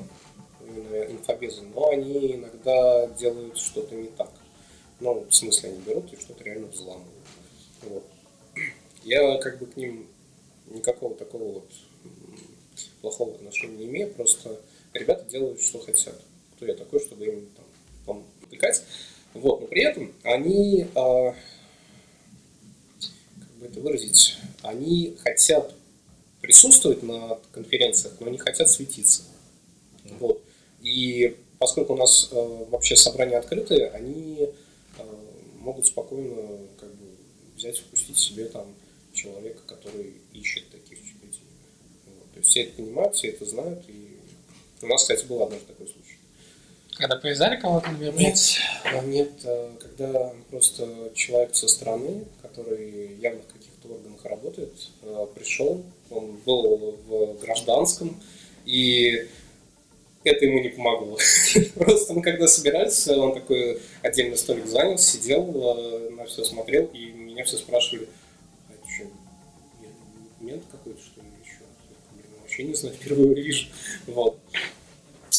именно 0.67 1.03
инфобеза, 1.05 1.61
но 1.73 1.89
они 1.89 2.35
иногда 2.35 3.07
делают 3.07 3.57
что-то 3.57 3.95
не 3.95 4.07
так. 4.09 4.31
Ну, 4.99 5.25
в 5.29 5.33
смысле, 5.33 5.69
они 5.69 5.79
берут 5.81 6.11
и 6.13 6.19
что-то 6.19 6.43
реально 6.43 6.67
взламывают. 6.67 7.09
Вот. 7.83 8.03
Я 9.03 9.37
как 9.37 9.59
бы 9.59 9.65
к 9.65 9.77
ним 9.77 10.07
никакого 10.67 11.15
такого 11.15 11.53
вот 11.53 11.69
плохого 13.01 13.35
отношения 13.35 13.77
не 13.77 13.85
имею, 13.85 14.13
просто 14.13 14.59
ребята 14.93 15.25
делают, 15.29 15.61
что 15.61 15.79
хотят. 15.79 16.15
Кто 16.55 16.65
я 16.65 16.75
такой, 16.75 16.99
чтобы 16.99 17.25
им 17.25 17.49
там 18.05 18.23
потыкать. 18.41 18.83
Вот, 19.33 19.61
но 19.61 19.67
при 19.67 19.83
этом 19.83 20.13
они, 20.23 20.87
а, 20.95 21.35
как 23.39 23.51
бы 23.59 23.65
это 23.65 23.79
выразить, 23.81 24.37
они 24.61 25.17
хотят 25.19 25.73
присутствовать 26.41 27.03
на 27.03 27.39
конференциях, 27.51 28.13
но 28.19 28.29
не 28.29 28.37
хотят 28.37 28.69
светиться. 28.69 29.23
Вот. 30.19 30.41
И 30.81 31.35
поскольку 31.59 31.93
у 31.93 31.97
нас 31.97 32.29
а, 32.31 32.65
вообще 32.69 32.95
собрания 32.95 33.37
открытые, 33.37 33.89
они 33.89 34.49
а, 34.97 35.03
могут 35.59 35.87
спокойно 35.87 36.59
как 36.79 36.89
бы, 36.93 37.07
взять, 37.57 37.77
впустить 37.79 38.17
себе 38.17 38.45
там 38.45 38.73
человека, 39.13 39.61
который 39.65 40.13
ищет 40.33 40.69
таких. 40.69 40.99
То 42.35 42.39
есть 42.39 42.49
все 42.49 42.63
это 42.63 42.73
понимают, 42.73 43.15
все 43.15 43.29
это 43.29 43.45
знают. 43.45 43.81
И 43.87 44.19
у 44.81 44.87
нас, 44.87 45.03
кстати, 45.03 45.25
был 45.25 45.41
однажды 45.41 45.67
такой 45.67 45.87
случай. 45.87 46.17
Когда 46.97 47.15
повязали 47.15 47.55
кого-то 47.55 47.91
на 47.91 47.97
мероприятии? 47.97 48.59
Нет, 48.83 48.93
а, 48.93 49.05
нет, 49.05 49.31
а, 49.45 49.77
когда 49.79 50.33
просто 50.49 51.11
человек 51.15 51.55
со 51.55 51.69
стороны, 51.69 52.25
который 52.41 53.15
явно 53.21 53.41
в 53.41 53.53
каких-то 53.53 53.87
органах 53.87 54.23
работает, 54.25 54.73
а, 55.03 55.25
пришел, 55.27 55.83
он 56.09 56.37
был 56.45 56.97
в 57.07 57.39
гражданском, 57.39 58.21
и 58.65 59.27
это 60.25 60.45
ему 60.45 60.61
не 60.61 60.69
помогло. 60.69 61.17
Просто 61.75 62.13
мы 62.13 62.21
когда 62.21 62.47
собирались, 62.47 63.07
он 63.07 63.33
такой 63.33 63.79
отдельный 64.01 64.37
столик 64.37 64.65
занял, 64.65 64.97
сидел, 64.97 65.45
на 66.11 66.25
все 66.25 66.43
смотрел, 66.43 66.85
и 66.93 67.11
меня 67.11 67.43
все 67.43 67.57
спрашивали, 67.57 68.09
а 68.69 68.73
что, 68.89 69.03
мент 70.39 70.63
какой-то, 70.71 70.99
что 70.99 71.14
вообще 72.55 72.63
не 72.63 72.73
знаю, 72.73 72.95
впервые 72.95 73.33
вижу. 73.35 73.67
Вот. 74.07 74.37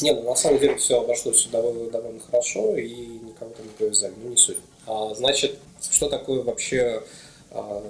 Не, 0.03 0.12
ну 0.12 0.23
на 0.23 0.35
самом 0.35 0.59
деле 0.59 0.77
все 0.77 1.01
обошлось 1.01 1.37
все 1.37 1.49
довольно, 1.49 1.91
довольно 1.91 2.21
хорошо 2.21 2.77
и 2.77 2.91
никого 2.91 3.51
там 3.57 3.64
не 3.64 3.73
повязали, 3.73 4.12
ну 4.23 4.29
не 4.29 4.37
суть. 4.37 4.59
А, 4.87 5.14
значит, 5.14 5.59
что 5.91 6.09
такое 6.11 6.43
вообще 6.43 7.03
а, 7.51 7.83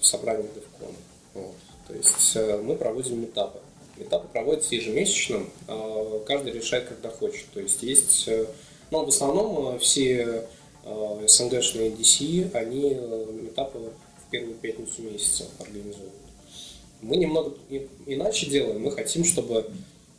собрание 0.00 0.46
DevCon? 0.46 0.94
Вот. 1.34 1.54
То 1.88 1.94
есть 1.94 2.36
а, 2.36 2.62
мы 2.62 2.76
проводим 2.76 3.20
метапы. 3.20 3.58
Метапы 3.96 4.28
проводятся 4.28 4.76
ежемесячно, 4.76 5.46
а, 5.66 6.22
каждый 6.24 6.52
решает, 6.52 6.86
когда 6.86 7.10
хочет. 7.10 7.46
То 7.52 7.60
есть 7.60 7.82
есть, 7.82 8.28
а, 8.28 8.46
ну 8.92 9.04
в 9.04 9.08
основном 9.08 9.74
а, 9.74 9.78
все 9.78 10.44
СНГшные 11.26 11.90
DC, 11.90 12.54
они 12.54 12.94
метапы 13.42 13.78
в 13.78 14.30
первую 14.30 14.54
пятницу 14.54 15.02
месяца 15.02 15.44
организовывают. 15.58 16.17
Мы 17.00 17.16
немного 17.16 17.56
иначе 18.06 18.46
делаем. 18.46 18.82
Мы 18.82 18.90
хотим, 18.90 19.24
чтобы, 19.24 19.70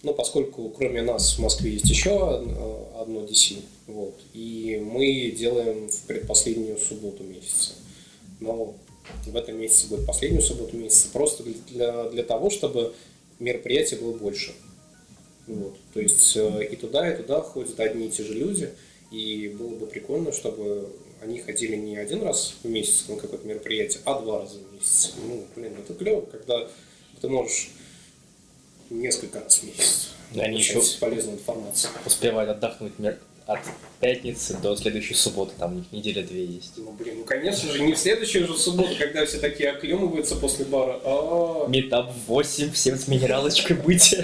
ну, 0.03 0.13
поскольку 0.13 0.69
кроме 0.69 1.01
нас 1.01 1.38
в 1.38 1.41
Москве 1.41 1.71
есть 1.71 1.89
еще 1.89 2.38
одно 2.97 3.25
DC, 3.25 3.61
вот, 3.88 4.15
и 4.34 4.82
мы 4.84 5.32
делаем 5.32 5.89
в 5.89 6.01
предпоследнюю 6.03 6.77
субботу 6.77 7.23
месяца. 7.23 7.73
Но 8.39 8.75
в 9.25 9.36
этом 9.36 9.59
месяце 9.59 9.88
будет 9.88 10.05
последнюю 10.05 10.41
субботу 10.41 10.77
месяца, 10.77 11.09
просто 11.11 11.43
для, 11.69 12.09
для 12.09 12.23
того, 12.23 12.49
чтобы 12.49 12.93
мероприятий 13.39 13.95
было 13.95 14.13
больше. 14.13 14.53
Вот. 15.47 15.75
То 15.93 15.99
есть 15.99 16.38
э, 16.38 16.67
и 16.71 16.75
туда, 16.75 17.11
и 17.11 17.17
туда 17.17 17.41
ходят 17.41 17.80
одни 17.80 18.07
и 18.07 18.11
те 18.11 18.23
же 18.23 18.34
люди, 18.34 18.69
и 19.11 19.47
было 19.57 19.75
бы 19.75 19.88
прикольно, 19.88 20.32
чтобы 20.32 20.89
они 21.22 21.39
ходили 21.39 21.76
не 21.76 21.97
один 21.97 22.24
раз 22.24 22.55
в 22.63 22.67
месяц 22.67 23.07
на 23.07 23.15
какое-то 23.15 23.47
мероприятие, 23.47 24.01
а 24.05 24.20
два 24.20 24.39
раза 24.39 24.59
в 24.59 24.74
месяц. 24.74 25.13
Ну, 25.26 25.45
блин, 25.55 25.76
это 25.78 25.93
клево, 25.93 26.22
когда 26.22 26.67
ты 27.22 27.28
можешь 27.28 27.70
несколько 28.89 29.39
раз 29.41 29.59
в 29.59 29.63
месяц 29.63 30.09
они 30.38 30.59
еще 30.59 30.82
полезную 30.99 31.38
информацию. 31.38 31.91
Успевают 32.05 32.49
отдохнуть 32.51 32.93
от 33.47 33.59
пятницы 33.99 34.57
до 34.61 34.76
следующей 34.76 35.15
субботы, 35.15 35.53
там 35.57 35.74
у 35.74 35.76
них 35.78 35.91
неделя 35.91 36.22
две 36.24 36.45
есть. 36.45 36.74
Ну, 36.78 36.91
блин, 36.91 37.20
ну, 37.20 37.24
конечно 37.24 37.72
же, 37.72 37.82
не 37.82 37.93
в 37.93 37.97
следующую 37.97 38.45
же 38.45 38.55
субботу, 38.55 38.95
когда 38.99 39.26
все 39.26 39.39
такие 39.39 39.72
оклемываются 39.72 40.36
после 40.36 40.65
бара. 40.65 40.99
А. 41.03 41.67
Метап 41.67 42.11
8, 42.28 42.72
всем 42.72 42.97
с 42.97 43.07
минералочкой 43.07 43.76
быть. 43.78 44.15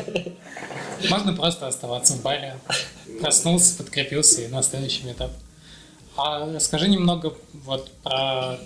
Можно 1.10 1.34
просто 1.34 1.68
оставаться 1.68 2.14
в 2.14 2.22
баре. 2.22 2.58
Проснулся, 3.20 3.76
подкрепился 3.78 4.42
и 4.42 4.48
на 4.48 4.62
следующий 4.62 5.06
метап. 5.06 5.32
А 6.18 6.52
расскажи 6.54 6.88
немного 6.88 7.36
вот 7.54 7.92
про 8.04 8.58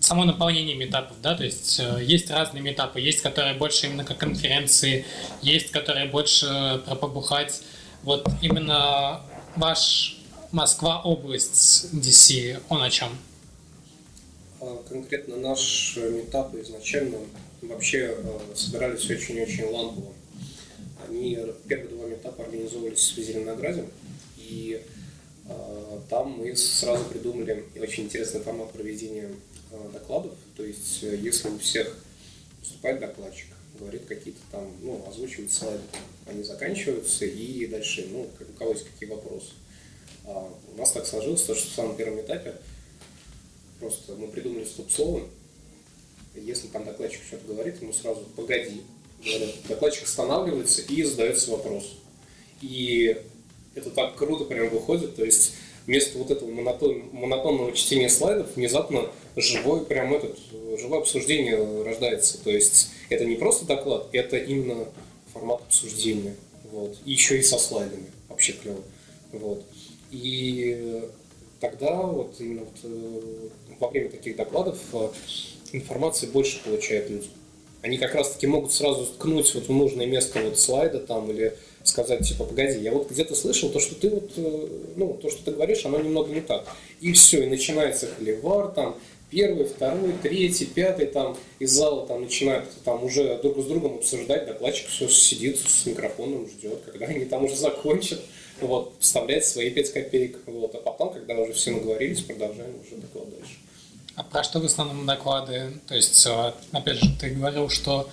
само 0.00 0.24
наполнение 0.24 0.74
метапов, 0.74 1.20
да, 1.22 1.36
то 1.36 1.44
есть 1.44 1.80
э, 1.80 2.02
есть 2.02 2.30
разные 2.30 2.62
метапы, 2.62 3.00
есть, 3.00 3.20
которые 3.20 3.54
больше 3.54 3.86
именно 3.86 4.04
как 4.04 4.18
конференции, 4.18 5.04
есть, 5.40 5.70
которые 5.70 6.06
больше 6.06 6.80
про 6.86 6.94
побухать. 6.94 7.62
Вот 8.02 8.26
именно 8.40 9.20
ваш 9.56 10.18
Москва 10.50 11.00
область 11.02 11.88
DC, 11.92 12.60
он 12.68 12.82
о 12.82 12.90
чем? 12.90 13.10
А, 14.60 14.82
конкретно 14.88 15.36
наш 15.36 15.96
метап 15.96 16.54
изначально 16.56 17.18
вообще 17.62 18.16
э, 18.16 18.38
собирались 18.54 19.08
очень-очень 19.08 19.66
лампово. 19.66 20.12
Они 21.08 21.38
первые 21.68 21.88
два 21.88 22.06
метапа 22.06 22.44
организовывались 22.44 23.12
в 23.16 23.20
Зеленограде, 23.20 23.84
и 24.36 24.80
э, 24.80 25.01
там 26.08 26.38
мы 26.38 26.54
сразу 26.56 27.04
придумали 27.04 27.64
очень 27.76 28.04
интересный 28.04 28.40
формат 28.40 28.72
проведения 28.72 29.30
э, 29.70 29.90
докладов. 29.92 30.34
То 30.56 30.64
есть, 30.64 31.02
если 31.02 31.48
у 31.48 31.58
всех 31.58 31.96
выступает 32.60 33.00
докладчик, 33.00 33.48
говорит 33.78 34.04
какие-то 34.06 34.40
там, 34.50 34.70
ну, 34.82 35.04
озвучивает 35.08 35.52
слайды, 35.52 35.82
они 36.26 36.42
заканчиваются, 36.42 37.24
и 37.24 37.66
дальше, 37.66 38.06
ну, 38.10 38.28
у 38.40 38.52
кого 38.58 38.72
есть 38.72 38.84
какие 38.84 39.08
вопросы. 39.08 39.52
А 40.24 40.52
у 40.72 40.78
нас 40.78 40.92
так 40.92 41.06
сложилось, 41.06 41.42
что 41.42 41.54
в 41.54 41.58
самом 41.58 41.96
первом 41.96 42.20
этапе 42.20 42.54
просто 43.80 44.14
мы 44.14 44.28
придумали 44.28 44.64
стоп-слово, 44.64 45.22
если 46.34 46.68
там 46.68 46.84
докладчик 46.84 47.20
что-то 47.26 47.46
говорит, 47.46 47.80
ему 47.82 47.92
сразу 47.92 48.20
«погоди», 48.36 48.82
говорят, 49.24 49.50
докладчик 49.68 50.04
останавливается 50.04 50.82
и 50.82 51.02
задается 51.02 51.50
вопрос. 51.50 51.94
И 52.60 53.20
это 53.74 53.90
так 53.90 54.16
круто 54.16 54.44
прям 54.44 54.68
выходит, 54.68 55.16
то 55.16 55.24
есть 55.24 55.54
вместо 55.86 56.18
вот 56.18 56.30
этого 56.30 56.50
монотон, 56.50 57.02
монотонного 57.12 57.72
чтения 57.72 58.08
слайдов 58.08 58.56
внезапно 58.56 59.08
живой 59.36 59.84
прям 59.84 60.14
этот, 60.14 60.38
живое 60.78 61.00
обсуждение 61.00 61.82
рождается. 61.82 62.42
То 62.42 62.50
есть 62.50 62.90
это 63.08 63.24
не 63.24 63.36
просто 63.36 63.66
доклад, 63.66 64.08
это 64.12 64.36
именно 64.36 64.86
формат 65.32 65.62
обсуждения. 65.62 66.36
Вот. 66.70 66.96
И 67.04 67.12
еще 67.12 67.38
и 67.38 67.42
со 67.42 67.58
слайдами. 67.58 68.06
Вообще 68.28 68.52
клево. 68.52 68.82
Вот. 69.32 69.64
И 70.10 71.02
тогда 71.60 72.02
вот 72.02 72.34
именно 72.38 72.62
вот, 72.62 72.78
э, 72.84 73.48
во 73.78 73.88
время 73.88 74.10
таких 74.10 74.36
докладов 74.36 74.78
э, 74.92 75.08
информации 75.72 76.26
больше 76.26 76.62
получают 76.62 77.10
люди. 77.10 77.28
Они 77.82 77.98
как 77.98 78.14
раз-таки 78.14 78.46
могут 78.46 78.72
сразу 78.72 79.06
ткнуть 79.06 79.54
вот 79.54 79.68
в 79.68 79.72
нужное 79.72 80.06
место 80.06 80.40
вот 80.40 80.58
слайда 80.58 81.00
там 81.00 81.30
или 81.30 81.56
сказать, 81.84 82.26
типа, 82.26 82.44
погоди, 82.44 82.78
я 82.80 82.92
вот 82.92 83.10
где-то 83.10 83.34
слышал 83.34 83.70
то, 83.70 83.80
что 83.80 83.94
ты 83.94 84.10
вот, 84.10 84.30
э, 84.36 84.68
ну, 84.96 85.18
то, 85.20 85.30
что 85.30 85.44
ты 85.44 85.52
говоришь, 85.52 85.84
оно 85.84 85.98
немного 86.00 86.32
не 86.32 86.40
так. 86.40 86.64
И 87.00 87.12
все, 87.12 87.44
и 87.44 87.46
начинается 87.46 88.06
холивар, 88.06 88.68
там, 88.68 88.96
первый, 89.30 89.64
второй, 89.64 90.12
третий, 90.22 90.66
пятый, 90.66 91.06
там, 91.06 91.36
из 91.58 91.72
зала 91.72 92.06
там 92.06 92.22
начинают 92.22 92.68
там 92.84 93.02
уже 93.02 93.38
друг 93.42 93.58
с 93.60 93.64
другом 93.64 93.96
обсуждать, 93.96 94.46
докладчик 94.46 94.88
все 94.88 95.08
сидит 95.08 95.58
с 95.58 95.86
микрофоном, 95.86 96.48
ждет, 96.48 96.82
когда 96.84 97.06
они 97.06 97.24
там 97.24 97.44
уже 97.44 97.56
закончат, 97.56 98.20
вот, 98.60 98.92
вставлять 99.00 99.44
свои 99.46 99.70
пять 99.70 99.92
копеек, 99.92 100.38
вот, 100.46 100.74
а 100.74 100.78
потом, 100.78 101.14
когда 101.14 101.34
уже 101.36 101.54
все 101.54 101.72
наговорились, 101.72 102.20
продолжаем 102.20 102.74
уже 102.80 103.00
доклад 103.00 103.30
дальше. 103.30 103.56
А 104.14 104.22
про 104.22 104.44
что 104.44 104.60
в 104.60 104.66
основном 104.66 105.06
доклады? 105.06 105.72
То 105.88 105.94
есть, 105.94 106.26
э, 106.26 106.52
опять 106.70 106.96
же, 106.96 107.06
ты 107.18 107.30
говорил, 107.30 107.70
что 107.70 108.10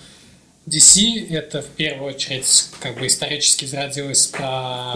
DC 0.66 1.28
это 1.30 1.62
в 1.62 1.68
первую 1.68 2.14
очередь 2.14 2.68
как 2.80 2.98
бы 2.98 3.06
исторически 3.06 3.64
зародилось 3.64 4.26
про, 4.26 4.94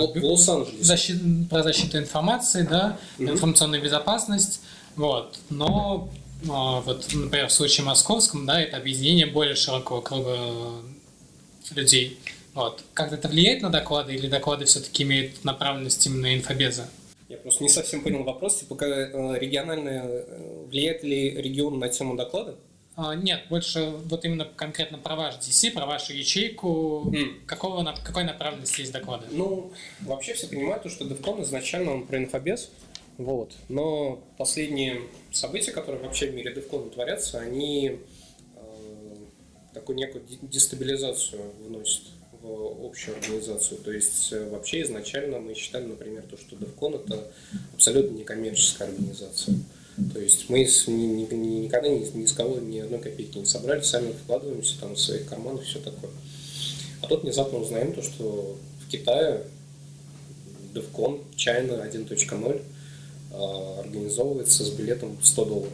защит, 0.81 1.49
про 1.49 1.63
защиту 1.63 1.99
информации, 1.99 2.63
да, 2.63 2.99
mm-hmm. 3.19 3.31
информационную 3.31 3.83
безопасность, 3.83 4.61
вот. 4.97 5.39
Но 5.51 6.11
а, 6.49 6.81
вот, 6.81 7.07
например, 7.13 7.49
в 7.49 7.53
случае 7.53 7.87
московском, 7.87 8.47
да, 8.47 8.61
это 8.61 8.77
объединение 8.77 9.27
более 9.27 9.57
широкого 9.57 10.01
круга 10.01 10.83
людей. 11.75 12.19
Вот. 12.55 12.85
Как 12.95 13.13
это 13.13 13.29
влияет 13.29 13.63
на 13.63 13.71
доклады 13.71 14.15
или 14.15 14.29
доклады 14.29 14.65
все-таки 14.65 15.03
имеют 15.03 15.45
направленность 15.45 16.07
именно 16.07 16.35
инфобеза? 16.35 16.89
Я 17.29 17.39
просто 17.39 17.65
не 17.65 17.71
совсем 17.71 18.03
понял 18.03 18.23
вопрос, 18.23 18.61
типа 18.61 18.77
э, 18.85 19.39
региональное, 19.39 20.05
э, 20.05 20.65
влияет 20.69 21.03
ли 21.03 21.31
регион 21.31 21.79
на 21.79 21.89
тему 21.89 22.17
доклада? 22.17 22.57
А, 22.97 23.15
нет, 23.15 23.43
больше 23.51 23.91
вот 24.05 24.25
именно 24.25 24.45
конкретно 24.45 24.99
про 24.99 25.17
ваш 25.17 25.35
DC, 25.37 25.73
про 25.73 25.85
вашу 25.85 26.13
ячейку, 26.13 27.11
mm. 27.13 27.45
какого, 27.47 27.85
какой 28.05 28.25
направленности 28.25 28.83
есть 28.83 28.93
доклады? 28.93 29.27
Ну, 29.33 29.73
вообще 30.03 30.35
все 30.35 30.47
понимают, 30.47 30.91
что 30.91 31.05
DevCon 31.05 31.43
изначально 31.43 31.93
он 31.93 32.07
про 32.07 32.19
инфобез, 32.19 32.71
вот. 33.19 33.53
Но 33.69 34.23
последние 34.39 35.03
события, 35.33 35.73
которые 35.73 36.03
вообще 36.03 36.31
в 36.31 36.35
мире 36.35 36.53
DevCon 36.53 36.91
творятся, 36.91 37.41
они 37.41 37.99
э, 38.57 39.15
такую 39.73 39.97
некую 39.97 40.25
дестабилизацию 40.43 41.43
вносят 41.67 42.03
в 42.43 42.87
общую 42.87 43.17
организацию. 43.17 43.79
То 43.81 43.93
есть 43.93 44.33
э, 44.33 44.49
вообще 44.51 44.83
изначально 44.83 45.39
мы 45.39 45.55
считали, 45.55 45.85
например, 45.85 46.23
то, 46.23 46.37
что 46.37 46.57
DevCon 46.57 47.05
это 47.05 47.33
абсолютно 47.75 48.17
некоммерческая 48.19 48.89
организация. 48.89 49.57
То 50.13 50.19
есть 50.19 50.51
мы 50.51 50.59
ни, 50.59 50.91
ни, 50.91 51.35
ни, 51.35 51.61
никогда 51.65 51.89
ни, 51.89 52.05
ни 52.17 52.27
с 52.27 52.33
кого 52.33 52.59
ни 52.59 52.81
одной 52.81 52.99
копейки 52.99 53.39
не 53.39 53.45
собрали, 53.45 53.81
сами 53.81 54.13
вкладываемся 54.13 54.81
там 54.81 54.95
в 54.95 55.01
свои 55.01 55.21
карманы, 55.21 55.63
все 55.63 55.79
такое. 55.79 56.11
А 57.01 57.07
тут 57.07 57.23
внезапно 57.23 57.59
узнаем 57.59 57.93
то, 57.93 58.03
что 58.03 58.57
в 58.85 58.91
Китае 58.91 59.45
DevCon 60.75 61.21
China 61.37 61.89
1.0 61.89 62.63
а, 63.33 63.81
организовывается 63.81 64.65
с 64.65 64.71
билетом 64.71 65.17
100 65.23 65.45
долларов. 65.45 65.73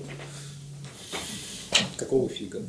Какого 1.96 2.28
фига? 2.28 2.62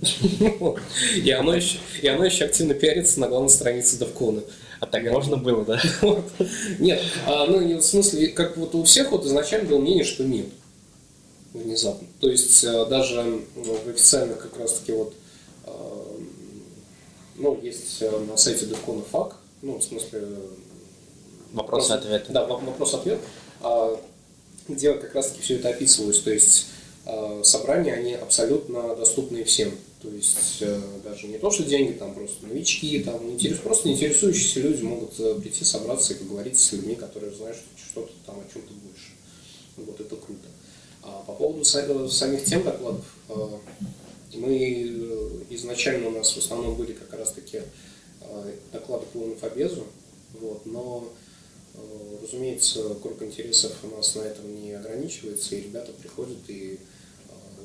И 1.16 1.32
оно 1.32 1.56
еще, 1.56 1.80
и 2.02 2.08
оно 2.08 2.26
еще 2.26 2.45
активно 2.45 2.74
пиарится 2.74 3.20
на 3.20 3.28
главной 3.28 3.49
странице 3.49 3.97
Довкона. 3.97 4.43
А 4.80 4.86
так 4.86 5.04
можно 5.12 5.38
было, 5.38 5.66
да? 5.66 5.82
Нет, 6.80 7.02
а, 7.26 7.45
ну, 7.45 7.78
в 7.78 7.82
смысле, 7.82 8.28
как 8.28 8.58
вот 8.58 8.74
у 8.76 8.84
всех 8.84 9.12
вот 9.12 9.26
изначально 9.26 9.70
было 9.70 9.80
мнение, 9.80 10.04
что 10.04 10.24
нет 10.24 10.47
внезапно. 11.54 12.08
То 12.20 12.30
есть 12.30 12.64
э, 12.64 12.86
даже 12.86 13.41
в 13.56 13.89
официальных 13.89 14.39
как 14.39 14.58
раз-таки 14.58 14.91
вот, 14.93 15.14
э, 15.66 15.72
ну, 17.36 17.60
есть 17.62 18.02
э, 18.02 18.20
на 18.20 18.38
сайте 18.38 18.66
Духона 18.66 19.04
фак, 19.04 19.38
ну, 19.62 19.78
в 19.78 19.84
смысле... 19.84 20.22
Вопрос-ответ. 21.54 22.28
Да, 22.30 22.45
вопрос-ответ, 22.45 23.20
где 24.70 24.93
как 24.93 25.14
раз-таки 25.14 25.41
все 25.41 25.56
это 25.56 25.68
описывалось. 25.70 26.22
То 26.22 26.32
есть 26.32 26.68
собрания, 27.43 27.93
они 27.93 28.14
абсолютно 28.14 28.95
доступны 28.95 29.43
всем. 29.43 29.72
То 30.02 30.08
есть 30.08 30.64
даже 31.04 31.28
не 31.28 31.38
то, 31.39 31.52
что 31.52 31.64
деньги, 31.64 31.91
там 31.91 32.14
просто 32.14 32.47
новички, 32.47 33.04
там, 33.04 33.30
интерес, 33.30 33.58
просто 33.58 33.89
интересующиеся 33.89 34.62
люди 34.62 34.82
могут 34.84 35.16
прийти, 35.41 35.66
собраться 35.66 36.14
и 36.14 36.18
поговорить 36.18 36.58
с 36.58 36.72
людьми, 36.72 36.95
которые 36.95 37.36
знают 37.36 37.58
что-то 37.76 38.14
там 38.26 38.38
о 38.39 38.54
чем-то 38.54 38.74
больше. 38.74 39.12
Вот 39.76 39.99
это 39.99 40.16
круто. 40.16 40.47
А 41.12 41.24
по 41.24 41.34
поводу 41.34 41.66
самих 41.66 42.45
тем 42.45 42.64
докладов, 42.64 43.05
а, 43.28 43.59
мы 44.34 44.57
э, 44.57 45.30
изначально 45.49 46.07
у 46.07 46.12
нас 46.12 46.32
в 46.32 46.38
основном 46.38 46.76
были 46.76 46.93
как 46.93 47.14
раз-таки 47.14 47.62
а, 48.22 48.51
доклады 48.72 49.05
по 49.07 49.20
инфобезу, 49.20 49.86
вот, 50.39 50.66
но, 50.66 51.12
э, 51.74 52.18
разумеется, 52.24 52.95
круг 53.01 53.22
интересов 53.22 53.74
у 53.84 53.88
нас 53.95 54.16
на 54.16 54.22
этом 54.22 54.55
не 54.64 54.72
ограничивается, 54.72 55.55
и 55.55 55.64
ребята 55.64 55.91
приходят 55.91 56.38
и 56.47 56.80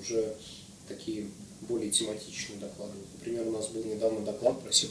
уже 0.00 0.34
такие 0.88 1.28
более 1.62 1.90
тематичные 1.90 2.58
доклады. 2.58 2.94
Например, 3.14 3.46
у 3.46 3.52
нас 3.52 3.68
был 3.68 3.84
недавно 3.84 4.24
доклад 4.24 4.60
про 4.60 4.72
C++. 4.72 4.86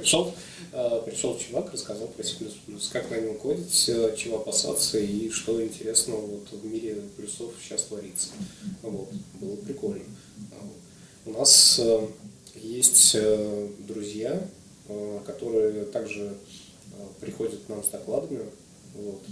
Пришел, 0.00 0.34
э, 0.72 1.02
пришел 1.04 1.38
чувак, 1.38 1.72
рассказал 1.72 2.08
про 2.08 2.22
C++, 2.22 2.34
как 2.92 3.10
на 3.10 3.16
нем 3.16 3.38
кодить, 3.38 3.88
э, 3.88 4.14
чего 4.16 4.38
опасаться 4.38 4.98
и 4.98 5.30
что 5.30 5.62
интересного 5.62 6.20
вот 6.20 6.48
в 6.50 6.64
мире 6.64 7.02
плюсов 7.16 7.52
сейчас 7.62 7.84
творится. 7.84 8.28
Вот. 8.82 9.08
Было 9.40 9.56
прикольно. 9.56 10.04
У 11.26 11.30
нас 11.30 11.78
э, 11.78 12.06
есть 12.54 13.16
друзья, 13.86 14.46
которые 15.26 15.84
также 15.86 16.36
приходят 17.20 17.60
к 17.66 17.68
нам 17.68 17.82
с 17.82 17.88
докладами. 17.88 18.44
Вот. 18.94 19.22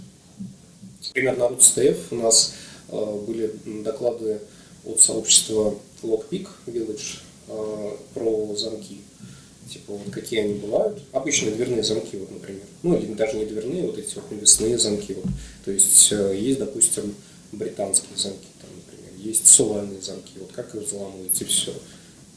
Например, 1.07 1.37
на 1.37 1.43
RootSTF 1.43 1.97
у 2.11 2.15
нас 2.15 2.53
были 2.89 3.55
доклады 3.83 4.39
от 4.85 4.99
сообщества 4.99 5.75
Lockpick 6.01 6.47
Village 6.65 7.19
про 8.13 8.55
замки 8.55 9.01
типа 9.69 9.93
вот 9.93 10.11
какие 10.11 10.41
они 10.41 10.53
бывают. 10.55 11.01
Обычные 11.11 11.55
дверные 11.55 11.83
замки, 11.83 12.17
вот, 12.17 12.31
например. 12.31 12.63
Ну, 12.81 12.97
или 12.97 13.13
даже 13.13 13.37
не 13.37 13.45
дверные, 13.45 13.83
вот 13.83 13.97
эти 13.97 14.15
вот 14.15 14.29
навесные 14.31 14.77
замки. 14.77 15.13
Вот. 15.13 15.25
То 15.65 15.71
есть 15.71 16.11
э, 16.11 16.35
есть, 16.37 16.59
допустим, 16.59 17.15
британские 17.51 18.17
замки, 18.17 18.47
там, 18.61 18.69
например, 18.75 19.11
есть 19.17 19.47
сувальные 19.47 20.01
замки, 20.01 20.33
вот 20.39 20.51
как 20.51 20.73
их 20.75 20.83
взламывать 20.83 21.41
и 21.41 21.45
все. 21.45 21.73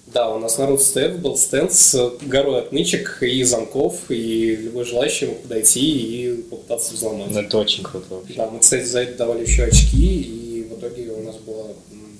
Да, 0.07 0.33
у 0.33 0.39
нас 0.39 0.57
народ 0.57 0.81
стенд 0.81 1.18
был 1.18 1.37
стенд 1.37 1.72
с 1.72 2.12
горой 2.22 2.61
отмычек 2.61 3.22
и 3.22 3.43
замков, 3.43 4.09
и 4.09 4.55
любой 4.55 4.85
желающий 4.85 5.27
мог 5.27 5.43
подойти 5.43 5.81
и 5.81 6.43
попытаться 6.43 6.95
взломать. 6.95 7.31
Ну, 7.31 7.41
это 7.41 7.59
очень 7.59 7.83
круто 7.83 8.14
вообще. 8.14 8.35
Да, 8.35 8.49
мы, 8.49 8.61
кстати, 8.61 8.85
за 8.85 9.01
это 9.01 9.18
давали 9.18 9.43
еще 9.43 9.64
очки, 9.64 10.20
и 10.20 10.62
в 10.70 10.79
итоге 10.79 11.11
у 11.11 11.22
нас 11.24 11.37
была 11.39 11.66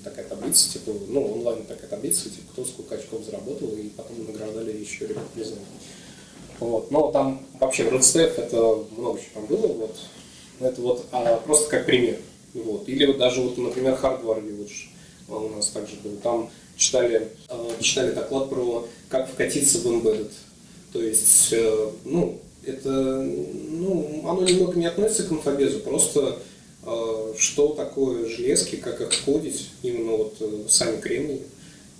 такая 0.09 0.25
таблица, 0.25 0.73
типа, 0.73 0.91
ну, 1.07 1.33
онлайн 1.33 1.63
такая 1.65 1.89
таблица, 1.89 2.29
типа, 2.29 2.51
кто 2.53 2.65
сколько 2.65 2.95
очков 2.95 3.23
заработал, 3.23 3.69
и 3.69 3.89
потом 3.89 4.25
награждали 4.25 4.75
еще 4.75 5.07
ребят 5.07 5.27
призами. 5.33 5.61
Вот. 6.59 6.91
Но 6.91 7.11
там 7.11 7.45
вообще 7.59 7.83
в 7.83 7.93
RedStaff 7.93 8.35
это 8.37 8.85
много 8.97 9.19
чего 9.19 9.29
там 9.35 9.45
было, 9.45 9.67
вот. 9.67 9.95
Это 10.59 10.81
вот 10.81 11.05
а, 11.11 11.37
просто 11.37 11.69
как 11.69 11.85
пример. 11.85 12.17
Вот. 12.53 12.87
Или 12.89 13.05
вот 13.05 13.17
даже 13.17 13.41
вот, 13.41 13.57
например, 13.57 13.99
Hardware 14.01 14.43
Village 14.43 14.87
у 15.29 15.49
нас 15.49 15.67
также 15.67 15.95
был. 16.03 16.17
Там 16.17 16.49
читали, 16.75 17.29
э, 17.49 17.69
читали 17.81 18.11
доклад 18.11 18.49
про 18.49 18.87
как 19.09 19.29
вкатиться 19.29 19.79
в 19.79 19.85
Embedded. 19.85 20.31
То 20.93 21.01
есть, 21.01 21.49
э, 21.51 21.89
ну, 22.05 22.39
это, 22.65 22.89
ну, 22.89 24.23
оно 24.27 24.43
немного 24.43 24.79
не 24.79 24.85
относится 24.85 25.23
к 25.23 25.31
инфобезу, 25.31 25.79
просто 25.79 26.21
а, 26.21 26.39
что 27.37 27.69
такое 27.69 28.27
железки, 28.27 28.77
как 28.77 29.01
их 29.01 29.11
входить, 29.13 29.69
именно 29.83 30.13
вот 30.13 30.37
э, 30.39 30.63
сами 30.69 31.01
кремнии, 31.01 31.41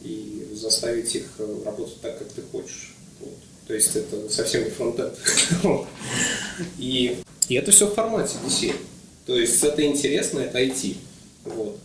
и 0.01 0.47
заставить 0.53 1.13
их 1.15 1.25
э, 1.39 1.57
работать 1.65 1.99
так, 2.01 2.17
как 2.19 2.29
ты 2.29 2.41
хочешь. 2.41 2.95
Вот. 3.19 3.33
То 3.67 3.73
есть 3.73 3.95
это 3.95 4.29
совсем 4.29 4.63
не 4.63 4.69
фронтенд. 4.69 5.13
и, 6.79 7.17
это 7.49 7.71
все 7.71 7.87
в 7.87 7.93
формате 7.93 8.35
DC. 8.45 8.73
То 9.25 9.37
есть 9.37 9.61
это 9.63 9.85
интересно, 9.85 10.39
это 10.39 10.59
IT. 10.61 10.95
Вот. 11.43 11.77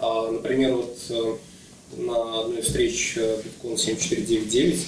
А, 0.00 0.30
например, 0.30 0.76
вот 0.76 0.98
э, 1.10 1.36
на 1.96 2.40
одной 2.40 2.62
встрече 2.62 3.20
Bitcoin 3.20 3.76
7499 3.76 4.86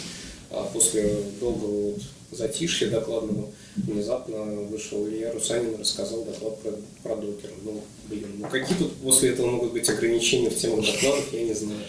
а, 0.50 0.64
после 0.72 1.24
долгого 1.40 1.92
вот 1.92 2.02
затишья 2.30 2.88
докладного 2.88 3.48
внезапно 3.76 4.36
вышел 4.42 5.06
Илья 5.08 5.32
Русанин 5.32 5.74
и 5.74 5.80
рассказал 5.80 6.24
доклад 6.24 6.60
про, 6.60 6.72
про 7.02 7.16
докер. 7.16 7.50
Ну, 7.62 7.82
блин, 8.08 8.26
ну 8.38 8.48
какие 8.48 8.76
тут 8.76 8.96
после 8.96 9.30
этого 9.30 9.50
могут 9.50 9.72
быть 9.72 9.88
ограничения 9.88 10.50
в 10.50 10.56
тему 10.56 10.82
докладов, 10.82 11.32
я 11.32 11.44
не 11.44 11.54
знаю. 11.54 11.80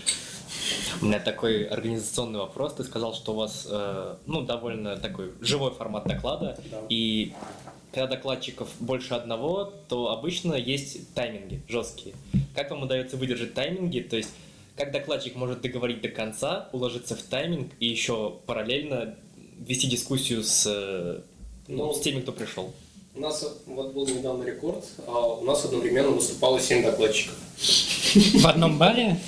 У 1.01 1.05
меня 1.05 1.19
такой 1.19 1.65
организационный 1.65 2.39
вопрос. 2.39 2.73
Ты 2.75 2.83
сказал, 2.83 3.13
что 3.15 3.33
у 3.33 3.35
вас 3.35 3.67
э, 3.69 4.15
ну, 4.25 4.41
довольно 4.41 4.97
такой 4.97 5.31
живой 5.41 5.71
формат 5.71 6.07
доклада, 6.07 6.57
да. 6.69 6.81
и 6.89 7.33
когда 7.91 8.07
докладчиков 8.07 8.69
больше 8.79 9.13
одного, 9.13 9.73
то 9.89 10.11
обычно 10.11 10.53
есть 10.53 11.13
тайминги 11.13 11.61
жесткие. 11.67 12.15
Как 12.55 12.71
вам 12.71 12.83
удается 12.83 13.17
выдержать 13.17 13.53
тайминги? 13.53 13.99
То 13.99 14.17
есть 14.17 14.29
как 14.77 14.91
докладчик 14.91 15.35
может 15.35 15.61
договорить 15.61 16.01
до 16.01 16.09
конца, 16.09 16.69
уложиться 16.71 17.15
в 17.15 17.21
тайминг 17.21 17.71
и 17.79 17.87
еще 17.87 18.37
параллельно 18.45 19.15
вести 19.59 19.87
дискуссию 19.87 20.43
с 20.43 21.23
ну, 21.77 21.93
с 21.93 21.99
теми, 22.01 22.21
кто 22.21 22.31
пришел. 22.31 22.71
У 23.13 23.19
нас 23.19 23.45
вот 23.65 23.93
был 23.93 24.07
недавно 24.07 24.43
рекорд, 24.43 24.85
а 25.05 25.35
у 25.35 25.43
нас 25.43 25.65
одновременно 25.65 26.09
выступало 26.09 26.59
7 26.59 26.83
докладчиков. 26.83 27.35
В 28.13 28.47
одном 28.47 28.77
баре? 28.77 29.19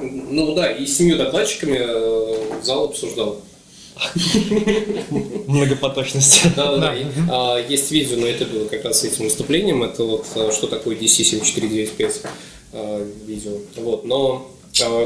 Ну 0.00 0.54
да, 0.54 0.70
и 0.70 0.86
с 0.86 0.98
семью 0.98 1.16
докладчиками 1.16 1.78
э, 1.80 2.62
зал 2.62 2.84
обсуждал. 2.84 3.40
Многопоточность. 5.46 6.54
Да, 6.56 6.76
да, 6.76 6.78
да. 6.78 6.94
А, 7.30 7.58
есть 7.58 7.90
видео, 7.90 8.16
но 8.16 8.26
это 8.26 8.46
было 8.46 8.66
как 8.66 8.84
раз 8.84 9.00
с 9.00 9.04
этим 9.04 9.24
выступлением. 9.24 9.82
Это 9.82 10.04
вот 10.04 10.26
э, 10.34 10.50
что 10.52 10.66
такое 10.66 10.96
DC7495 10.96 12.26
э, 12.72 13.10
видео. 13.26 13.58
Вот, 13.76 14.04
но 14.04 14.50
а, 14.61 14.61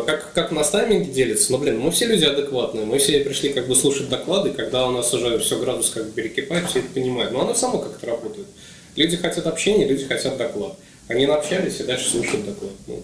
как, 0.06 0.32
как 0.32 0.52
у 0.52 0.54
нас 0.54 0.70
тайминг 0.70 1.12
делится? 1.12 1.52
Ну, 1.52 1.58
блин, 1.58 1.78
мы 1.78 1.90
все 1.90 2.06
люди 2.06 2.24
адекватные, 2.24 2.84
мы 2.84 2.98
все 2.98 3.20
пришли 3.20 3.52
как 3.52 3.68
бы 3.68 3.74
слушать 3.74 4.08
доклады, 4.08 4.50
когда 4.50 4.86
у 4.86 4.92
нас 4.92 5.12
уже 5.14 5.38
все 5.38 5.58
градус 5.58 5.90
как 5.90 6.06
бы 6.06 6.12
перекипает, 6.12 6.68
все 6.68 6.80
это 6.80 6.88
понимают. 6.88 7.32
Но 7.32 7.42
оно 7.42 7.54
само 7.54 7.78
как-то 7.78 8.06
работает. 8.06 8.46
Люди 8.96 9.16
хотят 9.16 9.46
общения, 9.46 9.86
люди 9.86 10.04
хотят 10.04 10.36
доклад. 10.36 10.76
Они 11.08 11.26
наобщались 11.26 11.80
и 11.80 11.84
дальше 11.84 12.10
слушают 12.10 12.46
доклад. 12.46 12.72
Ну, 12.86 13.02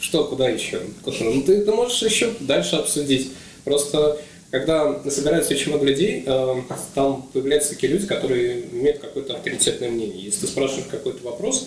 что, 0.00 0.24
куда 0.24 0.48
еще? 0.48 0.80
Ну, 1.04 1.42
ты, 1.42 1.64
ты 1.64 1.72
можешь 1.72 2.02
еще 2.02 2.32
дальше 2.40 2.76
обсудить. 2.76 3.32
Просто 3.64 4.18
когда 4.54 5.10
собирается 5.10 5.52
очень 5.52 5.70
много 5.70 5.84
людей, 5.84 6.22
э, 6.24 6.54
там 6.94 7.28
появляются 7.32 7.70
такие 7.70 7.92
люди, 7.92 8.06
которые 8.06 8.66
имеют 8.70 9.00
какое-то 9.00 9.34
авторитетное 9.34 9.90
мнение. 9.90 10.22
Если 10.22 10.42
ты 10.42 10.46
спрашиваешь 10.46 10.86
какой-то 10.88 11.24
вопрос, 11.24 11.66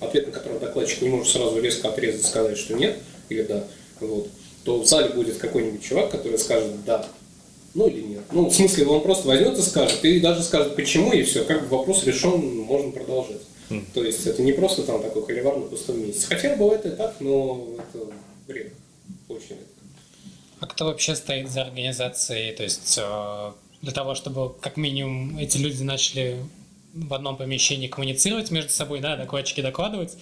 ответ 0.00 0.26
на 0.26 0.32
который 0.32 0.58
докладчик 0.58 1.02
не 1.02 1.10
может 1.10 1.28
сразу 1.28 1.60
резко 1.60 1.88
отрезать, 1.88 2.26
сказать, 2.26 2.58
что 2.58 2.74
нет 2.74 2.96
или 3.28 3.42
да, 3.42 3.62
вот, 4.00 4.26
то 4.64 4.80
в 4.80 4.86
зале 4.86 5.10
будет 5.10 5.36
какой-нибудь 5.36 5.80
чувак, 5.80 6.10
который 6.10 6.40
скажет 6.40 6.84
да, 6.84 7.06
ну 7.74 7.86
или 7.86 8.00
нет. 8.00 8.22
Ну, 8.32 8.48
в 8.48 8.52
смысле, 8.52 8.86
он 8.86 9.02
просто 9.02 9.28
возьмет 9.28 9.56
и 9.56 9.62
скажет, 9.62 10.04
и 10.04 10.18
даже 10.18 10.42
скажет 10.42 10.74
почему, 10.74 11.12
и 11.12 11.22
все, 11.22 11.44
как 11.44 11.68
бы 11.68 11.76
вопрос 11.76 12.02
решен, 12.04 12.40
можно 12.56 12.90
продолжать. 12.90 13.42
Mm. 13.70 13.84
То 13.94 14.02
есть 14.02 14.26
это 14.26 14.42
не 14.42 14.52
просто 14.52 14.82
там 14.82 15.00
такой 15.00 15.24
холивар 15.24 15.56
на 15.56 15.66
пустом 15.66 16.04
месте. 16.04 16.26
Хотя 16.28 16.56
бывает 16.56 16.84
и 16.84 16.90
так, 16.90 17.14
но 17.20 17.76
это 17.78 18.06
бред. 18.48 18.72
Очень. 19.28 19.58
А 20.60 20.66
кто 20.66 20.86
вообще 20.86 21.14
стоит 21.14 21.50
за 21.50 21.62
организацией? 21.62 22.54
То 22.54 22.62
есть 22.62 22.98
э, 23.00 23.52
для 23.82 23.92
того, 23.92 24.14
чтобы 24.14 24.54
как 24.60 24.76
минимум 24.76 25.38
эти 25.38 25.58
люди 25.58 25.82
начали 25.82 26.44
в 26.94 27.12
одном 27.12 27.36
помещении 27.36 27.88
коммуницировать 27.88 28.50
между 28.50 28.70
собой, 28.70 29.00
да, 29.00 29.16
докладчики 29.16 29.60
докладывать, 29.60 30.16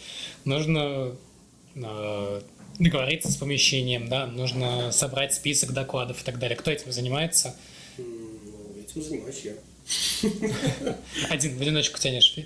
нужно 0.44 1.12
э, 1.76 2.40
договориться 2.78 3.30
с 3.30 3.36
помещением, 3.36 4.08
да, 4.08 4.26
нужно 4.26 4.90
собрать 4.90 5.34
список 5.34 5.72
докладов 5.72 6.20
и 6.20 6.24
так 6.24 6.38
далее. 6.38 6.56
Кто 6.56 6.70
этим 6.70 6.90
занимается? 6.90 7.54
Ну, 7.96 8.04
этим 8.80 9.02
занимаюсь 9.02 9.42
я. 9.44 9.54
Один, 11.30 11.56
в 11.56 11.60
одиночку 11.60 12.00
тянешь. 12.00 12.36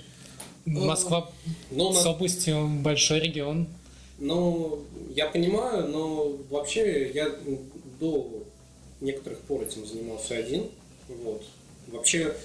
Ну, 0.65 0.85
Москва 0.85 1.31
ну, 1.71 1.91
с 1.93 2.05
областью 2.05 2.67
большой 2.67 3.19
регион. 3.21 3.67
Ну, 4.19 4.83
я 5.15 5.27
понимаю, 5.27 5.87
но 5.87 6.35
вообще 6.49 7.09
я 7.11 7.31
до 7.99 8.43
некоторых 9.01 9.39
пор 9.39 9.63
этим 9.63 9.85
занимался 9.85 10.35
один. 10.35 10.69
Вот. 11.07 11.43
Вообще 11.87 12.35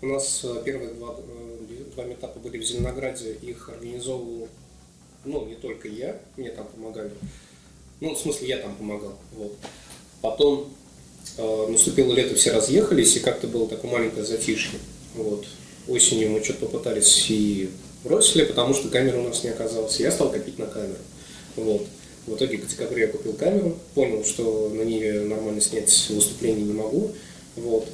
у 0.00 0.06
нас 0.06 0.40
э, 0.44 0.62
первые 0.64 0.94
два, 0.94 1.16
э, 1.18 1.84
два 1.94 2.04
метапа 2.04 2.38
были 2.38 2.58
в 2.58 2.64
Зеленограде, 2.64 3.34
их 3.34 3.68
организовывал, 3.68 4.48
ну, 5.24 5.46
не 5.46 5.54
только 5.54 5.88
я, 5.88 6.20
мне 6.36 6.50
там 6.50 6.66
помогали. 6.66 7.10
Ну, 8.00 8.14
в 8.14 8.18
смысле, 8.18 8.48
я 8.48 8.58
там 8.58 8.74
помогал. 8.76 9.16
Вот. 9.32 9.56
Потом 10.20 10.72
э, 11.38 11.66
наступило 11.68 12.12
лето, 12.12 12.34
все 12.34 12.52
разъехались, 12.52 13.16
и 13.16 13.20
как-то 13.20 13.46
было 13.46 13.68
такое 13.68 13.90
маленькое 13.90 14.24
затишье. 14.24 14.78
Вот. 15.14 15.46
Осенью 15.88 16.30
мы 16.30 16.42
что-то 16.42 16.66
попытались 16.66 17.30
и 17.30 17.70
бросили, 18.04 18.44
потому 18.44 18.74
что 18.74 18.88
камеры 18.88 19.18
у 19.18 19.28
нас 19.28 19.44
не 19.44 19.50
оказалось. 19.50 20.00
Я 20.00 20.10
стал 20.10 20.30
копить 20.30 20.58
на 20.58 20.66
камеру. 20.66 21.00
Вот. 21.56 21.86
В 22.26 22.34
итоге 22.36 22.58
в 22.58 22.66
декабре 22.66 23.02
я 23.02 23.08
купил 23.08 23.34
камеру, 23.34 23.76
понял, 23.94 24.24
что 24.24 24.70
на 24.74 24.82
ней 24.82 25.12
нормально 25.20 25.60
снять 25.60 26.08
выступление 26.10 26.64
не 26.64 26.72
могу. 26.72 27.12
Вот. 27.56 27.88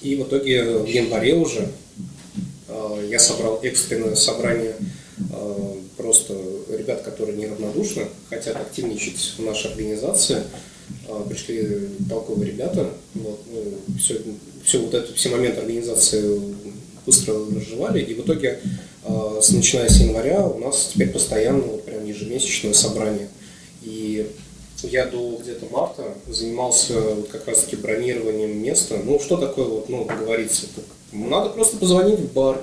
И 0.00 0.16
в 0.16 0.22
итоге 0.22 0.78
в 0.78 0.86
январе 0.86 1.34
уже 1.34 1.68
э, 2.68 3.06
я 3.10 3.18
собрал 3.18 3.60
экстренное 3.62 4.14
собрание 4.14 4.76
э, 5.32 5.74
просто 5.96 6.34
ребят, 6.70 7.02
которые 7.02 7.36
неравнодушны, 7.36 8.06
хотят 8.30 8.56
активничать 8.56 9.34
в 9.36 9.42
нашей 9.42 9.72
организации. 9.72 10.42
Э, 11.08 11.22
пришли 11.28 11.88
толковые 12.08 12.52
ребята. 12.52 12.90
Вот, 13.14 13.40
ну, 13.52 13.98
все, 13.98 14.20
все 14.64 14.78
вот 14.78 14.94
это, 14.94 15.12
все 15.14 15.28
моменты 15.30 15.60
организации 15.60 16.40
быстро 17.04 17.34
разжевали. 17.34 18.00
И 18.00 18.14
в 18.14 18.20
итоге, 18.20 18.60
с, 19.04 19.50
начиная 19.50 19.88
с 19.88 20.00
января, 20.00 20.46
у 20.46 20.58
нас 20.58 20.90
теперь 20.92 21.10
постоянно, 21.10 21.62
вот 21.62 21.84
прям 21.84 22.04
ежемесячное 22.04 22.74
собрание. 22.74 23.28
И 23.82 24.30
я 24.82 25.06
до 25.06 25.36
где-то 25.40 25.66
марта 25.70 26.14
занимался 26.26 27.00
вот 27.00 27.28
как 27.28 27.46
раз-таки 27.48 27.76
бронированием 27.76 28.62
места. 28.62 29.00
Ну, 29.02 29.18
что 29.20 29.36
такое, 29.36 29.66
вот, 29.66 29.88
ну, 29.88 30.04
говорится, 30.04 30.66
надо 31.12 31.50
просто 31.50 31.76
позвонить 31.78 32.20
в 32.20 32.32
бар, 32.32 32.60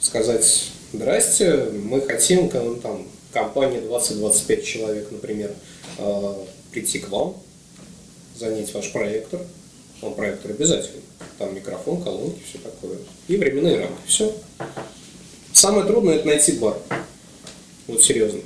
сказать, 0.00 0.70
здрасте, 0.92 1.70
мы 1.72 2.00
хотим, 2.00 2.50
ну, 2.52 2.76
там, 2.76 3.06
компания 3.32 3.80
20-25 3.80 4.62
человек, 4.62 5.10
например, 5.10 5.52
э, 5.98 6.34
прийти 6.70 6.98
к 6.98 7.08
вам, 7.08 7.36
занять 8.38 8.72
ваш 8.74 8.92
проектор, 8.92 9.40
он 10.00 10.14
проектор 10.14 10.50
обязательно, 10.50 11.02
там 11.38 11.54
микрофон, 11.54 12.02
колонки, 12.02 12.40
все 12.48 12.58
такое, 12.58 12.98
и 13.28 13.36
временные 13.36 13.78
рамки, 13.78 14.00
все. 14.06 14.34
Самое 15.62 15.86
трудное 15.86 16.16
это 16.16 16.26
найти 16.26 16.58
бар, 16.58 16.76
вот 17.86 18.02
серьезно. 18.02 18.40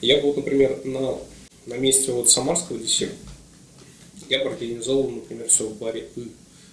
Я 0.00 0.22
был, 0.22 0.32
например, 0.32 0.80
на, 0.86 1.18
на 1.66 1.74
месте 1.74 2.12
вот 2.12 2.30
Самарского 2.30 2.78
DC, 2.78 3.10
я 4.30 4.38
бы 4.42 4.52
организовал, 4.52 5.10
например, 5.10 5.48
все 5.48 5.68
в 5.68 5.76
баре 5.76 6.08
И. 6.16 6.32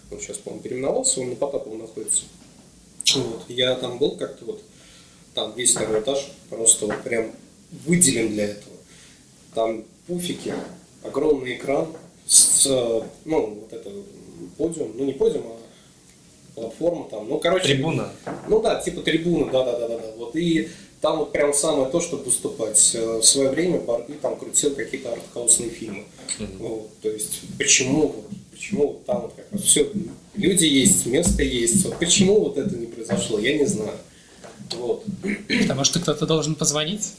Он 0.09 0.21
сейчас, 0.21 0.37
по-моему, 0.37 0.63
переименовался, 0.63 1.19
он 1.19 1.31
на 1.31 1.35
Потапово 1.35 1.75
находится. 1.75 2.23
Вот. 3.13 3.41
Я 3.49 3.75
там 3.75 3.97
был 3.97 4.11
как-то 4.11 4.45
вот, 4.45 4.61
там 5.33 5.53
весь 5.57 5.71
второй 5.71 5.99
этаж 5.99 6.31
просто 6.49 6.85
вот 6.85 7.03
прям 7.03 7.33
выделен 7.85 8.29
для 8.29 8.45
этого. 8.45 8.77
Там 9.53 9.83
пуфики, 10.07 10.53
огромный 11.03 11.57
экран 11.57 11.93
с, 12.25 12.65
ну, 13.25 13.47
вот 13.47 13.73
это 13.73 13.91
подиум, 14.57 14.93
ну 14.95 15.03
не 15.03 15.11
подиум, 15.11 15.43
а 15.47 15.58
платформа 16.59 17.07
там, 17.09 17.27
ну 17.29 17.39
короче. 17.39 17.65
Трибуна. 17.65 18.09
Ну 18.47 18.61
да, 18.61 18.81
типа 18.81 19.01
трибуна, 19.01 19.51
да, 19.51 19.63
да, 19.63 19.79
да, 19.79 19.87
да, 19.87 19.97
да. 19.97 20.11
Вот 20.17 20.35
и 20.35 20.69
там 21.01 21.19
вот 21.19 21.31
прям 21.31 21.53
самое 21.53 21.89
то, 21.89 22.01
чтобы 22.01 22.23
выступать. 22.23 22.91
Э, 22.93 23.19
в 23.19 23.23
свое 23.23 23.49
время 23.49 23.79
Барби 23.79 24.13
там 24.13 24.37
крутил 24.37 24.75
какие-то 24.75 25.13
артхаусные 25.13 25.69
фильмы. 25.69 26.03
Mm-hmm. 26.39 26.57
Вот, 26.59 26.99
то 27.01 27.09
есть 27.09 27.41
почему, 27.57 28.15
почему 28.51 28.87
вот 28.87 29.05
там 29.05 29.21
вот 29.21 29.33
как 29.33 29.45
раз 29.51 29.61
все, 29.61 29.89
люди 30.35 30.65
есть, 30.65 31.05
место 31.05 31.43
есть. 31.43 31.85
Вот 31.85 31.97
почему 31.97 32.39
вот 32.41 32.57
это 32.57 32.75
не 32.75 32.87
произошло, 32.87 33.39
я 33.39 33.57
не 33.57 33.65
знаю. 33.65 33.97
Вот. 34.71 35.03
Потому 35.47 35.83
что 35.83 35.99
кто-то 35.99 36.25
должен 36.25 36.55
позвонить. 36.55 37.13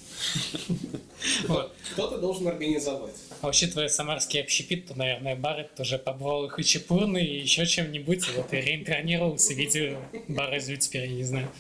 Кто-то 1.93 2.19
должен 2.19 2.47
организовать. 2.49 3.15
А 3.43 3.53
твой 3.53 3.89
самарский 3.89 4.41
общепит, 4.41 4.87
то, 4.87 4.95
наверное, 4.99 5.35
бар 5.35 5.61
это 5.61 5.77
тоже 5.77 5.99
побывал 5.99 6.47
и 6.47 6.49
хачапурный, 6.49 7.25
и 7.25 7.41
еще 7.41 7.65
чем-нибудь, 7.65 8.29
вот 8.37 8.53
и 8.53 8.57
реинкарнировался 8.57 9.55
в 9.55 9.57
виде 9.57 9.97
Зю 10.29 10.77
теперь, 10.77 11.09
я 11.09 11.17
не 11.17 11.25
знаю. 11.25 11.51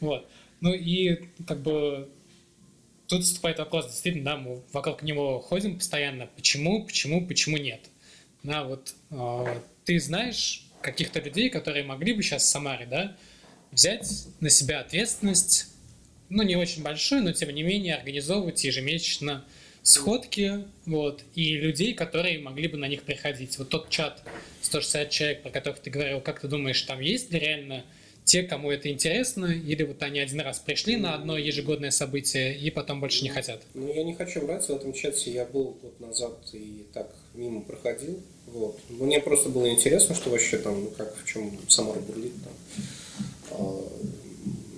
Вот. 0.00 0.26
Ну 0.60 0.72
и 0.72 1.26
как 1.46 1.60
бы 1.60 2.08
тут 3.06 3.24
вступает 3.24 3.58
вопрос, 3.58 3.86
действительно, 3.86 4.24
да, 4.24 4.36
мы 4.36 4.62
вокруг 4.72 5.02
него 5.02 5.40
ходим 5.40 5.76
постоянно, 5.76 6.26
почему, 6.26 6.84
почему, 6.84 7.26
почему 7.26 7.56
нет. 7.58 7.80
Да, 8.42 8.64
вот 8.64 8.94
э, 9.10 9.60
ты 9.84 10.00
знаешь 10.00 10.64
каких-то 10.80 11.20
людей, 11.20 11.50
которые 11.50 11.84
могли 11.84 12.12
бы 12.12 12.22
сейчас 12.22 12.44
в 12.44 12.46
Самаре, 12.46 12.86
да, 12.86 13.16
взять 13.72 14.26
на 14.40 14.50
себя 14.50 14.80
ответственность, 14.80 15.68
ну, 16.28 16.42
не 16.42 16.56
очень 16.56 16.82
большую, 16.82 17.22
но 17.22 17.32
тем 17.32 17.50
не 17.50 17.62
менее 17.62 17.96
организовывать 17.96 18.64
ежемесячно 18.64 19.44
сходки, 19.86 20.64
вот, 20.84 21.22
и 21.36 21.54
людей, 21.54 21.94
которые 21.94 22.40
могли 22.40 22.66
бы 22.66 22.76
на 22.76 22.88
них 22.88 23.04
приходить. 23.04 23.56
Вот 23.56 23.68
тот 23.68 23.88
чат 23.88 24.20
160 24.62 25.10
человек, 25.10 25.42
про 25.42 25.50
которых 25.50 25.78
ты 25.78 25.90
говорил, 25.90 26.20
как 26.20 26.40
ты 26.40 26.48
думаешь, 26.48 26.82
там 26.82 27.00
есть 27.00 27.30
ли 27.30 27.38
реально 27.38 27.84
те, 28.24 28.42
кому 28.42 28.72
это 28.72 28.90
интересно, 28.90 29.46
или 29.46 29.84
вот 29.84 30.02
они 30.02 30.18
один 30.18 30.40
раз 30.40 30.58
пришли 30.58 30.96
на 30.96 31.14
одно 31.14 31.38
ежегодное 31.38 31.92
событие 31.92 32.58
и 32.58 32.68
потом 32.70 32.98
больше 32.98 33.22
не 33.22 33.28
хотят? 33.28 33.62
Ну, 33.74 33.94
я 33.94 34.02
не 34.02 34.14
хочу 34.14 34.40
врать, 34.40 34.64
в 34.64 34.70
этом 34.70 34.92
чате 34.92 35.30
я 35.30 35.44
был 35.44 35.76
год 35.80 36.00
назад 36.00 36.36
и 36.52 36.84
так 36.92 37.14
мимо 37.34 37.60
проходил, 37.60 38.20
вот. 38.48 38.80
Мне 38.88 39.20
просто 39.20 39.50
было 39.50 39.70
интересно, 39.70 40.16
что 40.16 40.30
вообще 40.30 40.58
там, 40.58 40.82
ну, 40.82 40.90
как, 40.90 41.16
в 41.16 41.24
чем 41.24 41.56
Самара 41.68 42.00
бурлит 42.00 42.34
там. 42.42 42.52
А, 43.52 43.88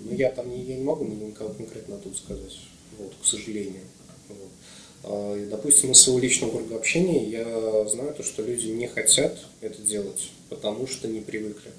ну, 0.04 0.14
я 0.14 0.30
там 0.32 0.50
не, 0.50 0.64
я 0.64 0.76
не 0.76 0.84
могу 0.84 1.06
никого 1.06 1.54
конкретно 1.54 1.96
тут 1.96 2.14
сказать, 2.14 2.58
вот, 2.98 3.14
к 3.22 3.24
сожалению. 3.24 3.80
А, 5.10 5.46
допустим, 5.48 5.92
из 5.92 6.02
своего 6.02 6.20
личного 6.20 6.50
круга 6.50 6.76
общения 6.76 7.24
я 7.24 7.88
знаю 7.88 8.14
то, 8.14 8.22
что 8.22 8.42
люди 8.42 8.66
не 8.66 8.86
хотят 8.86 9.38
это 9.62 9.80
делать, 9.80 10.30
потому 10.50 10.86
что 10.86 11.08
не 11.08 11.20
привыкли. 11.20 11.70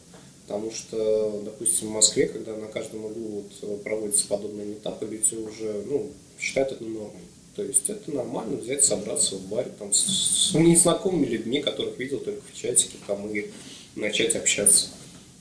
Потому 0.48 0.72
что, 0.72 1.44
допустим, 1.46 1.90
в 1.90 1.92
Москве, 1.92 2.26
когда 2.26 2.56
на 2.56 2.66
каждом 2.66 3.06
углу 3.06 3.44
вот 3.62 3.84
проводятся 3.84 4.28
подобные 4.28 4.74
этапы, 4.74 5.06
люди 5.06 5.36
уже 5.36 5.84
ну, 5.88 6.12
считают 6.40 6.72
это 6.72 6.84
нормой. 6.84 7.22
То 7.56 7.62
есть 7.64 7.88
это 7.88 8.12
нормально 8.12 8.58
взять, 8.58 8.84
собраться 8.84 9.36
в 9.36 9.48
баре 9.48 9.72
там, 9.78 9.94
с, 9.94 10.52
незнакомыми 10.56 11.28
людьми, 11.28 11.62
которых 11.62 12.00
видел 12.00 12.20
только 12.20 12.42
в 12.52 12.56
чатике, 12.56 12.98
там, 13.06 13.30
и 13.30 13.52
начать 13.96 14.36
общаться. 14.36 14.88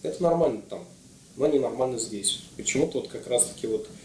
Это 0.03 0.23
нормально 0.23 0.61
там, 0.69 0.85
но 1.37 1.47
не 1.47 1.59
нормально 1.59 1.99
здесь. 1.99 2.41
Почему-то 2.59 3.01
вот 3.01 3.09
как 3.09 3.27
раз-таки 3.29 3.67
вот 3.67 3.89
Э, 3.89 3.98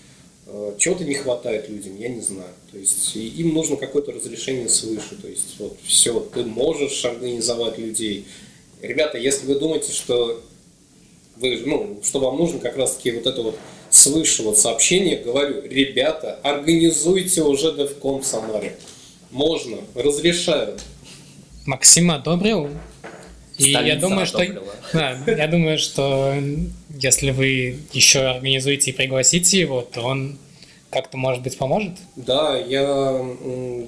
чего-то 0.78 1.04
не 1.04 1.16
хватает 1.16 1.70
людям, 1.70 1.98
я 1.98 2.10
не 2.10 2.22
знаю. 2.22 2.50
То 2.72 2.78
есть 2.78 3.16
им 3.16 3.54
нужно 3.54 3.78
какое-то 3.78 4.12
разрешение 4.12 4.70
свыше. 4.70 5.16
То 5.22 5.28
есть 5.28 5.56
вот 5.60 5.78
все, 5.86 6.20
ты 6.20 6.44
можешь 6.44 7.04
организовать 7.06 7.78
людей. 7.78 8.26
Ребята, 8.82 9.18
если 9.18 9.48
вы 9.48 9.56
думаете, 9.56 9.91
что 9.91 10.44
вы, 11.38 11.62
ну, 11.66 12.00
что 12.04 12.20
вам 12.20 12.38
нужно 12.38 12.60
как 12.60 12.78
раз-таки 12.78 13.12
вот 13.12 13.26
это 13.26 13.41
вот 13.41 13.58
свыше 13.89 14.44
вот 14.44 14.58
сообщение, 14.58 15.18
говорю, 15.18 15.62
ребята, 15.64 16.39
организуйте 16.44 17.44
уже 17.44 17.70
DevCon 17.70 18.22
в 18.22 18.26
Самаре. 18.26 18.76
Можно, 19.32 19.78
разрешают. 19.96 20.82
Максим 21.66 22.12
одобрил. 22.12 22.70
И 23.58 23.72
я 23.72 23.96
думаю, 23.96 24.26
что, 24.26 24.46
да, 24.94 25.24
я 25.28 25.48
думаю, 25.48 25.78
что 25.78 26.36
если 26.94 27.32
вы 27.32 27.80
еще 27.91 28.20
организуете 28.20 28.91
и 28.91 28.94
пригласите 28.94 29.60
его, 29.60 29.82
то 29.82 30.02
он 30.02 30.38
как-то, 30.94 31.18
может 31.18 31.41
быть, 31.41 31.58
поможет? 31.58 31.94
Да, 32.16 32.56
я, 32.56 33.26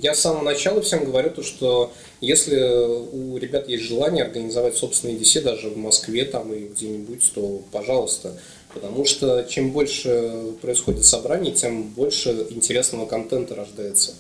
я 0.02 0.16
с 0.16 0.22
самого 0.22 0.44
начала 0.44 0.82
всем 0.82 1.06
говорю 1.06 1.30
то, 1.30 1.44
что 1.44 1.94
если 2.20 2.60
у 2.60 3.38
ребят 3.38 3.70
есть 3.70 3.84
желание 3.84 4.24
организовать 4.24 4.76
собственные 4.76 5.18
DC 5.18 5.42
даже 5.42 5.70
в 5.70 5.78
Москве 5.78 6.26
там 6.26 6.52
и 6.52 6.68
где-нибудь, 6.68 7.32
то 7.34 7.62
пожалуйста. 7.72 8.36
Потому 8.74 9.06
что 9.06 9.44
чем 9.44 9.72
больше 9.72 10.54
происходит 10.62 11.06
собраний, 11.06 11.54
тем 11.54 11.84
больше 11.84 12.48
интересного 12.50 13.06
контента 13.06 13.56
рождается. 13.56 14.16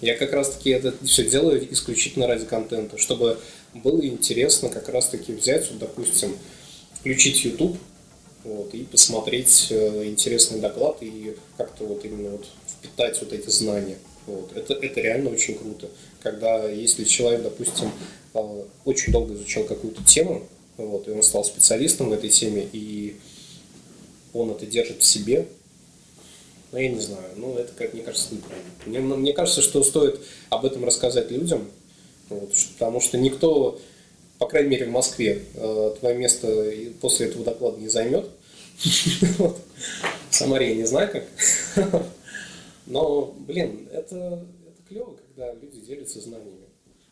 Я 0.00 0.16
как 0.16 0.32
раз 0.32 0.50
таки 0.50 0.70
это 0.70 0.92
все 1.06 1.24
делаю 1.24 1.72
исключительно 1.72 2.26
ради 2.26 2.44
контента, 2.44 2.98
чтобы 2.98 3.38
было 3.72 4.04
интересно 4.04 4.68
как 4.68 4.88
раз 4.88 5.08
таки 5.08 5.32
взять, 5.32 5.70
вот, 5.70 5.78
допустим, 5.78 6.36
включить 7.00 7.44
YouTube, 7.44 7.76
вот, 8.44 8.74
и 8.74 8.84
посмотреть 8.84 9.68
э, 9.70 10.04
интересный 10.04 10.60
доклад 10.60 10.98
и 11.00 11.34
как-то 11.56 11.84
вот 11.84 12.04
именно 12.04 12.30
вот 12.30 12.46
впитать 12.68 13.18
вот 13.20 13.32
эти 13.32 13.48
знания. 13.48 13.96
Вот. 14.26 14.52
Это, 14.54 14.74
это 14.74 15.00
реально 15.00 15.30
очень 15.30 15.58
круто. 15.58 15.88
Когда 16.22 16.68
если 16.68 17.04
человек, 17.04 17.42
допустим, 17.42 17.90
э, 18.34 18.64
очень 18.84 19.12
долго 19.12 19.34
изучал 19.34 19.64
какую-то 19.64 20.04
тему, 20.04 20.46
вот, 20.76 21.08
и 21.08 21.10
он 21.10 21.22
стал 21.22 21.44
специалистом 21.44 22.10
в 22.10 22.12
этой 22.12 22.28
теме, 22.28 22.68
и 22.72 23.16
он 24.34 24.50
это 24.50 24.66
держит 24.66 25.00
в 25.00 25.04
себе, 25.04 25.46
ну, 26.72 26.78
я 26.78 26.88
не 26.88 27.00
знаю, 27.00 27.24
ну, 27.36 27.56
это, 27.56 27.72
как 27.72 27.94
мне 27.94 28.02
кажется, 28.02 28.34
неправильно. 28.34 28.70
Мне, 28.84 28.98
мне 28.98 29.32
кажется, 29.32 29.62
что 29.62 29.82
стоит 29.84 30.20
об 30.50 30.64
этом 30.64 30.84
рассказать 30.84 31.30
людям, 31.30 31.70
вот, 32.28 32.52
потому 32.76 33.00
что 33.00 33.16
никто 33.16 33.80
по 34.38 34.46
крайней 34.46 34.70
мере, 34.70 34.86
в 34.86 34.90
Москве 34.90 35.42
э, 35.54 35.94
твое 35.98 36.16
место 36.16 36.72
после 37.00 37.28
этого 37.28 37.44
доклада 37.44 37.80
не 37.80 37.88
займет. 37.88 38.28
В 40.30 40.34
Самаре 40.34 40.70
я 40.70 40.74
не 40.74 40.84
знаю 40.84 41.10
как. 41.12 41.24
Но, 42.86 43.34
блин, 43.38 43.88
это, 43.92 44.44
это 44.66 44.82
клево, 44.88 45.16
когда 45.28 45.52
люди 45.54 45.80
делятся 45.80 46.20
знаниями. 46.20 46.64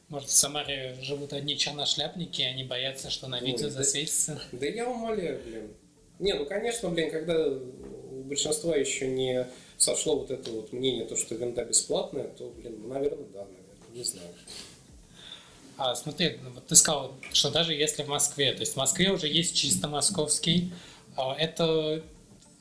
Может, 0.09 0.29
в 0.29 0.33
Самаре 0.33 0.97
живут 1.01 1.33
одни 1.33 1.57
черношляпники, 1.57 2.43
и 2.43 2.45
они 2.45 2.65
боятся, 2.65 3.09
что 3.09 3.29
на 3.29 3.41
видео 3.41 3.67
Ой, 3.67 3.71
засветится? 3.71 4.41
Да, 4.53 4.59
да 4.59 4.67
я 4.67 4.91
умоляю, 4.91 5.41
блин. 5.47 5.69
Не, 6.19 6.35
ну, 6.35 6.45
конечно, 6.45 6.91
блин, 6.91 7.11
когда 7.11 7.49
у 7.49 8.23
большинства 8.25 8.77
еще 8.77 9.07
не 9.09 9.47
сошло 9.79 10.19
вот 10.19 10.31
это 10.31 10.51
вот 10.51 10.73
мнение, 10.73 11.07
то, 11.07 11.17
что 11.17 11.35
винда 11.35 11.65
бесплатная, 11.65 12.29
то, 12.29 12.51
блин, 12.51 12.81
ну, 12.83 12.89
наверное, 12.89 13.27
да, 13.33 13.45
наверное, 13.45 13.77
не 13.95 14.05
знаю. 14.05 14.29
А, 15.85 15.97
смотри, 15.97 16.39
ну, 16.45 16.51
вот 16.51 16.65
ты 16.69 16.77
сказал, 16.77 17.13
что 17.33 17.51
даже 17.51 17.75
если 17.75 18.05
в 18.05 18.09
Москве, 18.09 18.53
то 18.53 18.61
есть 18.61 18.75
в 18.75 18.77
Москве 18.77 19.11
уже 19.11 19.27
есть 19.27 19.57
чисто 19.57 19.89
московский, 19.89 20.73
а 21.17 21.35
это 21.35 22.05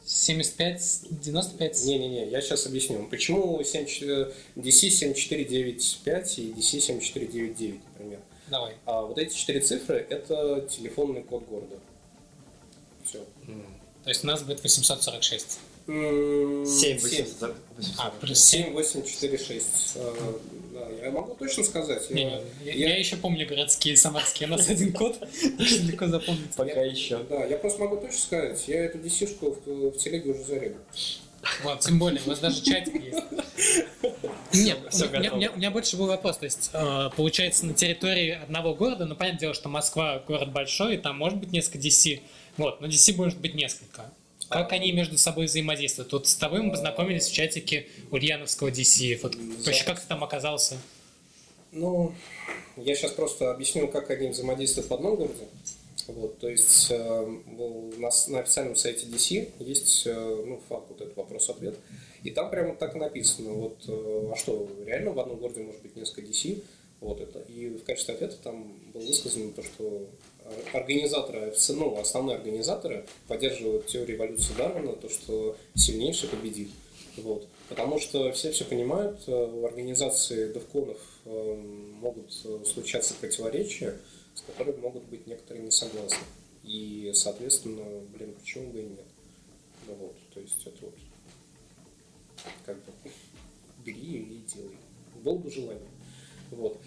75, 0.03 1.01
95? 1.21 1.83
Не-не-не, 1.83 2.29
я 2.29 2.41
сейчас 2.41 2.65
объясню. 2.65 3.05
Почему 3.11 3.63
7, 3.63 3.85
DC 4.55 4.89
7495 4.89 6.39
и 6.39 6.41
DC 6.51 6.79
7499, 6.79 7.81
например? 7.93 8.19
Давай. 8.47 8.73
А 8.87 9.03
вот 9.03 9.19
эти 9.19 9.35
четыре 9.35 9.59
цифры– 9.59 10.03
это 10.09 10.67
телефонный 10.67 11.21
код 11.21 11.47
города. 11.47 11.75
Все. 13.05 13.23
То 14.03 14.09
есть 14.09 14.23
у 14.23 14.27
нас 14.27 14.41
будет 14.41 14.63
846. 14.63 15.59
7, 15.87 16.99
800, 16.99 17.55
А, 17.97 18.11
плюс 18.21 18.39
7. 18.39 18.63
7, 18.65 18.73
8, 18.73 19.03
4, 19.05 19.37
6. 19.37 19.65
Э, 19.95 20.13
Да, 20.73 20.87
я 21.05 21.11
могу 21.11 21.35
точно 21.35 21.63
сказать. 21.63 22.09
Не, 22.11 22.21
Я- 22.23 22.29
я, 22.63 22.73
я- 22.73 22.89
я 22.89 22.97
еще 22.97 23.17
помню 23.17 23.45
городские 23.47 23.97
самарские, 23.97 24.47
у 24.47 24.51
нас 24.51 24.69
один 24.69 24.93
код, 25.01 25.17
очень 25.59 25.87
легко 25.87 26.07
запомнить. 26.07 26.55
Пока 26.55 26.81
еще. 26.81 27.17
Да, 27.29 27.43
я 27.45 27.57
просто 27.57 27.79
могу 27.81 27.97
точно 27.97 28.17
сказать, 28.19 28.63
я 28.67 28.85
эту 28.85 28.97
DC-шку 28.99 29.57
в, 29.65 29.89
в 29.91 29.97
телеге 29.97 30.31
уже 30.31 30.43
зарегал. 30.43 30.79
Вот, 31.63 31.79
тем 31.81 31.97
более, 31.99 32.21
у 32.25 32.29
вас 32.29 32.39
даже 32.39 32.61
чатик 32.63 32.93
есть. 33.03 33.19
Нет, 34.53 34.77
всё 34.91 35.07
у, 35.07 35.09
меня, 35.09 35.19
готово. 35.21 35.33
у 35.33 35.37
меня- 35.39 35.51
у 35.51 35.57
меня 35.57 35.71
больше 35.71 35.97
был 35.97 36.07
вопрос. 36.07 36.37
То 36.37 36.45
есть, 36.45 36.69
э, 36.73 37.09
получается, 37.15 37.65
на 37.65 37.73
территории 37.73 38.31
одного 38.31 38.75
города, 38.75 39.05
ну, 39.05 39.15
понятное 39.15 39.39
дело, 39.41 39.53
что 39.53 39.67
Москва 39.69 40.19
город 40.27 40.51
большой, 40.51 40.95
и 40.95 40.97
там 40.97 41.17
может 41.17 41.39
быть 41.39 41.51
несколько 41.51 41.79
DC. 41.79 42.21
Вот, 42.57 42.79
но 42.81 42.87
DC 42.87 43.15
может 43.15 43.39
быть 43.39 43.55
несколько. 43.55 44.11
Как 44.51 44.71
они 44.73 44.91
между 44.91 45.17
собой 45.17 45.45
взаимодействуют? 45.45 46.11
Вот 46.11 46.27
с 46.27 46.35
тобой 46.35 46.61
мы 46.61 46.71
познакомились 46.71 47.27
в 47.27 47.33
чатике 47.33 47.87
Ульяновского 48.11 48.69
DC. 48.69 49.19
Вот 49.23 49.35
вообще, 49.65 49.83
как 49.85 49.99
ты 50.01 50.07
там 50.07 50.23
оказался? 50.23 50.77
Ну, 51.71 52.13
я 52.75 52.95
сейчас 52.95 53.11
просто 53.13 53.51
объясню, 53.51 53.87
как 53.87 54.09
они 54.09 54.27
взаимодействуют 54.29 54.89
в 54.89 54.93
одном 54.93 55.15
городе. 55.15 55.47
Вот, 56.07 56.39
то 56.39 56.49
есть 56.49 56.87
э, 56.89 57.25
был- 57.45 57.93
на, 57.97 58.11
с- 58.11 58.27
на 58.27 58.39
официальном 58.39 58.75
сайте 58.75 59.05
DC 59.05 59.51
есть 59.59 60.03
э, 60.07 60.13
ну, 60.45 60.59
факт, 60.67 60.85
вот 60.89 60.99
этот 60.99 61.15
вопрос-ответ. 61.15 61.77
И 62.23 62.31
там 62.31 62.49
прямо 62.49 62.75
так 62.75 62.95
и 62.95 62.99
написано, 62.99 63.51
вот, 63.53 63.77
э, 63.87 64.29
а 64.33 64.35
что, 64.35 64.67
реально 64.85 65.11
в 65.11 65.19
одном 65.19 65.37
городе 65.37 65.61
может 65.61 65.81
быть 65.81 65.95
несколько 65.95 66.21
DC? 66.21 66.61
Вот 66.99 67.21
это. 67.21 67.39
И 67.47 67.69
в 67.69 67.83
качестве 67.83 68.15
ответа 68.15 68.35
там 68.43 68.73
было 68.93 69.01
высказано 69.05 69.51
то, 69.53 69.63
что 69.63 70.07
организаторы, 70.73 71.53
ну, 71.69 71.99
основные 71.99 72.37
организаторы 72.37 73.05
поддерживают 73.27 73.87
теорию 73.87 74.17
эволюции 74.17 74.53
Дарвина, 74.57 74.93
то, 74.93 75.09
что 75.09 75.57
сильнейший 75.75 76.29
победит. 76.29 76.69
Вот. 77.17 77.47
Потому 77.69 77.99
что 77.99 78.31
все 78.31 78.51
все 78.51 78.65
понимают, 78.65 79.21
э, 79.27 79.31
в 79.31 79.65
организации 79.65 80.51
девконов 80.53 80.97
э, 81.25 81.53
могут 82.01 82.31
э, 82.45 82.63
случаться 82.65 83.13
противоречия, 83.13 83.97
с 84.33 84.41
которыми 84.41 84.77
могут 84.77 85.03
быть 85.03 85.27
некоторые 85.27 85.65
не 85.65 85.71
согласны. 85.71 86.25
И, 86.63 87.11
соответственно, 87.13 87.83
блин, 88.15 88.33
почему 88.39 88.71
бы 88.71 88.79
и 88.79 88.83
нет? 88.83 89.05
Ну 89.87 89.95
вот, 89.95 90.15
то 90.33 90.39
есть 90.39 90.61
это 90.65 90.85
вот 90.85 90.95
как 92.65 92.75
бы 92.77 92.91
бери 93.83 94.17
и 94.19 94.43
делай. 94.53 94.77
Было 95.23 95.37
бы 95.37 95.51
желание. 95.51 95.89
Вот. 96.51 96.77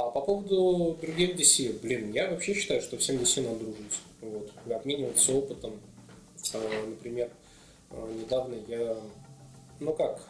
А 0.00 0.10
по 0.10 0.22
поводу 0.22 0.96
других 1.02 1.36
DC, 1.36 1.80
блин, 1.80 2.12
я 2.12 2.30
вообще 2.30 2.54
считаю, 2.54 2.80
что 2.80 2.96
всем 2.96 3.16
DC 3.16 3.42
надо 3.42 3.58
дружить. 3.58 4.00
Вот. 4.22 4.50
Обмениваться 4.72 5.34
опытом. 5.34 5.78
А, 6.54 6.86
Например, 6.88 7.30
а, 7.90 8.10
недавно 8.10 8.56
я, 8.66 8.96
ну 9.78 9.92
как, 9.92 10.26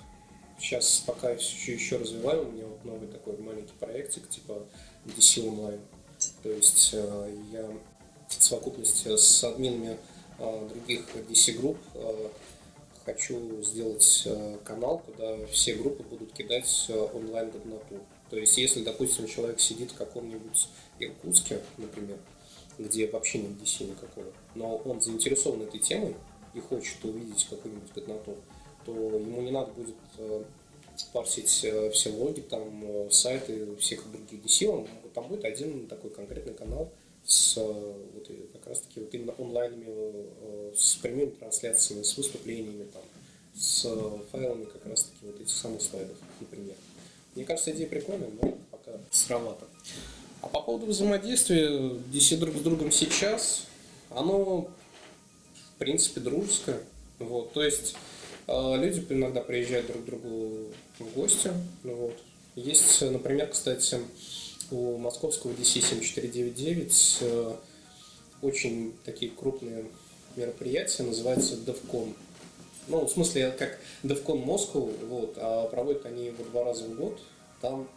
сейчас 0.59 1.05
пока 1.07 1.31
еще, 1.31 1.75
еще 1.75 1.99
развиваю, 1.99 2.49
у 2.49 2.51
меня 2.51 2.67
вот 2.67 2.85
новый 2.85 3.07
такой 3.07 3.37
маленький 3.39 3.75
проектик, 3.79 4.29
типа 4.29 4.61
DC 5.07 5.45
Online. 5.45 5.81
То 6.43 6.51
есть 6.51 6.91
э, 6.93 7.35
я 7.53 7.71
в 8.27 8.43
совокупности 8.43 9.17
с 9.17 9.45
админами 9.45 9.97
других 10.39 11.07
DC-групп 11.29 11.79
э, 11.95 12.29
хочу 13.05 13.63
сделать 13.63 14.29
канал, 14.65 14.99
куда 14.99 15.47
все 15.47 15.75
группы 15.75 16.03
будут 16.03 16.33
кидать 16.33 16.87
э, 16.89 17.09
онлайн 17.15 17.51
годноту. 17.51 18.01
То 18.31 18.39
есть, 18.39 18.57
если, 18.57 18.83
допустим, 18.83 19.27
человек 19.27 19.61
сидит 19.61 19.91
в 19.91 19.97
каком-нибудь 19.97 20.69
Иркутске, 21.01 21.61
например, 21.79 22.19
где 22.79 23.09
вообще 23.09 23.39
нет 23.39 23.51
DC 23.61 23.91
никакого, 23.91 24.33
но 24.55 24.77
он 24.77 25.01
заинтересован 25.01 25.63
этой 25.63 25.81
темой 25.81 26.15
и 26.55 26.61
хочет 26.61 27.05
увидеть 27.05 27.47
какую-нибудь 27.51 27.93
годноту, 27.93 28.37
то 28.87 28.93
ему 28.93 29.43
не 29.43 29.51
надо 29.51 29.73
будет 29.73 29.97
э, 30.19 30.45
парсить 31.13 31.65
э, 31.65 31.91
все 31.91 32.11
логи, 32.11 32.41
там, 32.41 32.83
э, 32.85 33.11
сайты 33.11 33.77
всех 33.77 34.11
других 34.11 34.45
DC, 34.45 34.67
он, 34.69 34.89
там 35.13 35.29
будет 35.29 35.45
один 35.45 35.87
такой 35.89 36.11
конкретный 36.11 36.55
канал 36.55 36.91
с 37.25 37.57
вот, 37.57 38.31
как 38.53 38.67
раз 38.67 38.81
таки 38.81 39.01
вот 39.01 39.13
именно 39.15 39.35
онлайнами, 39.39 40.75
с 40.75 40.95
прямыми 40.97 41.31
трансляциями, 41.31 42.03
с 42.03 42.17
выступлениями, 42.17 42.89
там, 42.93 43.03
с 43.55 43.83
файлами 44.33 44.65
как 44.65 44.87
раз 44.87 45.05
таки 45.05 45.27
вот 45.27 45.41
этих 45.41 45.55
самых 45.55 45.83
слайдов, 45.83 46.17
например. 46.41 46.75
Мне 47.35 47.45
кажется, 47.45 47.71
идея 47.73 47.89
прикольная, 47.89 48.31
но 48.43 48.59
пока 48.71 48.93
сыровато. 49.11 49.67
А 50.43 50.49
по 50.49 50.61
поводу 50.61 50.87
взаимодействия 50.87 51.69
DC 51.69 52.39
друг 52.39 52.57
с 52.57 52.61
другом 52.61 52.91
сейчас, 52.91 53.67
оно 54.11 54.63
в 54.63 55.79
принципе 55.79 56.21
дружеское. 56.21 56.81
Вот, 57.19 57.53
то 57.53 57.63
есть 57.63 57.95
э, 58.47 58.77
люди 58.77 59.05
иногда 59.11 59.41
приезжают 59.43 59.87
друг 59.87 60.03
к 60.03 60.07
другу 60.07 60.67
в 60.99 61.15
гости. 61.15 61.51
ну 61.85 61.95
Вот. 61.95 62.17
Есть, 62.57 63.03
например, 63.03 63.49
кстати, 63.49 63.99
у 64.71 64.97
московского 64.97 65.53
DC 65.53 65.81
7499 65.81 67.19
э, 67.21 67.55
очень 68.43 68.95
такие 69.05 69.31
крупные 69.31 69.85
мероприятия, 70.37 71.03
называются 71.03 71.55
DevCon. 71.55 72.15
Ну, 72.91 73.07
в 73.07 73.11
смысле, 73.11 73.55
как 73.57 73.79
DevCon 74.03 74.45
Moscow, 74.45 74.93
вот, 75.07 75.35
а 75.37 75.69
проводят 75.69 76.05
они 76.07 76.27
его 76.27 76.43
два 76.45 76.65
раза 76.65 76.85
в 76.85 76.97
год. 76.97 77.21
Там 77.61 77.89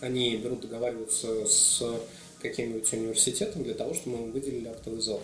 они 0.00 0.36
берут 0.36 0.60
договариваются 0.60 1.46
с 1.46 1.82
каким-нибудь 2.42 2.92
университетом 2.92 3.62
для 3.62 3.72
того, 3.72 3.94
чтобы 3.94 4.18
мы 4.18 4.30
выделили 4.30 4.68
актовый 4.68 5.00
зал. 5.00 5.22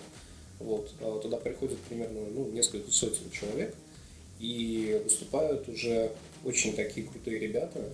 Вот. 0.60 0.90
А 1.00 1.18
Туда 1.18 1.36
приходит 1.36 1.78
примерно 1.80 2.20
ну, 2.34 2.46
несколько 2.52 2.90
сотен 2.90 3.30
человек 3.30 3.74
и 4.40 4.98
выступают 5.04 5.68
уже 5.68 6.12
очень 6.44 6.74
такие 6.74 7.06
крутые 7.06 7.38
ребята. 7.38 7.90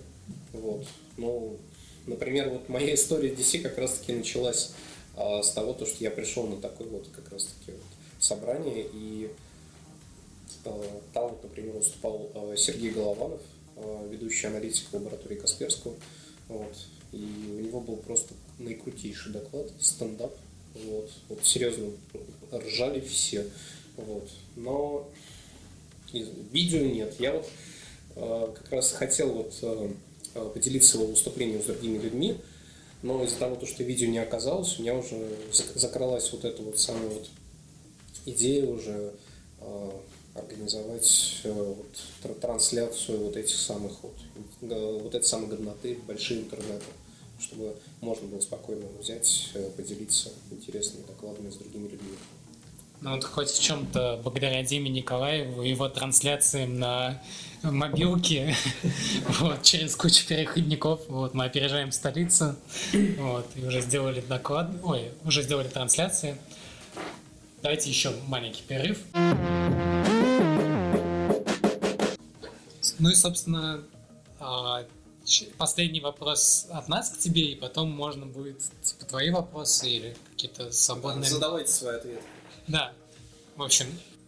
Вот. 0.53 0.85
Ну, 1.17 1.57
например, 2.05 2.49
вот 2.49 2.69
моя 2.69 2.93
история 2.93 3.33
DC 3.33 3.61
как 3.61 3.77
раз-таки 3.77 4.13
началась 4.13 4.71
а, 5.17 5.43
с 5.43 5.51
того, 5.51 5.73
то, 5.73 5.85
что 5.85 6.01
я 6.01 6.11
пришел 6.11 6.47
на 6.47 6.61
такое 6.61 6.87
вот 6.87 7.09
как 7.13 7.29
раз-таки 7.29 7.71
вот 7.71 7.81
собрание, 8.19 8.85
и 8.93 9.29
там 10.63 11.29
вот, 11.29 11.43
например, 11.43 11.75
выступал 11.75 12.29
а, 12.33 12.55
Сергей 12.55 12.91
Голованов, 12.91 13.41
а, 13.75 14.07
ведущий 14.09 14.47
аналитик 14.47 14.91
лаборатории 14.93 15.35
Касперского. 15.35 15.95
Вот. 16.47 16.75
И 17.11 17.25
у 17.57 17.61
него 17.61 17.79
был 17.79 17.97
просто 17.97 18.33
наикрутейший 18.59 19.33
доклад, 19.33 19.71
стендап. 19.79 20.33
Вот. 20.73 21.11
вот 21.29 21.45
серьезно, 21.45 21.91
ржали 22.51 22.99
все. 23.01 23.45
Вот. 23.97 24.27
Но 24.55 25.09
видео 26.11 26.85
нет. 26.85 27.15
Я 27.19 27.33
вот 27.33 27.49
э, 28.15 28.53
как 28.55 28.71
раз 28.71 28.91
хотел 28.91 29.31
вот 29.31 29.53
э, 29.61 29.91
э, 30.35 30.51
поделиться 30.53 30.97
его 30.97 31.07
выступлением 31.07 31.61
с 31.61 31.65
другими 31.65 31.97
людьми, 31.97 32.37
но 33.01 33.23
из-за 33.23 33.37
того, 33.37 33.55
то, 33.55 33.65
что 33.65 33.83
видео 33.83 34.07
не 34.07 34.19
оказалось, 34.19 34.79
у 34.79 34.81
меня 34.81 34.95
уже 34.95 35.15
зак- 35.51 35.77
закралась 35.77 36.31
вот 36.31 36.45
эта 36.45 36.61
вот 36.61 36.79
самая 36.79 37.09
вот 37.09 37.27
идея 38.25 38.65
уже 38.65 39.13
э, 39.59 39.91
организовать 40.35 41.41
э, 41.43 41.51
вот, 41.51 41.85
тр- 42.23 42.39
трансляцию 42.39 43.25
вот 43.25 43.37
этих 43.37 43.55
самых 43.55 43.91
вот, 44.01 44.15
г- 44.61 44.99
вот 44.99 45.13
этой 45.13 45.25
самой 45.25 45.47
годноты 45.47 45.99
большие 46.07 46.41
интернеты, 46.41 46.85
чтобы 47.39 47.75
можно 48.01 48.27
было 48.27 48.39
спокойно 48.39 48.85
взять, 48.99 49.49
э, 49.53 49.69
поделиться 49.77 50.29
интересными 50.51 51.05
докладами 51.05 51.49
с 51.51 51.55
другими 51.55 51.87
людьми. 51.87 52.15
Ну 53.01 53.15
вот 53.15 53.25
хоть 53.25 53.49
в 53.49 53.61
чем-то 53.61 54.21
благодаря 54.23 54.63
Диме 54.63 54.89
Николаеву 54.89 55.61
и 55.61 55.69
его 55.69 55.89
трансляциям 55.89 56.79
на 56.79 57.21
мобилке 57.61 58.55
вот, 59.39 59.61
через 59.61 59.95
кучу 59.95 60.25
переходников 60.25 61.01
вот, 61.09 61.33
мы 61.33 61.45
опережаем 61.45 61.91
столицу 61.91 62.55
вот, 63.19 63.45
и 63.55 63.65
уже 63.65 63.81
сделали 63.81 64.21
доклад, 64.21 64.71
ой, 64.83 65.11
уже 65.25 65.43
сделали 65.43 65.67
трансляции. 65.67 66.37
Давайте 67.61 67.89
еще 67.89 68.13
маленький 68.27 68.63
перерыв. 68.63 68.99
Ну 73.03 73.09
и, 73.09 73.15
собственно, 73.15 73.83
а, 74.39 74.85
последний 75.57 75.99
вопрос 75.99 76.67
от 76.69 76.87
нас 76.87 77.09
к 77.09 77.19
тебе, 77.19 77.51
и 77.51 77.55
потом 77.55 77.91
можно 77.91 78.25
будет 78.25 78.61
типа 78.81 79.03
твои 79.03 79.29
вопросы 79.29 79.89
или 79.89 80.15
какие-то 80.31 80.71
свободные. 80.71 81.29
Задавайте 81.29 81.69
свои 81.69 81.97
ответы. 81.97 82.23
Да. 82.65 82.93
В 83.57 83.63
общем, 83.63 83.87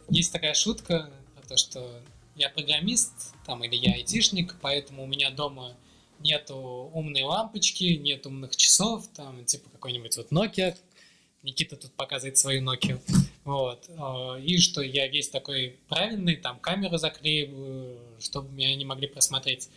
есть 0.10 0.34
такая 0.34 0.54
шутка 0.54 1.10
про 1.36 1.48
то, 1.48 1.56
что 1.56 1.90
я 2.36 2.50
программист, 2.50 3.14
там, 3.46 3.64
или 3.64 3.78
я 3.78 3.94
айтишник, 3.94 4.54
поэтому 4.60 5.06
у 5.06 5.08
меня 5.08 5.30
дома 5.30 5.72
нету 6.20 6.92
умной 6.94 7.24
лампочки, 7.24 7.86
нет 7.96 8.26
умных 8.26 8.58
часов, 8.58 9.08
там, 9.16 9.46
типа 9.46 9.70
какой-нибудь 9.70 10.18
вот 10.18 10.34
Nokia. 10.34 10.76
Никита 11.44 11.78
тут 11.78 11.94
показывает 11.94 12.38
свою 12.38 12.62
Nokia. 12.62 13.00
Вот. 13.46 13.90
А, 13.98 14.36
И 14.38 14.58
что 14.58 14.82
я 14.82 15.08
весь 15.08 15.30
такой 15.30 15.78
правильный, 15.88 16.36
там, 16.36 16.60
камеру 16.60 16.98
заклеиваю, 16.98 18.00
чтобы 18.20 18.52
меня 18.52 18.76
не 18.76 18.86
могли 18.86 19.08
просмотреть. 19.08 19.70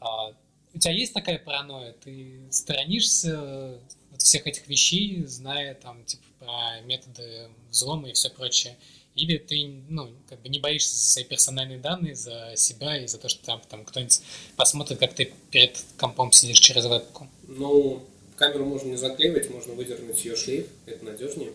А, 0.00 0.32
У 0.74 0.78
тебя 0.78 0.92
есть 0.92 1.12
такая 1.12 1.38
паранойя? 1.38 1.92
Ты 1.92 2.40
сторонишься 2.50 3.78
вот 4.10 4.22
всех 4.22 4.46
этих 4.46 4.66
вещей, 4.66 5.22
зная 5.26 5.74
там, 5.74 6.04
типа, 6.04 6.24
про 6.40 6.80
методы 6.80 7.48
взлома 7.70 8.08
и 8.08 8.12
все 8.14 8.30
прочее? 8.30 8.76
Или 9.14 9.38
ты, 9.38 9.82
ну, 9.88 10.10
как 10.28 10.42
бы 10.42 10.48
не 10.48 10.58
боишься 10.58 10.96
за 10.96 11.04
свои 11.12 11.24
персональные 11.24 11.78
данные, 11.78 12.16
за 12.16 12.54
себя 12.56 12.96
и 12.96 13.06
за 13.06 13.18
то, 13.18 13.28
что 13.28 13.44
там, 13.44 13.60
там 13.68 13.84
кто-нибудь 13.84 14.20
посмотрит, 14.56 14.98
как 14.98 15.14
ты 15.14 15.32
перед 15.52 15.78
компом 15.98 16.32
сидишь 16.32 16.58
через 16.58 16.86
вебку? 16.86 17.28
Ну, 17.46 18.02
камеру 18.36 18.64
можно 18.64 18.88
не 18.88 18.96
заклеивать, 18.96 19.50
можно 19.50 19.74
выдернуть 19.74 20.24
ее 20.24 20.36
шлейф, 20.36 20.66
это 20.86 21.04
надежнее. 21.04 21.52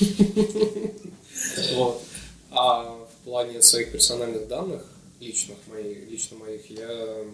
Вот. 1.74 2.02
А 2.50 3.06
в 3.06 3.24
плане 3.24 3.60
своих 3.60 3.92
персональных 3.92 4.48
данных, 4.48 4.82
личных, 5.20 5.58
моих, 5.66 6.08
лично 6.10 6.38
моих, 6.38 6.70
я 6.70 7.24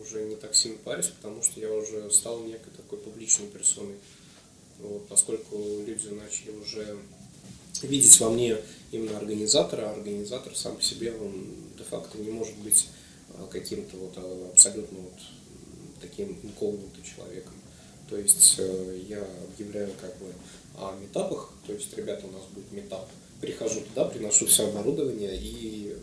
уже 0.00 0.24
не 0.24 0.36
так 0.36 0.54
сильно 0.54 0.76
парюсь, 0.84 1.06
потому 1.06 1.42
что 1.42 1.60
я 1.60 1.72
уже 1.72 2.10
стал 2.10 2.40
некой 2.40 2.72
такой 2.76 2.98
публичной 2.98 3.46
персоной. 3.46 3.96
Вот, 4.78 5.08
поскольку 5.08 5.56
люди 5.86 6.08
начали 6.08 6.50
уже 6.50 6.98
видеть 7.82 8.18
во 8.20 8.30
мне 8.30 8.58
именно 8.92 9.18
организатора, 9.18 9.88
а 9.88 9.92
организатор 9.92 10.54
сам 10.56 10.76
по 10.76 10.82
себе, 10.82 11.12
он 11.12 11.46
де-факто 11.78 12.18
не 12.18 12.30
может 12.30 12.56
быть 12.58 12.88
а, 13.34 13.46
каким-то 13.46 13.96
вот 13.96 14.14
а, 14.16 14.50
абсолютно 14.52 14.98
вот 14.98 15.20
таким 16.00 16.38
инкогнито 16.42 17.02
человеком. 17.02 17.54
То 18.10 18.16
есть 18.16 18.56
э, 18.58 19.00
я 19.08 19.24
объявляю 19.52 19.92
как 20.00 20.16
бы 20.18 20.26
о 20.76 20.96
метапах, 21.00 21.52
то 21.66 21.72
есть, 21.72 21.96
ребята, 21.96 22.26
у 22.26 22.32
нас 22.32 22.42
будет 22.52 22.70
метап. 22.72 23.08
Прихожу 23.40 23.80
туда, 23.80 24.04
приношу 24.06 24.46
все 24.46 24.68
оборудование 24.68 25.36
и 25.36 25.96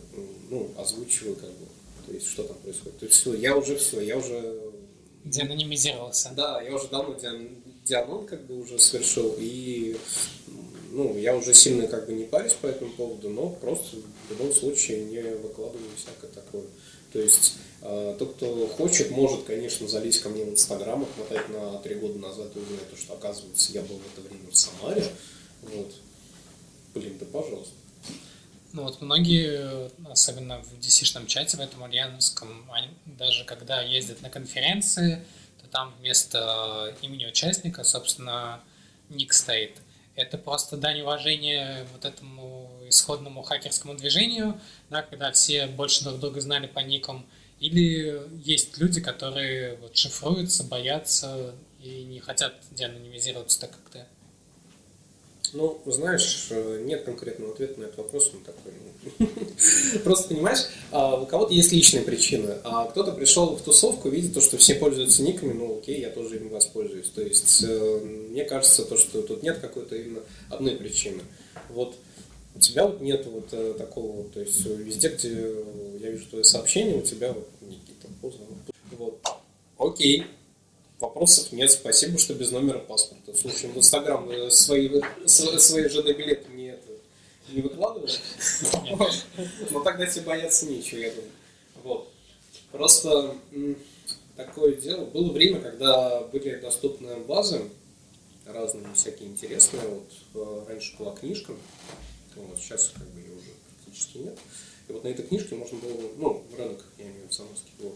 ну, 0.48 0.70
озвучиваю 0.78 1.36
как 1.36 1.50
бы, 1.50 1.66
то 2.06 2.12
есть, 2.14 2.26
что 2.26 2.44
там 2.44 2.56
происходит. 2.56 2.98
То 2.98 3.04
есть, 3.04 3.18
все, 3.18 3.34
я 3.34 3.56
уже 3.56 3.76
все, 3.76 4.00
я 4.00 4.16
уже... 4.16 4.72
Деанонимизировался. 5.24 6.32
Да, 6.34 6.62
я 6.62 6.74
уже 6.74 6.88
давно 6.88 7.14
диан... 7.14 7.48
дианон 7.84 8.26
как 8.26 8.46
бы 8.46 8.58
уже 8.58 8.78
совершил, 8.78 9.34
и 9.38 9.96
ну, 10.90 11.16
я 11.18 11.36
уже 11.36 11.52
сильно 11.52 11.86
как 11.86 12.06
бы 12.06 12.14
не 12.14 12.24
парюсь 12.24 12.54
по 12.54 12.66
этому 12.66 12.90
поводу, 12.92 13.28
но 13.28 13.50
просто 13.50 13.96
в 13.96 14.30
любом 14.30 14.52
случае 14.54 15.04
не 15.04 15.20
выкладываю 15.20 15.90
всякое 15.96 16.30
такое. 16.30 16.64
То 17.12 17.20
есть 17.20 17.56
э, 17.82 18.16
тот, 18.18 18.36
кто 18.36 18.66
хочет, 18.68 19.10
может, 19.10 19.44
конечно, 19.44 19.88
залезть 19.88 20.20
ко 20.20 20.28
мне 20.28 20.44
в 20.44 20.50
Инстаграм, 20.50 21.02
отмотать 21.02 21.48
на 21.48 21.78
три 21.78 21.94
года 21.94 22.18
назад 22.18 22.54
и 22.54 22.58
узнать, 22.58 22.98
что, 22.98 23.14
оказывается, 23.14 23.72
я 23.72 23.82
был 23.82 23.98
в 23.98 24.12
это 24.12 24.28
время 24.28 24.50
в 24.50 24.56
Самаре. 24.56 25.04
Вот. 25.62 25.94
Блин, 26.94 27.16
да 27.18 27.26
пожалуйста. 27.26 27.72
Ну 28.72 28.82
вот 28.82 29.00
многие, 29.00 29.90
особенно 30.10 30.62
в 30.62 30.78
DC-шном 30.78 31.26
чате, 31.26 31.56
в 31.56 31.60
этом 31.60 31.82
ульяновском, 31.82 32.70
они, 32.70 32.88
даже 33.06 33.44
когда 33.44 33.80
ездят 33.80 34.20
на 34.20 34.28
конференции, 34.28 35.24
то 35.62 35.68
там 35.68 35.94
вместо 35.98 36.94
имени 37.00 37.26
участника, 37.26 37.82
собственно, 37.84 38.60
ник 39.08 39.32
стоит. 39.32 39.78
Это 40.16 40.36
просто 40.36 40.76
дань 40.76 41.00
уважения 41.00 41.86
вот 41.92 42.04
этому 42.04 42.67
исходному 42.88 43.42
хакерскому 43.42 43.94
движению, 43.94 44.60
да, 44.90 45.02
когда 45.02 45.32
все 45.32 45.66
больше 45.66 46.04
друг 46.04 46.18
друга 46.20 46.40
знали 46.40 46.66
по 46.66 46.80
никам. 46.80 47.26
Или 47.60 48.22
есть 48.44 48.78
люди, 48.78 49.00
которые 49.00 49.76
вот 49.76 49.96
шифруются, 49.96 50.64
боятся 50.64 51.54
и 51.82 52.04
не 52.04 52.20
хотят 52.20 52.54
деанонимизироваться 52.70 53.60
так, 53.60 53.70
как 53.70 53.90
ты. 53.90 54.04
Ну, 55.54 55.80
знаешь, 55.86 56.48
э, 56.50 56.82
нет 56.84 57.04
конкретного 57.04 57.52
ответа 57.52 57.80
на 57.80 57.84
этот 57.84 57.98
вопрос, 57.98 58.30
он 58.34 58.40
такой. 58.40 58.72
Ну, 59.18 59.28
просто 60.04 60.28
понимаешь, 60.28 60.66
а, 60.90 61.20
у 61.20 61.26
кого-то 61.26 61.54
есть 61.54 61.72
личные 61.72 62.02
причины, 62.02 62.56
а 62.64 62.86
кто-то 62.86 63.12
пришел 63.12 63.56
в 63.56 63.62
тусовку, 63.62 64.08
видит 64.10 64.34
то, 64.34 64.40
что 64.40 64.58
все 64.58 64.74
пользуются 64.74 65.22
никами, 65.22 65.52
ну 65.52 65.78
окей, 65.78 66.00
я 66.00 66.10
тоже 66.10 66.36
им 66.36 66.50
воспользуюсь. 66.50 67.08
То 67.08 67.22
есть, 67.22 67.64
э, 67.66 68.00
мне 68.30 68.44
кажется, 68.44 68.84
то, 68.84 68.96
что 68.96 69.22
тут 69.22 69.42
нет 69.42 69.58
какой-то 69.58 69.96
именно 69.96 70.20
одной 70.50 70.76
причины. 70.76 71.22
Вот 71.70 71.96
у 72.58 72.60
тебя 72.60 72.86
вот 72.86 73.00
нет 73.00 73.24
вот 73.26 73.48
э, 73.52 73.74
такого, 73.78 74.24
то 74.24 74.40
есть 74.40 74.66
везде, 74.66 75.10
где 75.10 75.30
я 76.00 76.10
вижу 76.10 76.26
твое 76.26 76.42
сообщение, 76.42 76.96
у 76.96 77.02
тебя 77.02 77.32
вот 77.32 77.48
Никита 77.60 78.08
поздно. 78.20 78.46
Вот. 78.98 79.20
Окей, 79.78 80.26
Вопросов 80.98 81.52
нет, 81.52 81.70
спасибо, 81.70 82.18
что 82.18 82.34
без 82.34 82.50
номера 82.50 82.80
паспорта. 82.80 83.32
Слушай, 83.32 83.70
в 83.70 83.78
Инстаграм 83.78 84.28
э, 84.28 84.50
свои, 84.50 84.90
свои 85.26 85.88
жены 85.88 86.12
билеты 86.12 86.50
не, 86.50 86.70
это, 86.70 86.88
не 87.50 87.62
выкладывают. 87.62 88.20
Но 89.70 89.80
тогда 89.84 90.06
тебе 90.06 90.24
бояться 90.24 90.66
нечего, 90.66 90.98
я 90.98 91.10
думаю. 91.10 91.30
Вот. 91.84 92.08
Просто 92.72 93.36
такое 94.36 94.74
дело. 94.74 95.04
Было 95.04 95.30
время, 95.30 95.60
когда 95.60 96.22
были 96.22 96.56
доступны 96.56 97.14
базы, 97.18 97.62
разные 98.44 98.92
всякие 98.94 99.28
интересные. 99.28 99.82
Вот 99.86 100.10
э, 100.34 100.64
раньше 100.68 100.96
была 100.98 101.14
книжка, 101.14 101.52
вот, 102.42 102.58
сейчас 102.58 102.92
как 102.94 103.06
бы 103.08 103.20
ее 103.20 103.32
уже 103.32 103.50
практически 103.66 104.18
нет. 104.18 104.38
И 104.88 104.92
вот 104.92 105.04
на 105.04 105.08
этой 105.08 105.26
книжке 105.26 105.54
можно 105.54 105.78
было, 105.78 106.10
ну, 106.16 106.44
рынок, 106.56 106.84
я 106.98 107.04
имею 107.04 107.20
в 107.20 107.22
виду, 107.24 107.32
самарский 107.32 107.72
был, 107.78 107.94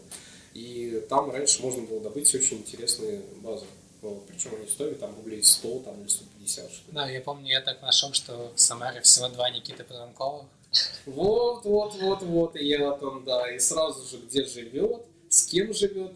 и 0.55 1.05
там 1.09 1.30
раньше 1.30 1.62
можно 1.62 1.82
было 1.82 2.01
добыть 2.01 2.34
очень 2.34 2.59
интересные 2.59 3.22
базы. 3.40 3.66
Вот, 4.03 4.26
причем 4.26 4.57
они 4.57 4.66
стоили 4.66 4.95
там 4.95 5.14
рублей 5.14 5.43
100 5.43 5.78
там, 5.80 6.01
или 6.01 6.09
150. 6.09 6.70
Что. 6.70 6.93
Да, 6.93 7.09
я 7.09 7.20
помню, 7.20 7.49
я 7.49 7.61
так 7.61 7.80
нашел, 7.82 8.12
что 8.12 8.53
в 8.55 8.61
Самаре 8.61 9.01
всего 9.01 9.28
два 9.28 9.49
Никиты 9.51 9.84
Пазанкова. 9.84 10.49
Вот, 11.07 11.64
вот, 11.64 11.95
вот, 12.01 12.22
вот. 12.22 12.57
И 12.57 12.66
я 12.66 12.90
там, 12.93 13.24
да, 13.24 13.55
и 13.55 13.61
сразу 13.61 14.05
же 14.05 14.18
где 14.24 14.45
живет, 14.45 15.03
с 15.28 15.47
кем 15.47 15.72
живет. 15.72 16.12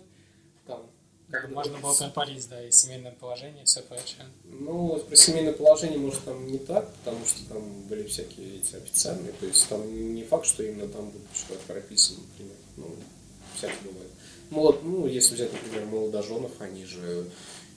Как 1.30 1.50
Можно 1.50 1.78
было 1.78 1.92
пропарить, 1.92 2.48
да, 2.48 2.64
и 2.64 2.70
семейное 2.70 3.12
положение, 3.12 3.62
и 3.62 3.66
все 3.66 3.82
прочее. 3.82 4.26
Ну, 4.44 4.96
про 4.98 5.16
семейное 5.16 5.52
положение, 5.52 5.98
может, 5.98 6.24
там 6.24 6.46
не 6.46 6.58
так, 6.58 6.92
потому 6.94 7.24
что 7.26 7.44
там 7.48 7.82
были 7.82 8.04
всякие 8.06 8.58
эти 8.58 8.76
официальные, 8.76 9.32
то 9.32 9.46
есть 9.46 9.68
там 9.68 10.14
не 10.14 10.22
факт, 10.22 10.46
что 10.46 10.62
именно 10.62 10.88
там 10.88 11.10
будет 11.10 11.26
что-то 11.34 11.60
прописано, 11.66 12.20
например. 12.20 12.56
Ну, 12.76 12.96
всякое 13.56 13.90
бывает 13.90 14.10
молод, 14.50 14.82
ну, 14.82 15.06
если 15.06 15.34
взять, 15.34 15.52
например, 15.52 15.86
молодоженов, 15.86 16.60
они 16.60 16.84
же 16.84 17.26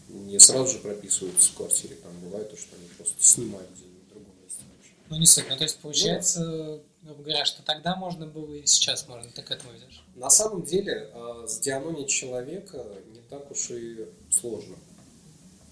не 0.09 0.39
сразу 0.39 0.73
же 0.73 0.79
прописываются 0.79 1.51
в 1.51 1.55
квартире, 1.55 1.95
там 1.95 2.11
бывает 2.21 2.49
то, 2.49 2.57
что 2.57 2.75
они 2.75 2.87
просто 2.97 3.15
снимают 3.19 3.69
где-нибудь 3.71 4.03
в 4.05 4.09
другом 4.09 4.33
месте 4.43 4.63
вообще. 4.75 4.93
Ну, 5.09 5.17
не 5.17 5.25
суть, 5.25 5.45
ну, 5.49 5.57
то 5.57 5.63
есть 5.63 5.77
получается, 5.79 6.41
ну, 6.41 6.83
грубо 7.03 7.23
говоря, 7.23 7.45
что 7.45 7.63
тогда 7.63 7.95
можно 7.95 8.25
было 8.25 8.53
и 8.53 8.65
сейчас 8.65 9.07
можно, 9.07 9.29
ты 9.31 9.41
к 9.41 9.51
этому 9.51 9.73
ведешь? 9.73 10.03
На 10.15 10.29
самом 10.29 10.63
деле, 10.63 11.11
э, 11.13 11.45
сдианонить 11.47 12.09
человека 12.09 12.85
так 13.29 13.49
уж 13.51 13.71
и 13.71 14.05
сложно. 14.31 14.75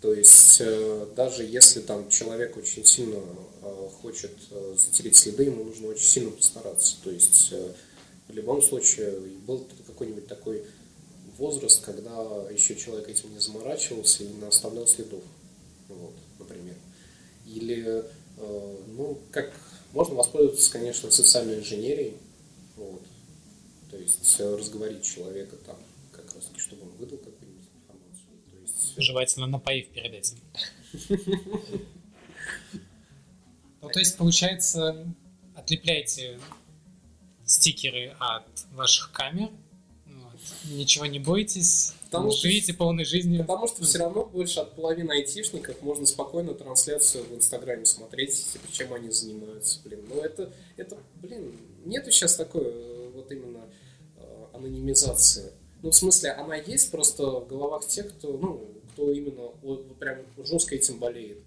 То 0.01 0.13
есть, 0.13 0.57
э, 0.59 1.07
даже 1.15 1.43
если 1.43 1.81
там 1.81 2.09
человек 2.09 2.55
очень 2.55 2.85
сильно 2.85 3.19
э, 3.61 3.89
хочет 4.01 4.31
затереть 4.77 5.15
следы, 5.15 5.43
ему 5.43 5.63
нужно 5.63 5.87
очень 5.87 6.05
сильно 6.05 6.31
постараться. 6.31 6.97
То 7.03 7.11
есть, 7.11 7.53
в 8.27 8.33
любом 8.33 8.61
случае, 8.61 9.11
был 9.45 9.67
какой-нибудь 9.87 10.27
такой 10.27 10.63
возраст, 11.37 11.83
когда 11.83 12.47
еще 12.51 12.75
человек 12.75 13.09
этим 13.09 13.33
не 13.33 13.39
заморачивался 13.39 14.23
и 14.23 14.27
не 14.27 14.45
оставлял 14.45 14.87
следов, 14.87 15.23
вот, 15.87 16.13
например. 16.39 16.75
Или, 17.45 18.03
э, 18.37 18.77
ну, 18.87 19.19
как 19.31 19.53
можно 19.93 20.15
воспользоваться, 20.15 20.71
конечно, 20.71 21.11
социальной 21.11 21.59
инженерией, 21.59 22.17
вот, 22.75 23.01
то 23.89 23.97
есть 23.97 24.35
э, 24.39 24.55
разговорить 24.55 25.03
человека 25.03 25.55
там, 25.65 25.77
как 26.11 26.33
раз 26.35 26.45
таки, 26.45 26.59
чтобы 26.59 26.83
он 26.83 26.91
выдал 26.97 27.17
какую-нибудь 27.17 27.67
информацию. 27.73 28.37
То 28.51 28.57
есть... 28.61 28.66
Желательно 28.97 29.47
напоив 29.47 29.89
перед 29.89 30.13
этим. 30.13 30.37
Ну, 33.81 33.89
то 33.89 33.99
есть, 33.99 34.17
получается, 34.17 35.07
отлепляйте 35.55 36.39
стикеры 37.45 38.15
от 38.19 38.45
ваших 38.73 39.11
камер, 39.11 39.49
ничего 40.65 41.05
не 41.05 41.19
бойтесь, 41.19 41.93
потому 42.05 42.31
живите 42.31 42.73
что, 42.73 42.79
полной 42.79 43.05
жизнью. 43.05 43.41
Потому 43.41 43.67
что 43.67 43.83
все 43.83 43.99
равно 43.99 44.25
больше 44.25 44.59
от 44.59 44.75
половины 44.75 45.11
айтишников 45.11 45.81
можно 45.81 46.05
спокойно 46.05 46.53
трансляцию 46.53 47.25
в 47.25 47.35
Инстаграме 47.35 47.85
смотреть, 47.85 48.45
типа, 48.51 48.65
чем 48.71 48.93
они 48.93 49.09
занимаются, 49.11 49.79
блин. 49.83 50.01
Но 50.09 50.21
это, 50.21 50.51
это, 50.75 50.97
блин, 51.15 51.55
нету 51.85 52.11
сейчас 52.11 52.35
такой 52.35 52.63
э, 52.65 53.11
вот 53.15 53.31
именно 53.31 53.65
э, 54.17 54.45
анонимизации. 54.53 55.51
Ну, 55.83 55.91
в 55.91 55.95
смысле, 55.95 56.31
она 56.31 56.55
есть 56.55 56.91
просто 56.91 57.23
в 57.23 57.47
головах 57.47 57.85
тех, 57.85 58.09
кто, 58.09 58.37
ну, 58.37 58.67
кто 58.93 59.11
именно 59.11 59.51
вот, 59.61 59.95
прям 59.97 60.25
жестко 60.37 60.75
этим 60.75 60.99
болеет. 60.99 61.37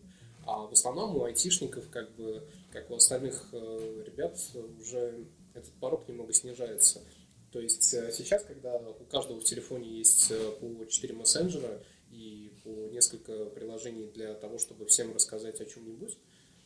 А 0.46 0.66
в 0.66 0.72
основном 0.72 1.16
у 1.16 1.24
айтишников, 1.24 1.88
как 1.90 2.14
бы, 2.14 2.42
как 2.72 2.90
у 2.90 2.94
остальных 2.94 3.48
э, 3.52 4.04
ребят, 4.06 4.38
уже 4.80 5.26
этот 5.54 5.72
порог 5.80 6.08
немного 6.08 6.32
снижается. 6.32 7.00
То 7.52 7.60
есть 7.60 7.92
э, 7.94 8.12
сейчас, 8.12 8.44
когда 8.44 8.78
у 8.78 9.04
каждого 9.04 9.40
в 9.40 9.44
телефоне 9.44 9.88
есть 9.88 10.30
э, 10.30 10.52
по 10.60 10.86
4 10.86 11.14
мессенджера 11.14 11.82
и 12.10 12.52
по 12.62 12.68
несколько 12.92 13.46
приложений 13.46 14.12
для 14.14 14.34
того, 14.34 14.58
чтобы 14.58 14.86
всем 14.86 15.12
рассказать 15.12 15.60
о 15.60 15.66
чем-нибудь, 15.66 16.16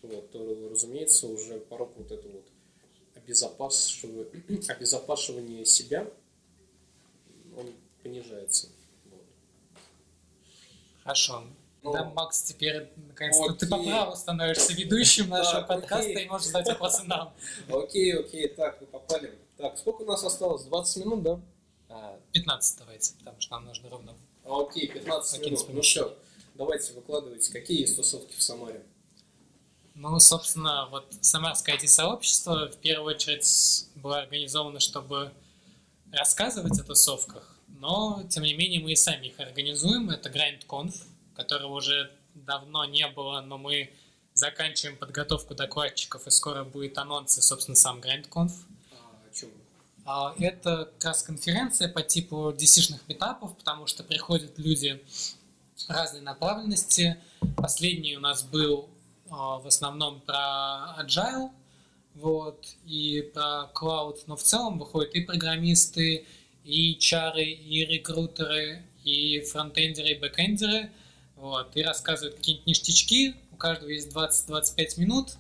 вот, 0.03 0.31
то, 0.31 0.69
разумеется, 0.71 1.27
уже 1.27 1.59
порог 1.59 1.95
вот 1.97 2.13
это 2.13 2.29
вот 2.29 2.45
обезопасивания 3.15 5.65
себя, 5.65 6.07
он 7.57 7.73
понижается. 8.03 8.69
Вот. 9.11 9.23
Хорошо. 11.03 11.45
Ну, 11.83 11.93
Да, 11.93 12.05
Макс, 12.05 12.43
теперь 12.43 12.91
наконец-то 12.97 13.53
ты 13.53 13.67
по 13.67 13.77
Окей. 13.77 13.89
праву 13.91 14.17
становишься 14.17 14.73
ведущим 14.73 15.29
нашего 15.29 15.61
Так, 15.61 15.69
подкаста 15.69 16.11
окей. 16.11 16.25
и 16.25 16.29
можешь 16.29 16.47
задать 16.47 16.69
вопросы 16.69 17.03
нам. 17.05 17.35
Окей, 17.69 18.15
окей, 18.19 18.49
так, 18.49 18.81
вы 18.81 18.87
попали. 18.87 19.39
Так, 19.59 19.77
сколько 19.79 20.03
у 20.03 20.07
нас 20.07 20.25
осталось? 20.25 20.63
20 20.65 21.05
минут, 21.05 21.23
да? 21.23 21.41
А, 21.91 22.19
15 22.33 22.79
давайте, 22.79 23.15
потому 23.19 23.39
что 23.41 23.55
нам 23.57 23.67
нужно 23.67 23.91
ровно. 23.91 24.15
А, 24.45 24.63
Окей, 24.63 24.89
15 24.89 25.39
Покинуть 25.41 25.61
минут. 25.63 25.75
Ну 25.75 25.83
все, 25.83 26.17
давайте 26.55 26.93
выкладывайте, 26.95 27.53
какие 27.53 27.81
есть 27.83 27.97
тусовки 27.97 28.35
в 28.35 28.43
Самаре. 28.43 28.83
Ну, 29.95 30.19
собственно, 30.19 30.89
вот 30.91 31.07
Самарское 31.21 31.77
IT-сообщество 31.77 32.69
в 32.69 32.77
первую 32.79 33.15
очередь 33.15 33.87
было 33.95 34.21
организовано, 34.21 34.81
чтобы 34.81 35.33
рассказывать 36.15 36.79
о 36.79 36.85
тусовках, 36.85 37.59
но, 37.69 38.23
тем 38.31 38.45
не 38.45 38.55
менее, 38.55 38.81
мы 38.81 38.93
и 38.93 38.97
сами 38.97 39.27
их 39.27 39.41
организуем. 39.41 40.11
Это 40.11 40.31
GrindConf, 40.31 40.95
которого 41.37 41.75
уже 41.75 42.11
давно 42.35 42.85
не 42.85 43.07
было, 43.09 43.41
но 43.41 43.59
мы 43.59 43.93
заканчиваем 44.33 44.97
подготовку 44.97 45.55
докладчиков, 45.55 46.27
и 46.27 46.31
скоро 46.31 46.65
будет 46.65 46.99
анонс 46.99 47.39
и, 47.39 47.41
собственно, 47.41 47.77
сам 47.77 48.01
GrindConf. 48.01 48.53
А? 50.07 50.29
А, 50.29 50.35
Это 50.39 50.91
как 50.99 51.05
раз 51.05 51.23
конференция 51.23 51.89
по 51.89 52.03
типу 52.03 52.51
DC-шных 52.51 53.01
метапов, 53.09 53.57
потому 53.57 53.87
что 53.87 54.03
приходят 54.03 54.59
люди 54.59 55.03
разной 55.89 56.21
направленности. 56.21 57.17
Последний 57.57 58.17
у 58.17 58.21
нас 58.21 58.43
был 58.43 58.89
а, 59.31 59.59
в 59.59 59.67
основном 59.67 60.21
про 60.21 60.97
Agile, 61.01 61.51
вот, 62.15 62.67
и 62.87 63.31
про 63.35 63.71
Cloud, 63.75 64.19
но 64.27 64.37
в 64.37 64.43
целом 64.43 64.79
выходят 64.79 65.15
и 65.15 65.21
программисты, 65.21 66.27
и 66.65 66.97
чары, 66.97 67.45
и 67.45 67.85
рекрутеры, 67.85 68.83
и 69.03 69.41
фронтендеры, 69.41 70.11
и 70.11 70.19
бэкендеры, 70.19 70.91
вот, 71.37 71.77
и 71.77 71.83
рассказывают 71.83 72.37
какие-нибудь 72.37 72.67
ништячки, 72.67 73.35
у 73.53 73.57
каждого 73.57 73.91
есть 73.91 74.15
20-25 74.15 75.01
минут, 75.01 75.37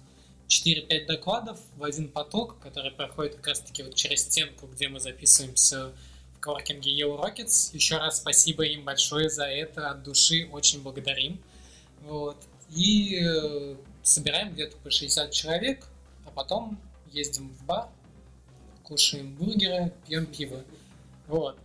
4-5 0.48 1.06
докладов 1.06 1.58
в 1.76 1.84
один 1.84 2.08
поток, 2.08 2.58
который 2.60 2.90
проходит 2.90 3.36
как 3.36 3.48
раз-таки 3.48 3.82
вот 3.82 3.94
через 3.94 4.22
стенку, 4.22 4.66
где 4.66 4.88
мы 4.88 5.00
записываемся 5.00 5.92
в 6.36 6.40
коворкинге 6.40 6.92
Yellow 7.00 7.20
Rockets. 7.20 7.74
Еще 7.74 7.96
раз 7.96 8.18
спасибо 8.18 8.64
им 8.64 8.84
большое 8.84 9.30
за 9.30 9.46
это, 9.46 9.90
от 9.90 10.02
души 10.02 10.48
очень 10.52 10.82
благодарим. 10.82 11.40
Вот. 12.02 12.36
И 12.74 13.18
э, 13.20 13.76
собираем 14.02 14.52
где-то 14.52 14.76
по 14.78 14.90
60 14.90 15.30
человек, 15.30 15.86
потом 16.34 16.78
ездим 17.12 17.48
в 17.50 17.64
бар, 17.64 17.88
кушаем 18.82 19.34
бургеры, 19.34 19.92
пьем 20.06 20.26
пиво. 20.26 20.62
Вот. 21.26 21.58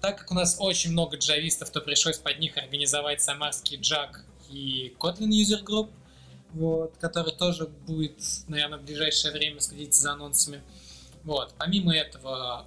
Так 0.00 0.18
как 0.18 0.30
у 0.30 0.34
нас 0.34 0.56
очень 0.58 0.92
много 0.92 1.16
джавистов, 1.16 1.70
то 1.70 1.80
пришлось 1.80 2.18
под 2.18 2.38
них 2.38 2.56
организовать 2.56 3.20
самарский 3.20 3.78
джак 3.78 4.24
и 4.48 4.94
Kotlin 4.98 5.28
User 5.28 5.62
Group, 5.62 5.90
вот, 6.54 6.96
который 6.98 7.32
тоже 7.32 7.66
будет, 7.66 8.22
наверное, 8.48 8.78
в 8.78 8.82
ближайшее 8.82 9.32
время 9.32 9.60
следить 9.60 9.94
за 9.94 10.12
анонсами. 10.12 10.62
Вот. 11.22 11.54
Помимо 11.58 11.94
этого, 11.94 12.66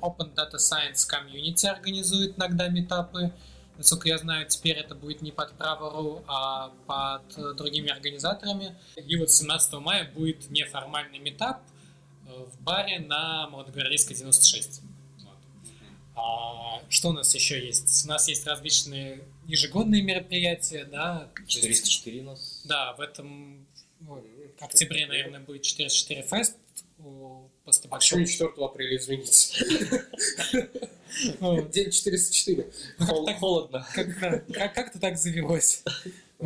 Open 0.00 0.34
Data 0.34 0.56
Science 0.56 1.06
Community 1.08 1.66
организует 1.66 2.36
иногда 2.36 2.68
метапы. 2.68 3.32
Насколько 3.76 4.08
я 4.08 4.18
знаю, 4.18 4.46
теперь 4.48 4.76
это 4.76 4.94
будет 4.94 5.22
не 5.22 5.32
под 5.32 5.52
Право.ру, 5.56 6.24
а 6.26 6.72
под 6.86 7.36
э, 7.38 7.54
другими 7.54 7.90
организаторами. 7.90 8.74
И 8.96 9.16
вот 9.16 9.30
17 9.30 9.74
мая 9.74 10.10
будет 10.14 10.50
неформальный 10.50 11.18
метап 11.18 11.62
э, 12.26 12.30
в 12.30 12.60
баре 12.62 13.00
на 13.00 13.48
Молодогвардейской 13.48 14.16
96. 14.16 14.80
Вот. 15.18 15.36
А 16.14 16.82
что 16.88 17.10
у 17.10 17.12
нас 17.12 17.34
еще 17.34 17.64
есть? 17.64 18.04
У 18.06 18.08
нас 18.08 18.28
есть 18.28 18.46
различные 18.46 19.24
ежегодные 19.46 20.02
мероприятия, 20.02 20.84
да. 20.84 21.28
то 21.34 21.42
есть- 21.42 21.50
404 21.50 22.20
у 22.20 22.24
нас. 22.24 22.62
да, 22.64 22.94
в 22.94 23.00
этом 23.00 23.66
ну, 24.00 24.22
октябре, 24.60 25.06
наверное, 25.06 25.40
будет 25.40 25.62
404 25.62 26.22
фест. 26.22 26.56
А 26.98 27.96
почему 27.96 28.20
большого... 28.20 28.26
4 28.26 28.50
апреля, 28.66 28.96
извините? 28.96 29.64
Ну, 31.40 31.66
День 31.68 31.90
404. 31.90 32.70
Хол- 32.98 33.34
Холодно. 33.34 33.86
как- 33.94 34.18
как- 34.18 34.46
как- 34.46 34.74
Как-то 34.74 34.98
так 34.98 35.16
завелось. 35.18 35.82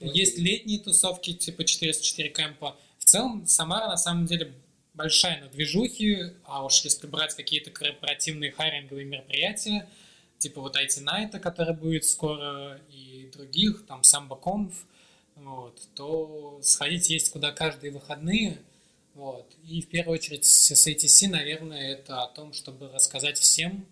Есть 0.00 0.38
летние 0.38 0.80
тусовки, 0.80 1.32
типа 1.34 1.64
404 1.64 2.28
кемпа. 2.30 2.76
В 2.98 3.04
целом, 3.04 3.46
Самара 3.46 3.86
на 3.88 3.96
самом 3.96 4.26
деле 4.26 4.52
большая 4.94 5.40
на 5.40 5.48
движухе, 5.48 6.34
а 6.44 6.64
уж 6.64 6.80
если 6.82 7.06
брать 7.06 7.34
какие-то 7.34 7.70
корпоративные 7.70 8.50
хайринговые 8.52 9.04
мероприятия, 9.06 9.88
типа 10.38 10.60
вот 10.60 10.76
IT 10.76 11.04
Night, 11.04 11.38
который 11.38 11.74
будет 11.74 12.04
скоро, 12.04 12.80
и 12.90 13.30
других, 13.32 13.86
там 13.86 14.00
SambaConf, 14.00 14.72
вот, 15.36 15.80
то 15.94 16.58
сходить 16.62 17.08
есть 17.10 17.30
куда 17.30 17.52
каждые 17.52 17.92
выходные. 17.92 18.58
Вот. 19.14 19.52
И 19.64 19.82
в 19.82 19.88
первую 19.88 20.14
очередь 20.14 20.46
с 20.46 20.72
SATC, 20.72 21.28
наверное, 21.28 21.92
это 21.92 22.22
о 22.22 22.28
том, 22.28 22.52
чтобы 22.52 22.88
рассказать 22.88 23.38
всем 23.38 23.86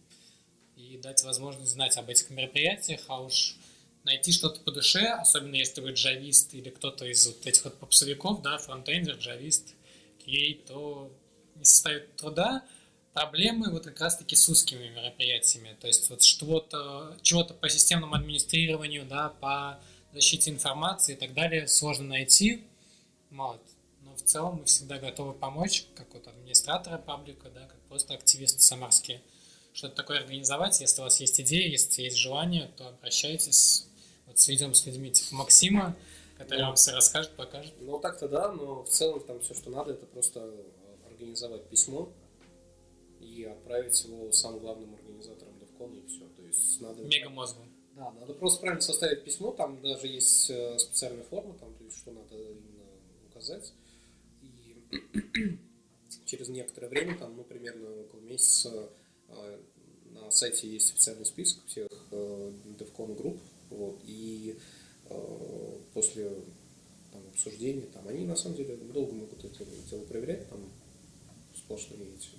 и 0.77 0.97
дать 0.99 1.23
возможность 1.25 1.73
знать 1.73 1.97
об 1.97 2.09
этих 2.09 2.31
мероприятиях, 2.31 3.01
а 3.09 3.21
уж 3.21 3.57
найти 4.05 4.33
что-то 4.33 4.61
по 4.61 4.71
душе, 4.71 5.07
особенно 5.07 5.57
если 5.57 5.81
вы 5.81 5.93
джавист 5.93 6.55
или 6.55 6.71
кто-то 6.71 7.05
из 7.05 7.27
вот 7.27 7.47
этих 7.47 7.65
вот 7.65 7.79
попсовиков, 7.79 8.43
да, 8.43 8.59
фронтендер, 8.59 9.17
джавист, 9.17 9.75
QA, 10.25 10.55
то 10.67 11.11
не 11.57 11.65
составит 11.65 12.15
труда. 12.17 12.65
Проблемы 13.13 13.71
вот 13.71 13.85
как 13.85 14.01
раз-таки 14.01 14.37
с 14.37 14.49
узкими 14.49 14.89
мероприятиями, 14.89 15.77
то 15.81 15.89
есть 15.89 16.09
вот 16.09 16.23
что-то, 16.23 17.19
чего-то 17.23 17.53
по 17.53 17.69
системному 17.69 18.15
администрированию, 18.15 19.05
да, 19.05 19.31
по 19.41 19.81
защите 20.13 20.51
информации 20.51 21.15
и 21.15 21.17
так 21.17 21.35
далее 21.35 21.67
сложно 21.67 22.07
найти, 22.07 22.65
вот. 23.31 23.61
Целом 24.29 24.57
мы 24.57 24.65
всегда 24.67 24.99
готовы 24.99 25.33
помочь, 25.33 25.87
как 25.95 26.13
вот 26.13 26.27
администраторы 26.29 26.99
паблика, 26.99 27.49
да, 27.49 27.67
как 27.67 27.81
просто 27.89 28.13
активисты 28.13 28.61
самарские, 28.61 29.23
что-то 29.73 29.95
такое 29.97 30.19
организовать. 30.19 30.79
Если 30.83 31.01
у 31.01 31.05
вас 31.05 31.19
есть 31.19 31.41
идеи, 31.41 31.71
если 31.71 32.03
есть 32.03 32.19
желание, 32.19 32.71
то 32.77 32.89
обращайтесь. 32.89 33.87
Вот 34.27 34.39
сведем 34.39 34.75
с 34.75 34.85
людьми 34.85 35.11
типа 35.11 35.35
Максима, 35.35 35.97
который 36.37 36.59
Да. 36.59 36.67
вам 36.67 36.77
все 36.77 36.93
расскажет, 36.93 37.31
покажет. 37.37 37.73
Ну, 37.81 37.99
так-то 38.01 38.29
да, 38.29 38.53
но 38.53 38.85
в 38.85 38.91
целом 38.91 39.21
там 39.21 39.41
все, 39.41 39.55
что 39.55 39.71
надо, 39.71 39.93
это 39.95 40.05
просто 40.05 40.41
э, 40.41 41.07
организовать 41.11 41.67
письмо 41.71 42.13
и 43.21 43.45
отправить 43.45 44.05
его 44.05 44.31
самым 44.33 44.61
главным 44.61 44.95
организаторам 44.95 45.55
DevCon, 45.55 46.05
и 46.05 46.07
все. 46.07 46.29
То 46.37 46.43
есть 46.43 46.83
надо... 46.83 47.03
Мегамозгу. 47.03 47.63
Да, 47.95 48.11
надо 48.13 48.35
просто 48.35 48.61
правильно 48.61 48.83
составить 48.83 49.25
письмо, 49.25 49.53
там 49.53 49.81
даже 49.81 50.07
есть 50.07 50.51
э, 50.51 50.79
специальная 50.79 51.25
форма, 51.25 51.55
там, 51.55 51.75
то 51.75 51.85
есть 51.85 51.97
что 51.97 52.11
надо 52.11 52.37
именно 52.37 52.85
указать. 53.31 53.73
Через 56.25 56.49
некоторое 56.49 56.89
время, 56.89 57.17
там, 57.19 57.37
ну, 57.37 57.45
примерно 57.45 57.89
около 58.03 58.21
месяца, 58.21 58.91
э, 59.29 59.59
на 60.13 60.31
сайте 60.31 60.69
есть 60.69 60.89
специальный 60.89 61.27
список 61.27 61.65
всех 61.67 61.89
э, 62.11 62.53
DevCon 62.79 63.17
групп, 63.17 63.39
вот, 63.71 64.01
и 64.05 64.57
э, 65.11 65.79
после 65.95 66.31
там, 67.13 67.23
обсуждения, 67.33 67.87
там, 67.93 68.07
они 68.09 68.25
на 68.27 68.37
самом 68.37 68.57
деле 68.57 68.77
долго 68.77 69.13
могут 69.13 69.45
это 69.45 69.65
дело 69.91 70.05
проверять, 70.05 70.49
там 70.49 70.61
сплошные 71.55 72.09
эти 72.15 72.31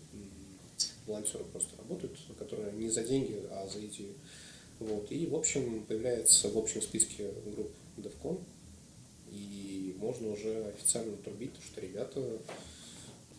волонтеры 1.10 1.44
просто 1.46 1.76
работают, 1.78 2.18
которые 2.38 2.72
не 2.74 2.90
за 2.90 3.04
деньги, 3.04 3.44
а 3.52 3.68
за 3.68 3.86
идею. 3.86 4.14
Вот. 4.80 5.12
И, 5.12 5.26
в 5.26 5.36
общем, 5.36 5.84
появляется 5.86 6.50
в 6.50 6.58
общем 6.58 6.82
списке 6.82 7.32
групп 7.46 7.72
DevCon, 7.98 8.42
и 9.32 9.96
можно 10.00 10.30
уже 10.30 10.66
официально 10.66 11.16
трубить, 11.18 11.54
что, 11.66 11.82
ребята, 11.82 12.22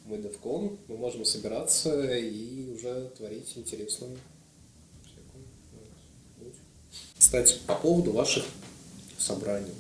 мы 0.05 0.17
DevCon, 0.17 0.79
мы 0.89 0.97
можем 0.97 1.25
собираться 1.25 2.17
и 2.17 2.71
уже 2.73 3.11
творить 3.17 3.53
интересную 3.57 4.19
всякую. 5.05 5.45
Кстати, 7.19 7.59
по 7.67 7.75
поводу 7.75 8.13
ваших 8.13 8.45
собраний, 9.19 9.75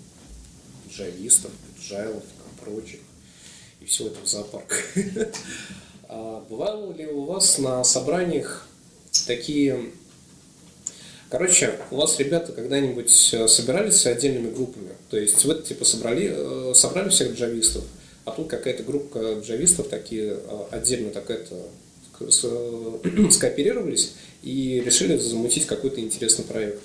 джавистов, 0.88 1.52
джайлов, 1.80 2.24
прочих, 2.60 3.00
и 3.80 3.84
всего 3.86 4.08
этого 4.08 4.26
зоопарка. 4.26 4.76
А 6.12 6.44
Бывало 6.50 6.92
ли 6.92 7.06
у 7.06 7.24
вас 7.24 7.58
на 7.58 7.84
собраниях 7.84 8.66
такие 9.28 9.92
Короче, 11.30 11.78
у 11.92 11.96
вас 11.96 12.18
ребята 12.18 12.52
когда-нибудь 12.52 13.30
э, 13.34 13.46
собирались 13.46 14.04
отдельными 14.04 14.52
группами? 14.52 14.90
То 15.10 15.16
есть 15.16 15.44
вы 15.44 15.54
типа 15.62 15.84
собрали, 15.84 16.32
э, 16.34 16.74
собрали 16.74 17.08
всех 17.08 17.38
джавистов, 17.38 17.84
а 18.24 18.32
тут 18.32 18.48
какая-то 18.48 18.82
группа 18.82 19.40
джавистов 19.40 19.88
такие 19.88 20.36
э, 20.36 20.64
отдельно 20.72 21.10
так 21.10 21.30
это 21.30 21.54
скооперировались 23.30 24.14
и 24.42 24.82
решили 24.84 25.16
замутить 25.16 25.66
какой-то 25.66 26.00
интересный 26.00 26.44
проект. 26.44 26.82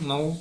Ну, 0.00 0.38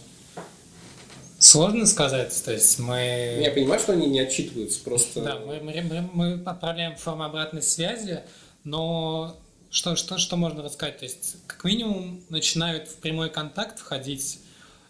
сложно 1.39 1.85
сказать. 1.85 2.41
То 2.45 2.53
есть 2.53 2.79
мы... 2.79 3.41
Я 3.43 3.51
понимаю, 3.51 3.81
что 3.81 3.91
они 3.91 4.07
не 4.07 4.21
отчитываются, 4.21 4.79
просто... 4.81 5.21
Да, 5.21 5.39
мы, 5.39 5.59
мы, 5.59 5.81
мы- 5.81 6.09
мы 6.13 6.41
отправляем 6.45 6.95
форму 6.95 7.25
обратной 7.25 7.61
связи, 7.61 8.21
но 8.63 9.37
что, 9.71 9.95
что, 9.95 10.17
что 10.17 10.35
можно 10.35 10.63
рассказать? 10.63 10.97
То 10.97 11.05
есть, 11.05 11.37
как 11.47 11.63
минимум, 11.63 12.23
начинают 12.29 12.87
в 12.87 12.95
прямой 12.97 13.29
контакт 13.29 13.79
входить 13.79 14.39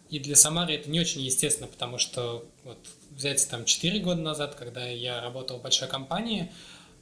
И 0.09 0.19
для 0.19 0.35
Самары 0.35 0.73
это 0.73 0.89
не 0.89 0.99
очень 0.99 1.21
естественно, 1.21 1.67
потому 1.67 1.97
что 1.97 2.45
вот 2.63 2.77
взять 3.11 3.47
там 3.49 3.65
4 3.65 3.99
года 3.99 4.21
назад, 4.21 4.55
когда 4.55 4.87
я 4.87 5.21
работал 5.21 5.59
в 5.59 5.61
большой 5.61 5.87
компании, 5.87 6.51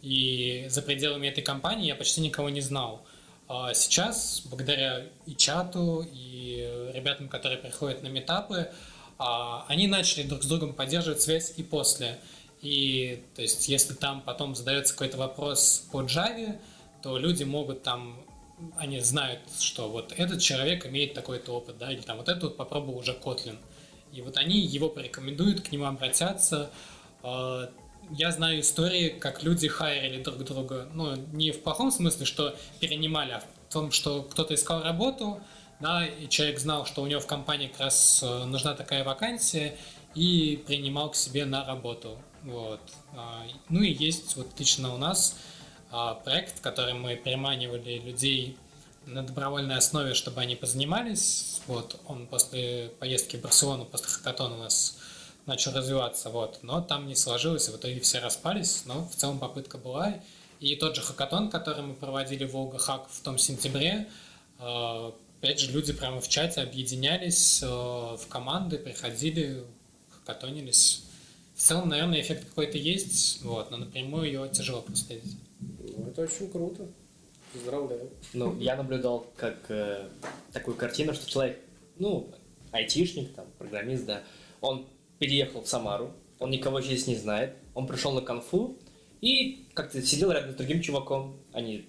и 0.01 0.65
за 0.69 0.81
пределами 0.81 1.27
этой 1.27 1.43
компании 1.43 1.87
я 1.87 1.95
почти 1.95 2.21
никого 2.21 2.49
не 2.49 2.61
знал. 2.61 3.05
А 3.47 3.73
сейчас, 3.73 4.41
благодаря 4.45 5.05
и 5.25 5.35
чату, 5.35 6.05
и 6.11 6.91
ребятам, 6.93 7.29
которые 7.29 7.57
приходят 7.57 8.03
на 8.03 8.07
метапы, 8.07 8.71
а, 9.19 9.65
они 9.67 9.87
начали 9.87 10.23
друг 10.23 10.43
с 10.43 10.47
другом 10.47 10.73
поддерживать 10.73 11.21
связь 11.21 11.53
и 11.55 11.63
после. 11.63 12.19
И 12.61 13.23
то 13.35 13.41
есть, 13.41 13.69
если 13.69 13.93
там 13.93 14.21
потом 14.21 14.55
задается 14.55 14.93
какой-то 14.93 15.17
вопрос 15.17 15.87
по 15.91 16.01
Java, 16.01 16.59
то 17.01 17.17
люди 17.17 17.43
могут 17.43 17.83
там, 17.83 18.17
они 18.75 18.99
знают, 18.99 19.39
что 19.59 19.89
вот 19.89 20.13
этот 20.15 20.41
человек 20.41 20.85
имеет 20.85 21.13
такой-то 21.13 21.53
опыт, 21.53 21.77
да, 21.77 21.91
или 21.91 22.01
там 22.01 22.17
вот 22.17 22.29
этот 22.29 22.43
вот 22.43 22.57
попробовал 22.57 22.99
уже 22.99 23.11
Kotlin. 23.11 23.57
И 24.11 24.21
вот 24.21 24.37
они 24.37 24.59
его 24.59 24.89
порекомендуют, 24.89 25.61
к 25.61 25.71
нему 25.71 25.85
обратятся. 25.85 26.71
А, 27.23 27.69
я 28.11 28.31
знаю 28.31 28.61
истории, 28.61 29.09
как 29.09 29.43
люди 29.43 29.67
хайрили 29.67 30.23
друг 30.23 30.43
друга. 30.43 30.87
Ну, 30.93 31.15
не 31.33 31.51
в 31.51 31.61
плохом 31.61 31.91
смысле, 31.91 32.25
что 32.25 32.55
перенимали, 32.79 33.33
а 33.33 33.39
в 33.39 33.73
том, 33.73 33.91
что 33.91 34.23
кто-то 34.23 34.53
искал 34.53 34.81
работу, 34.81 35.41
да, 35.79 36.07
и 36.07 36.27
человек 36.29 36.59
знал, 36.59 36.85
что 36.85 37.03
у 37.03 37.07
него 37.07 37.19
в 37.19 37.27
компании 37.27 37.67
как 37.67 37.81
раз 37.81 38.23
э, 38.23 38.45
нужна 38.45 38.73
такая 38.73 39.03
вакансия, 39.03 39.77
и 40.15 40.63
принимал 40.65 41.11
к 41.11 41.15
себе 41.15 41.45
на 41.45 41.63
работу. 41.63 42.17
Вот. 42.43 42.81
А, 43.13 43.43
ну 43.69 43.81
и 43.81 43.93
есть 43.93 44.35
вот 44.35 44.47
лично 44.57 44.93
у 44.95 44.97
нас 44.97 45.37
проект, 46.23 46.59
в 46.59 46.61
котором 46.61 47.01
мы 47.01 47.15
переманивали 47.15 47.99
людей 47.99 48.57
на 49.07 49.23
добровольной 49.23 49.77
основе, 49.77 50.13
чтобы 50.13 50.41
они 50.41 50.55
позанимались. 50.55 51.61
Вот 51.67 51.99
он 52.05 52.27
после 52.27 52.91
поездки 52.99 53.37
в 53.37 53.41
Барселону, 53.41 53.85
после 53.85 54.07
хакатона 54.07 54.55
у 54.55 54.59
нас 54.59 54.97
начал 55.45 55.71
развиваться, 55.71 56.29
вот. 56.29 56.59
Но 56.61 56.81
там 56.81 57.07
не 57.07 57.15
сложилось, 57.15 57.67
и 57.69 57.71
в 57.71 57.77
итоге 57.77 57.99
все 58.01 58.19
распались, 58.19 58.83
но 58.85 59.07
в 59.07 59.15
целом 59.15 59.39
попытка 59.39 59.77
была. 59.77 60.15
И 60.59 60.75
тот 60.75 60.95
же 60.95 61.01
хакатон, 61.01 61.49
который 61.49 61.83
мы 61.83 61.93
проводили 61.93 62.45
в 62.45 62.51
Волга 62.51 62.77
Хак 62.77 63.07
в 63.09 63.21
том 63.21 63.37
сентябре, 63.37 64.07
э, 64.59 65.11
опять 65.39 65.59
же, 65.59 65.71
люди 65.71 65.93
прямо 65.93 66.19
в 66.19 66.27
чате 66.27 66.61
объединялись 66.61 67.61
э, 67.63 67.67
в 67.67 68.27
команды, 68.27 68.77
приходили, 68.77 69.63
хакатонились. 70.09 71.03
В 71.55 71.61
целом, 71.61 71.89
наверное, 71.89 72.21
эффект 72.21 72.49
какой-то 72.49 72.77
есть, 72.77 73.41
вот, 73.43 73.71
но 73.71 73.77
напрямую 73.77 74.31
его 74.31 74.47
тяжело 74.47 74.81
проследить. 74.81 75.37
Ну, 75.59 76.07
это 76.07 76.23
очень 76.23 76.49
круто. 76.49 76.87
Поздравляю. 77.53 78.09
Ну, 78.33 78.57
я 78.59 78.75
наблюдал 78.75 79.27
как 79.35 79.57
э, 79.69 80.09
такую 80.51 80.75
картину, 80.75 81.13
что 81.13 81.29
человек, 81.29 81.59
ну, 81.97 82.29
айтишник, 82.71 83.33
там, 83.33 83.45
программист, 83.57 84.05
да, 84.05 84.23
он 84.61 84.85
переехал 85.17 85.61
в 85.61 85.67
Самару, 85.67 86.11
он 86.39 86.51
никого 86.51 86.81
здесь 86.81 87.07
не 87.07 87.15
знает, 87.15 87.55
он 87.73 87.87
пришел 87.87 88.11
на 88.11 88.21
конфу 88.21 88.77
и 89.21 89.65
как-то 89.73 90.01
сидел 90.01 90.31
рядом 90.31 90.51
с 90.51 90.55
другим 90.55 90.81
чуваком, 90.81 91.37
они, 91.53 91.87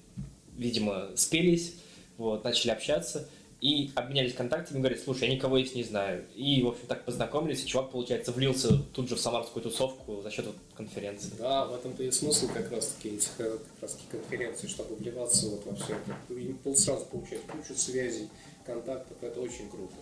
видимо, 0.57 1.11
спелись, 1.17 1.75
вот, 2.17 2.45
начали 2.45 2.71
общаться 2.71 3.29
и 3.61 3.91
обменялись 3.95 4.35
контактами, 4.35 4.79
говорят, 4.79 5.01
слушай, 5.01 5.29
я 5.29 5.35
никого 5.35 5.59
здесь 5.61 5.75
не 5.75 5.83
знаю. 5.83 6.25
И, 6.35 6.63
в 6.63 6.69
общем, 6.69 6.87
так 6.87 7.05
познакомились, 7.05 7.65
и 7.65 7.67
чувак, 7.67 7.91
получается, 7.91 8.33
влился 8.33 8.79
тут 8.95 9.09
же 9.09 9.17
в 9.17 9.21
самарскую 9.21 9.63
тусовку 9.63 10.21
за 10.23 10.31
счет 10.31 10.47
вот 10.47 10.57
конференции. 10.77 11.33
Да, 11.39 11.65
в 11.67 11.75
этом-то 11.75 12.03
и 12.03 12.11
смысл 12.11 12.49
как 12.53 12.71
раз-таки 12.71 13.17
этих 13.17 13.37
как 13.37 13.61
раз 13.81 13.99
конференций, 14.11 14.69
чтобы 14.69 14.95
вливаться 14.95 15.49
вот 15.49 15.67
во 15.67 15.75
все 15.75 15.95
это. 15.95 16.35
И 16.35 16.55
сразу 16.75 17.05
получать 17.07 17.43
кучу 17.43 17.75
связей, 17.79 18.29
контактов, 18.65 19.17
это 19.21 19.41
очень 19.41 19.69
круто. 19.69 19.95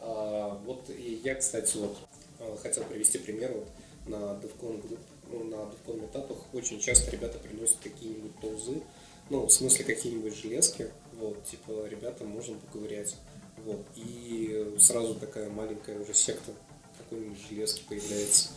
А, 0.00 0.60
вот 0.64 0.88
и 0.90 1.20
я, 1.22 1.34
кстати, 1.34 1.76
вот 1.76 1.96
Э, 2.38 2.56
хотел 2.62 2.84
привести 2.84 3.18
пример 3.18 3.52
вот 3.52 3.68
на 4.06 4.38
DevCon 4.40 4.98
ну, 5.32 5.44
на 5.44 5.54
DevCon 5.54 6.06
этапах 6.06 6.38
очень 6.52 6.80
часто 6.80 7.10
ребята 7.10 7.38
приносят 7.38 7.78
какие-нибудь 7.82 8.38
тулзы, 8.40 8.80
ну, 9.30 9.46
в 9.46 9.52
смысле 9.52 9.84
какие-нибудь 9.84 10.36
железки, 10.36 10.90
вот, 11.14 11.44
типа, 11.44 11.86
ребята, 11.88 12.24
можно 12.24 12.56
поговорить, 12.58 13.16
вот, 13.64 13.84
и 13.96 14.74
сразу 14.78 15.14
такая 15.14 15.50
маленькая 15.50 15.98
уже 15.98 16.14
секта 16.14 16.52
какой-нибудь 16.98 17.38
железки 17.48 17.82
появляется, 17.88 18.50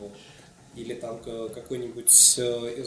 вот. 0.00 0.12
Или 0.76 0.94
там 0.94 1.18
какой-нибудь 1.18 2.38
э, 2.38 2.80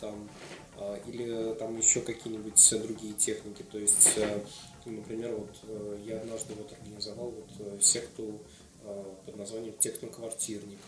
там, 0.00 0.28
а, 0.76 1.00
или 1.08 1.54
там 1.54 1.76
еще 1.76 2.02
какие-нибудь 2.02 2.74
другие 2.82 3.14
техники. 3.14 3.64
То 3.72 3.78
есть, 3.78 4.12
э, 4.16 4.40
например, 4.84 5.34
вот 5.34 5.50
я 6.04 6.20
однажды 6.20 6.54
вот 6.54 6.72
организовал 6.72 7.30
вот 7.30 7.82
секту 7.82 8.38
Э, 8.84 9.04
под 9.26 9.36
названием 9.36 9.74
техноквартирник. 9.78 10.78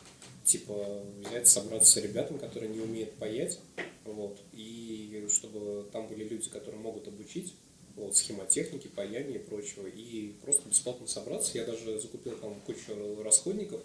Типа 0.44 1.02
взять, 1.26 1.48
собраться 1.48 1.92
с 1.92 1.96
ребятами, 1.96 2.38
которые 2.38 2.70
не 2.70 2.80
умеют 2.80 3.14
паять, 3.14 3.58
вот, 4.04 4.38
и 4.52 5.26
чтобы 5.30 5.88
там 5.90 6.06
были 6.06 6.24
люди, 6.24 6.50
которые 6.50 6.80
могут 6.80 7.08
обучить, 7.08 7.54
вот, 7.96 8.16
схемотехники, 8.16 8.88
паяния 8.88 9.36
и 9.36 9.38
прочего, 9.38 9.86
и 9.86 10.32
просто 10.42 10.68
бесплатно 10.68 11.06
собраться. 11.06 11.56
Я 11.56 11.64
даже 11.64 11.98
закупил 11.98 12.36
там 12.36 12.54
кучу 12.66 12.92
расходников, 13.22 13.80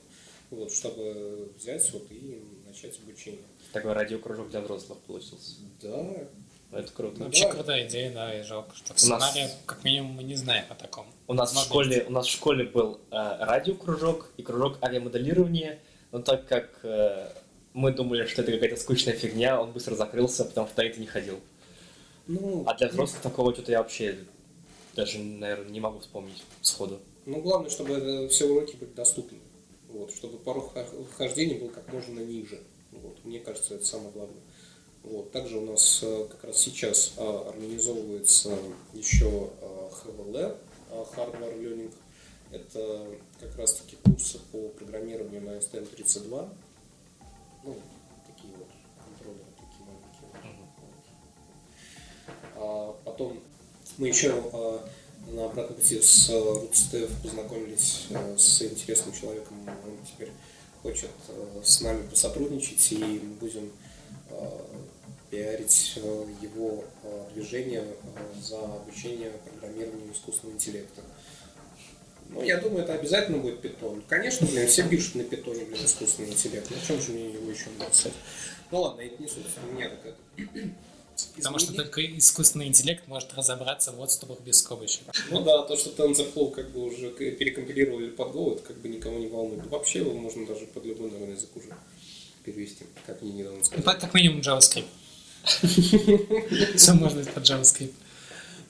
вот, 0.49 0.73
чтобы 0.73 1.51
взять 1.57 1.89
вот 1.93 2.07
и 2.11 2.41
начать 2.67 2.99
обучение. 2.99 3.41
Такой 3.71 3.93
радиокружок 3.93 4.49
для 4.49 4.61
взрослых 4.61 4.97
получился. 4.99 5.61
Да, 5.81 6.27
это 6.71 6.91
круто. 6.91 7.23
Вообще 7.23 7.45
да. 7.45 7.51
крутая 7.51 7.87
идея, 7.87 8.11
да, 8.11 8.39
и 8.39 8.43
жалко, 8.43 8.75
что 8.75 8.93
в 8.93 8.99
сценарии, 8.99 9.43
нас... 9.43 9.57
как 9.65 9.83
минимум, 9.83 10.11
мы 10.13 10.23
не 10.23 10.35
знаем 10.35 10.65
о 10.69 10.75
таком. 10.75 11.07
У 11.27 11.33
нас, 11.33 11.53
в 11.53 11.59
школе, 11.63 12.03
у 12.07 12.11
нас 12.11 12.25
в 12.25 12.31
школе 12.31 12.65
был 12.65 12.99
э, 13.11 13.15
радиокружок 13.15 14.31
и 14.37 14.43
кружок 14.43 14.77
авиамоделирования, 14.83 15.79
но 16.11 16.19
так 16.19 16.47
как 16.47 16.79
э, 16.83 17.29
мы 17.73 17.91
думали, 17.91 18.25
что 18.25 18.41
это 18.41 18.51
какая-то 18.51 18.77
скучная 18.77 19.13
фигня, 19.13 19.61
он 19.61 19.71
быстро 19.71 19.95
закрылся, 19.95 20.45
потому 20.45 20.67
что 20.67 20.81
я 20.81 20.89
это 20.89 20.99
не 20.99 21.05
ходил. 21.05 21.39
Ну, 22.27 22.63
а 22.67 22.75
для 22.75 22.89
взрослых 22.89 23.23
ну... 23.23 23.29
такого 23.29 23.53
что-то 23.53 23.71
я 23.71 23.79
вообще 23.79 24.17
даже, 24.95 25.19
наверное, 25.19 25.69
не 25.69 25.79
могу 25.79 25.99
вспомнить 25.99 26.43
сходу. 26.61 26.99
Ну, 27.25 27.41
главное, 27.41 27.69
чтобы 27.69 28.27
все 28.29 28.45
уроки 28.45 28.75
были 28.75 28.91
доступны. 28.91 29.37
Вот, 29.89 30.13
чтобы 30.13 30.37
порог 30.37 30.73
вхождения 31.11 31.59
был 31.59 31.69
как 31.69 31.91
можно 31.91 32.19
ниже. 32.19 32.59
Вот, 32.91 33.23
мне 33.23 33.39
кажется, 33.39 33.75
это 33.75 33.85
самое 33.85 34.11
главное. 34.11 34.41
Вот. 35.03 35.31
Также 35.31 35.57
у 35.57 35.65
нас 35.65 36.01
э, 36.03 36.27
как 36.29 36.43
раз 36.43 36.57
сейчас 36.57 37.13
а, 37.17 37.49
организовывается 37.49 38.55
еще 38.93 39.49
HVL, 40.05 40.57
а, 40.91 41.05
Hardware 41.15 41.59
Learning. 41.59 41.91
Это 42.51 43.07
как 43.39 43.55
раз 43.57 43.75
таки 43.75 43.95
курсы 44.03 44.39
по 44.51 44.69
программированию 44.69 45.41
на 45.41 45.57
STM32. 45.57 46.49
Ну, 47.63 47.75
такие 48.25 48.53
вот 48.57 48.67
контроллеры, 49.05 49.45
такие 49.55 49.85
маленькие. 49.85 50.29
А 52.55 52.93
потом 53.05 53.39
мы 53.97 54.07
еще 54.07 54.33
на 55.27 55.45
обратном 55.45 55.75
пути 55.75 56.01
с 56.01 56.29
RootStef 56.29 57.11
познакомились 57.21 58.07
с 58.37 58.61
интересным 58.63 59.13
человеком. 59.13 59.57
Он 59.67 59.97
теперь 60.05 60.31
хочет 60.81 61.11
с 61.63 61.81
нами 61.81 62.07
посотрудничать, 62.07 62.91
и 62.93 62.97
мы 62.97 63.35
будем 63.35 63.71
пиарить 65.29 65.97
его 66.41 66.83
движение 67.35 67.85
за 68.41 68.57
обучение 68.59 69.31
программированию 69.31 70.13
искусственного 70.13 70.55
интеллекта. 70.55 71.03
Ну, 72.29 72.43
я 72.43 72.57
думаю, 72.57 72.83
это 72.83 72.93
обязательно 72.93 73.39
будет 73.39 73.61
питон. 73.61 74.03
Конечно, 74.07 74.47
блин, 74.47 74.67
все 74.67 74.87
пишут 74.87 75.15
на 75.15 75.23
питоне, 75.23 75.65
блин, 75.65 75.83
искусственный 75.83 76.29
интеллект. 76.29 76.69
На 76.69 76.77
чем 76.85 77.01
же 77.01 77.11
мне 77.11 77.31
его 77.31 77.49
еще 77.49 77.69
написать? 77.77 78.13
Ну 78.71 78.81
ладно, 78.81 79.01
это 79.01 79.21
не 79.21 79.27
суть, 79.27 79.45
у 79.67 79.75
меня 79.75 79.89
так 79.89 80.05
это. 80.05 80.69
Потому 81.35 81.59
что 81.59 81.73
только 81.73 82.05
искусственный 82.17 82.67
интеллект 82.67 83.07
может 83.07 83.33
разобраться 83.33 83.91
в 83.91 84.01
отступах 84.01 84.39
без 84.41 84.59
скобочек. 84.59 85.01
Ну 85.31 85.43
да, 85.43 85.63
то, 85.63 85.75
что 85.75 85.89
TensorFlow 85.89 86.51
как 86.51 86.71
бы 86.71 86.85
уже 86.85 87.09
перекомпилировали 87.09 88.09
под 88.09 88.33
Go, 88.33 88.55
это 88.55 88.63
как 88.63 88.77
бы 88.77 88.87
никого 88.87 89.17
не 89.19 89.27
волнует. 89.27 89.65
Вообще 89.67 89.99
его 89.99 90.13
можно 90.13 90.45
даже 90.45 90.65
под 90.67 90.85
любой, 90.85 91.11
наверное, 91.11 91.35
язык 91.35 91.49
уже 91.55 91.69
перевести, 92.43 92.85
как 93.05 93.21
мне 93.21 93.31
недавно 93.31 93.63
сказали. 93.63 93.99
Как 93.99 94.13
минимум 94.13 94.39
JavaScript. 94.41 94.85
Все 96.77 96.93
можно 96.93 97.23
под 97.25 97.43
JavaScript. 97.43 97.93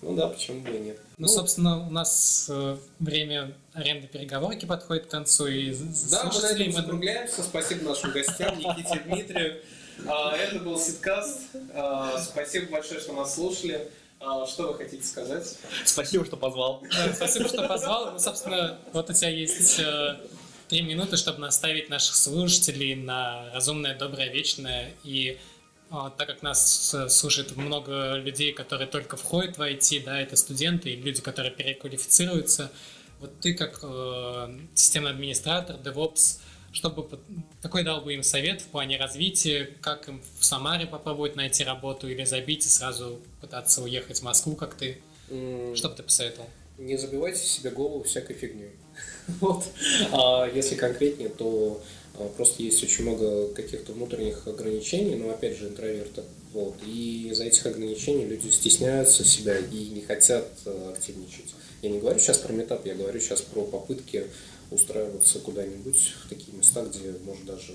Ну 0.01 0.15
да, 0.15 0.27
почему 0.27 0.61
бы 0.61 0.75
и 0.75 0.79
нет. 0.79 0.99
Ну, 1.17 1.27
собственно, 1.27 1.85
у 1.85 1.89
нас 1.89 2.47
э, 2.49 2.77
время 2.99 3.53
аренды 3.73 4.07
переговорки 4.07 4.65
подходит 4.65 5.07
к 5.07 5.09
концу. 5.09 5.47
И 5.47 5.75
да, 6.09 6.23
мы 6.23 6.41
на 6.41 6.47
этом 6.47 6.71
закругляемся. 6.71 7.43
Спасибо 7.43 7.89
нашим 7.89 8.11
гостям, 8.11 8.57
Никите 8.57 8.99
Дмитрию. 9.05 9.61
А, 10.07 10.35
это 10.35 10.59
был 10.59 10.79
Ситкаст. 10.79 11.41
А, 11.73 12.17
спасибо 12.21 12.71
большое, 12.71 13.01
что 13.01 13.13
нас 13.13 13.35
слушали. 13.35 13.89
А, 14.21 14.45
что 14.47 14.67
вы 14.67 14.77
хотите 14.77 15.05
сказать? 15.05 15.57
Спасибо, 15.85 16.25
что 16.25 16.37
позвал. 16.37 16.81
спасибо, 17.13 17.49
что 17.49 17.67
позвал. 17.67 18.13
Ну, 18.13 18.19
собственно, 18.19 18.79
вот 18.93 19.09
у 19.09 19.13
тебя 19.13 19.29
есть 19.29 19.79
э, 19.79 20.17
три 20.69 20.81
минуты, 20.81 21.17
чтобы 21.17 21.39
наставить 21.39 21.89
наших 21.89 22.15
слушателей 22.15 22.95
на 22.95 23.49
разумное, 23.53 23.97
доброе, 23.97 24.29
вечное 24.29 24.91
и 25.03 25.37
так 25.89 26.27
как 26.27 26.41
нас 26.43 26.95
слушает 27.09 27.55
много 27.57 28.15
людей, 28.15 28.53
которые 28.53 28.87
только 28.87 29.17
входят 29.17 29.57
в 29.57 29.61
IT, 29.61 30.03
да, 30.03 30.21
это 30.21 30.35
студенты 30.35 30.91
и 30.91 30.95
люди, 30.95 31.21
которые 31.21 31.51
переквалифицируются, 31.51 32.71
Вот 33.19 33.39
ты 33.39 33.53
как 33.53 33.79
э, 33.83 34.59
системный 34.75 35.11
администратор, 35.11 35.75
DevOps, 35.77 36.39
чтобы 36.71 37.19
какой 37.61 37.83
дал 37.83 38.01
бы 38.01 38.13
им 38.13 38.23
совет 38.23 38.61
в 38.61 38.67
плане 38.67 38.97
развития, 38.97 39.69
как 39.81 40.07
им 40.07 40.21
в 40.39 40.45
Самаре 40.45 40.85
попробовать 40.85 41.35
найти 41.35 41.63
работу 41.63 42.07
или 42.07 42.23
забить 42.23 42.65
и 42.65 42.69
сразу 42.69 43.19
пытаться 43.41 43.81
уехать 43.81 44.19
в 44.19 44.23
Москву, 44.23 44.55
как 44.55 44.75
ты? 44.75 45.01
Mm. 45.29 45.75
Что 45.75 45.89
бы 45.89 45.95
ты 45.95 46.03
посоветовал? 46.03 46.47
Не 46.77 46.97
забивайте 46.97 47.45
себе 47.45 47.71
голову 47.71 48.03
всякой 48.03 48.35
фигней. 48.35 48.71
Вот. 49.39 49.65
А 50.11 50.49
если 50.53 50.75
конкретнее, 50.75 51.29
то 51.29 51.81
а, 51.81 51.83
просто 52.27 52.63
есть 52.63 52.83
очень 52.83 53.03
много 53.03 53.47
каких-то 53.53 53.93
внутренних 53.93 54.47
ограничений, 54.47 55.15
но 55.15 55.29
опять 55.29 55.57
же 55.57 55.67
интроверты. 55.67 56.23
Вот. 56.53 56.75
И 56.85 57.29
из-за 57.31 57.45
этих 57.45 57.65
ограничений 57.65 58.25
люди 58.25 58.49
стесняются 58.49 59.23
себя 59.23 59.57
и 59.57 59.89
не 59.89 60.01
хотят 60.01 60.47
а, 60.65 60.93
активничать. 60.95 61.53
Я 61.81 61.89
не 61.89 61.99
говорю 61.99 62.19
сейчас 62.19 62.39
про 62.39 62.51
метап, 62.51 62.85
я 62.85 62.95
говорю 62.95 63.19
сейчас 63.19 63.41
про 63.41 63.61
попытки 63.61 64.25
устраиваться 64.71 65.39
куда-нибудь 65.39 66.13
в 66.25 66.29
такие 66.29 66.55
места, 66.57 66.83
где, 66.83 67.13
может, 67.25 67.45
даже 67.45 67.73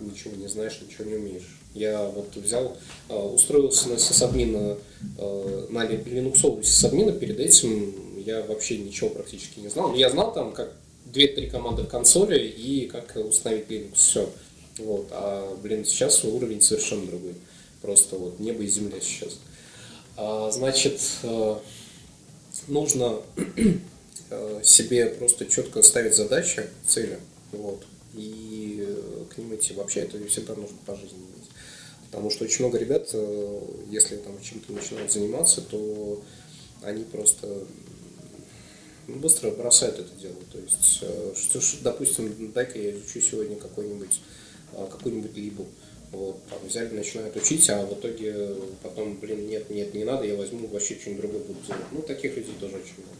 ничего 0.00 0.34
не 0.34 0.48
знаешь, 0.48 0.80
ничего 0.80 1.04
не 1.04 1.16
умеешь. 1.16 1.60
Я 1.74 2.04
вот 2.04 2.34
взял, 2.36 2.76
а, 3.08 3.26
устроился 3.26 3.88
на 3.88 3.98
сисадмина, 3.98 4.78
на 5.68 5.86
линуксовую 5.86 6.62
сисадмина, 6.64 7.12
перед 7.12 7.38
этим 7.38 7.94
я 8.24 8.42
вообще 8.42 8.78
ничего 8.78 9.10
практически 9.10 9.60
не 9.60 9.68
знал. 9.68 9.94
Я 9.94 10.10
знал 10.10 10.32
там, 10.32 10.52
как 10.52 10.72
две-три 11.14 11.48
команды 11.48 11.84
в 11.84 11.88
консоли 11.88 12.46
и 12.46 12.86
как 12.86 13.16
установить 13.16 13.68
Linux, 13.68 13.94
все. 13.94 14.30
Вот. 14.78 15.08
А, 15.12 15.56
блин, 15.62 15.84
сейчас 15.84 16.24
уровень 16.24 16.60
совершенно 16.60 17.06
другой. 17.06 17.34
Просто 17.80 18.16
вот 18.16 18.40
небо 18.40 18.62
и 18.62 18.66
земля 18.66 19.00
сейчас. 19.00 19.38
А, 20.16 20.50
значит, 20.50 21.00
э, 21.22 21.56
нужно 22.68 23.20
э, 24.30 24.60
себе 24.64 25.06
просто 25.06 25.46
четко 25.46 25.82
ставить 25.82 26.14
задачи, 26.14 26.64
цели, 26.86 27.18
вот, 27.52 27.84
и 28.14 28.84
э, 28.86 29.24
к 29.30 29.38
ним 29.38 29.54
идти. 29.54 29.74
Вообще 29.74 30.00
это 30.00 30.24
всегда 30.26 30.54
нужно 30.54 30.76
по 30.84 30.96
жизни 30.96 31.18
иметь. 31.18 31.50
Потому 32.10 32.30
что 32.30 32.44
очень 32.44 32.64
много 32.64 32.78
ребят, 32.78 33.12
если 33.90 34.16
там 34.16 34.40
чем-то 34.40 34.72
начинают 34.72 35.10
заниматься, 35.10 35.60
то 35.62 36.22
они 36.82 37.02
просто 37.02 37.64
быстро 39.06 39.50
бросают 39.50 39.98
это 39.98 40.14
дело. 40.20 40.36
То 40.52 40.58
есть, 40.58 40.98
э, 41.02 41.34
что, 41.36 41.60
допустим, 41.82 42.52
дай-ка 42.52 42.78
я 42.78 42.92
изучу 42.92 43.20
сегодня 43.20 43.56
какой-нибудь 43.56 44.20
э, 44.72 44.86
какую-нибудь 44.90 45.36
либу. 45.36 45.66
Вот, 46.12 46.36
там 46.48 46.58
взяли, 46.64 46.94
начинают 46.94 47.34
учить, 47.34 47.68
а 47.70 47.84
в 47.84 47.94
итоге 47.94 48.56
потом, 48.82 49.16
блин, 49.16 49.48
нет, 49.48 49.68
нет, 49.68 49.94
не 49.94 50.04
надо, 50.04 50.24
я 50.24 50.36
возьму 50.36 50.68
вообще 50.68 50.94
что-нибудь 50.94 51.22
другое 51.22 51.42
буду 51.42 51.58
делать. 51.66 51.82
Ну, 51.90 52.02
таких 52.02 52.36
людей 52.36 52.54
тоже 52.60 52.76
очень 52.76 52.94
много. 52.98 53.18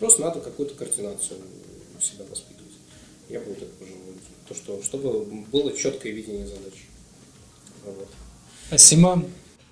Просто 0.00 0.22
надо 0.22 0.40
какую-то 0.40 0.74
координацию 0.74 1.38
у 1.96 2.02
себя 2.02 2.24
воспитывать. 2.28 2.72
Я 3.28 3.40
буду 3.40 3.60
так 3.60 3.68
пожелаю. 3.72 4.14
То, 4.48 4.54
что, 4.54 4.82
чтобы 4.82 5.24
было 5.52 5.72
четкое 5.76 6.12
видение 6.12 6.46
задач. 6.46 6.74
Вот. 7.84 8.08
Спасибо. 8.66 9.24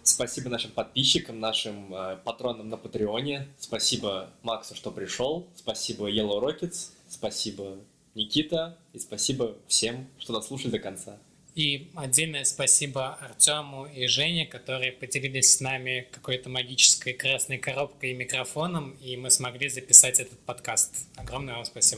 Спасибо 0.08 0.48
нашим 0.48 0.70
подписчикам, 0.70 1.38
нашим 1.38 1.94
э, 1.94 2.16
патронам 2.24 2.70
на 2.70 2.78
Патреоне. 2.78 3.46
Спасибо 3.58 4.30
Максу, 4.42 4.74
что 4.74 4.90
пришел. 4.90 5.46
Спасибо 5.54 6.10
Yellow 6.10 6.40
Rockets. 6.40 6.92
Спасибо 7.08 7.76
Никита. 8.14 8.78
И 8.94 8.98
спасибо 8.98 9.54
всем, 9.66 10.08
что 10.18 10.32
нас 10.32 10.46
слушали 10.46 10.70
до 10.70 10.78
конца. 10.78 11.18
И 11.54 11.90
отдельное 11.94 12.44
спасибо 12.44 13.14
Артему 13.16 13.86
и 13.86 14.06
Жене, 14.06 14.46
которые 14.46 14.92
поделились 14.92 15.56
с 15.56 15.60
нами 15.60 16.08
какой-то 16.10 16.48
магической 16.48 17.12
красной 17.12 17.58
коробкой 17.58 18.12
и 18.12 18.14
микрофоном, 18.14 18.92
и 19.02 19.16
мы 19.16 19.28
смогли 19.30 19.68
записать 19.68 20.20
этот 20.20 20.38
подкаст. 20.38 21.06
Огромное 21.16 21.56
вам 21.56 21.64
спасибо. 21.64 21.96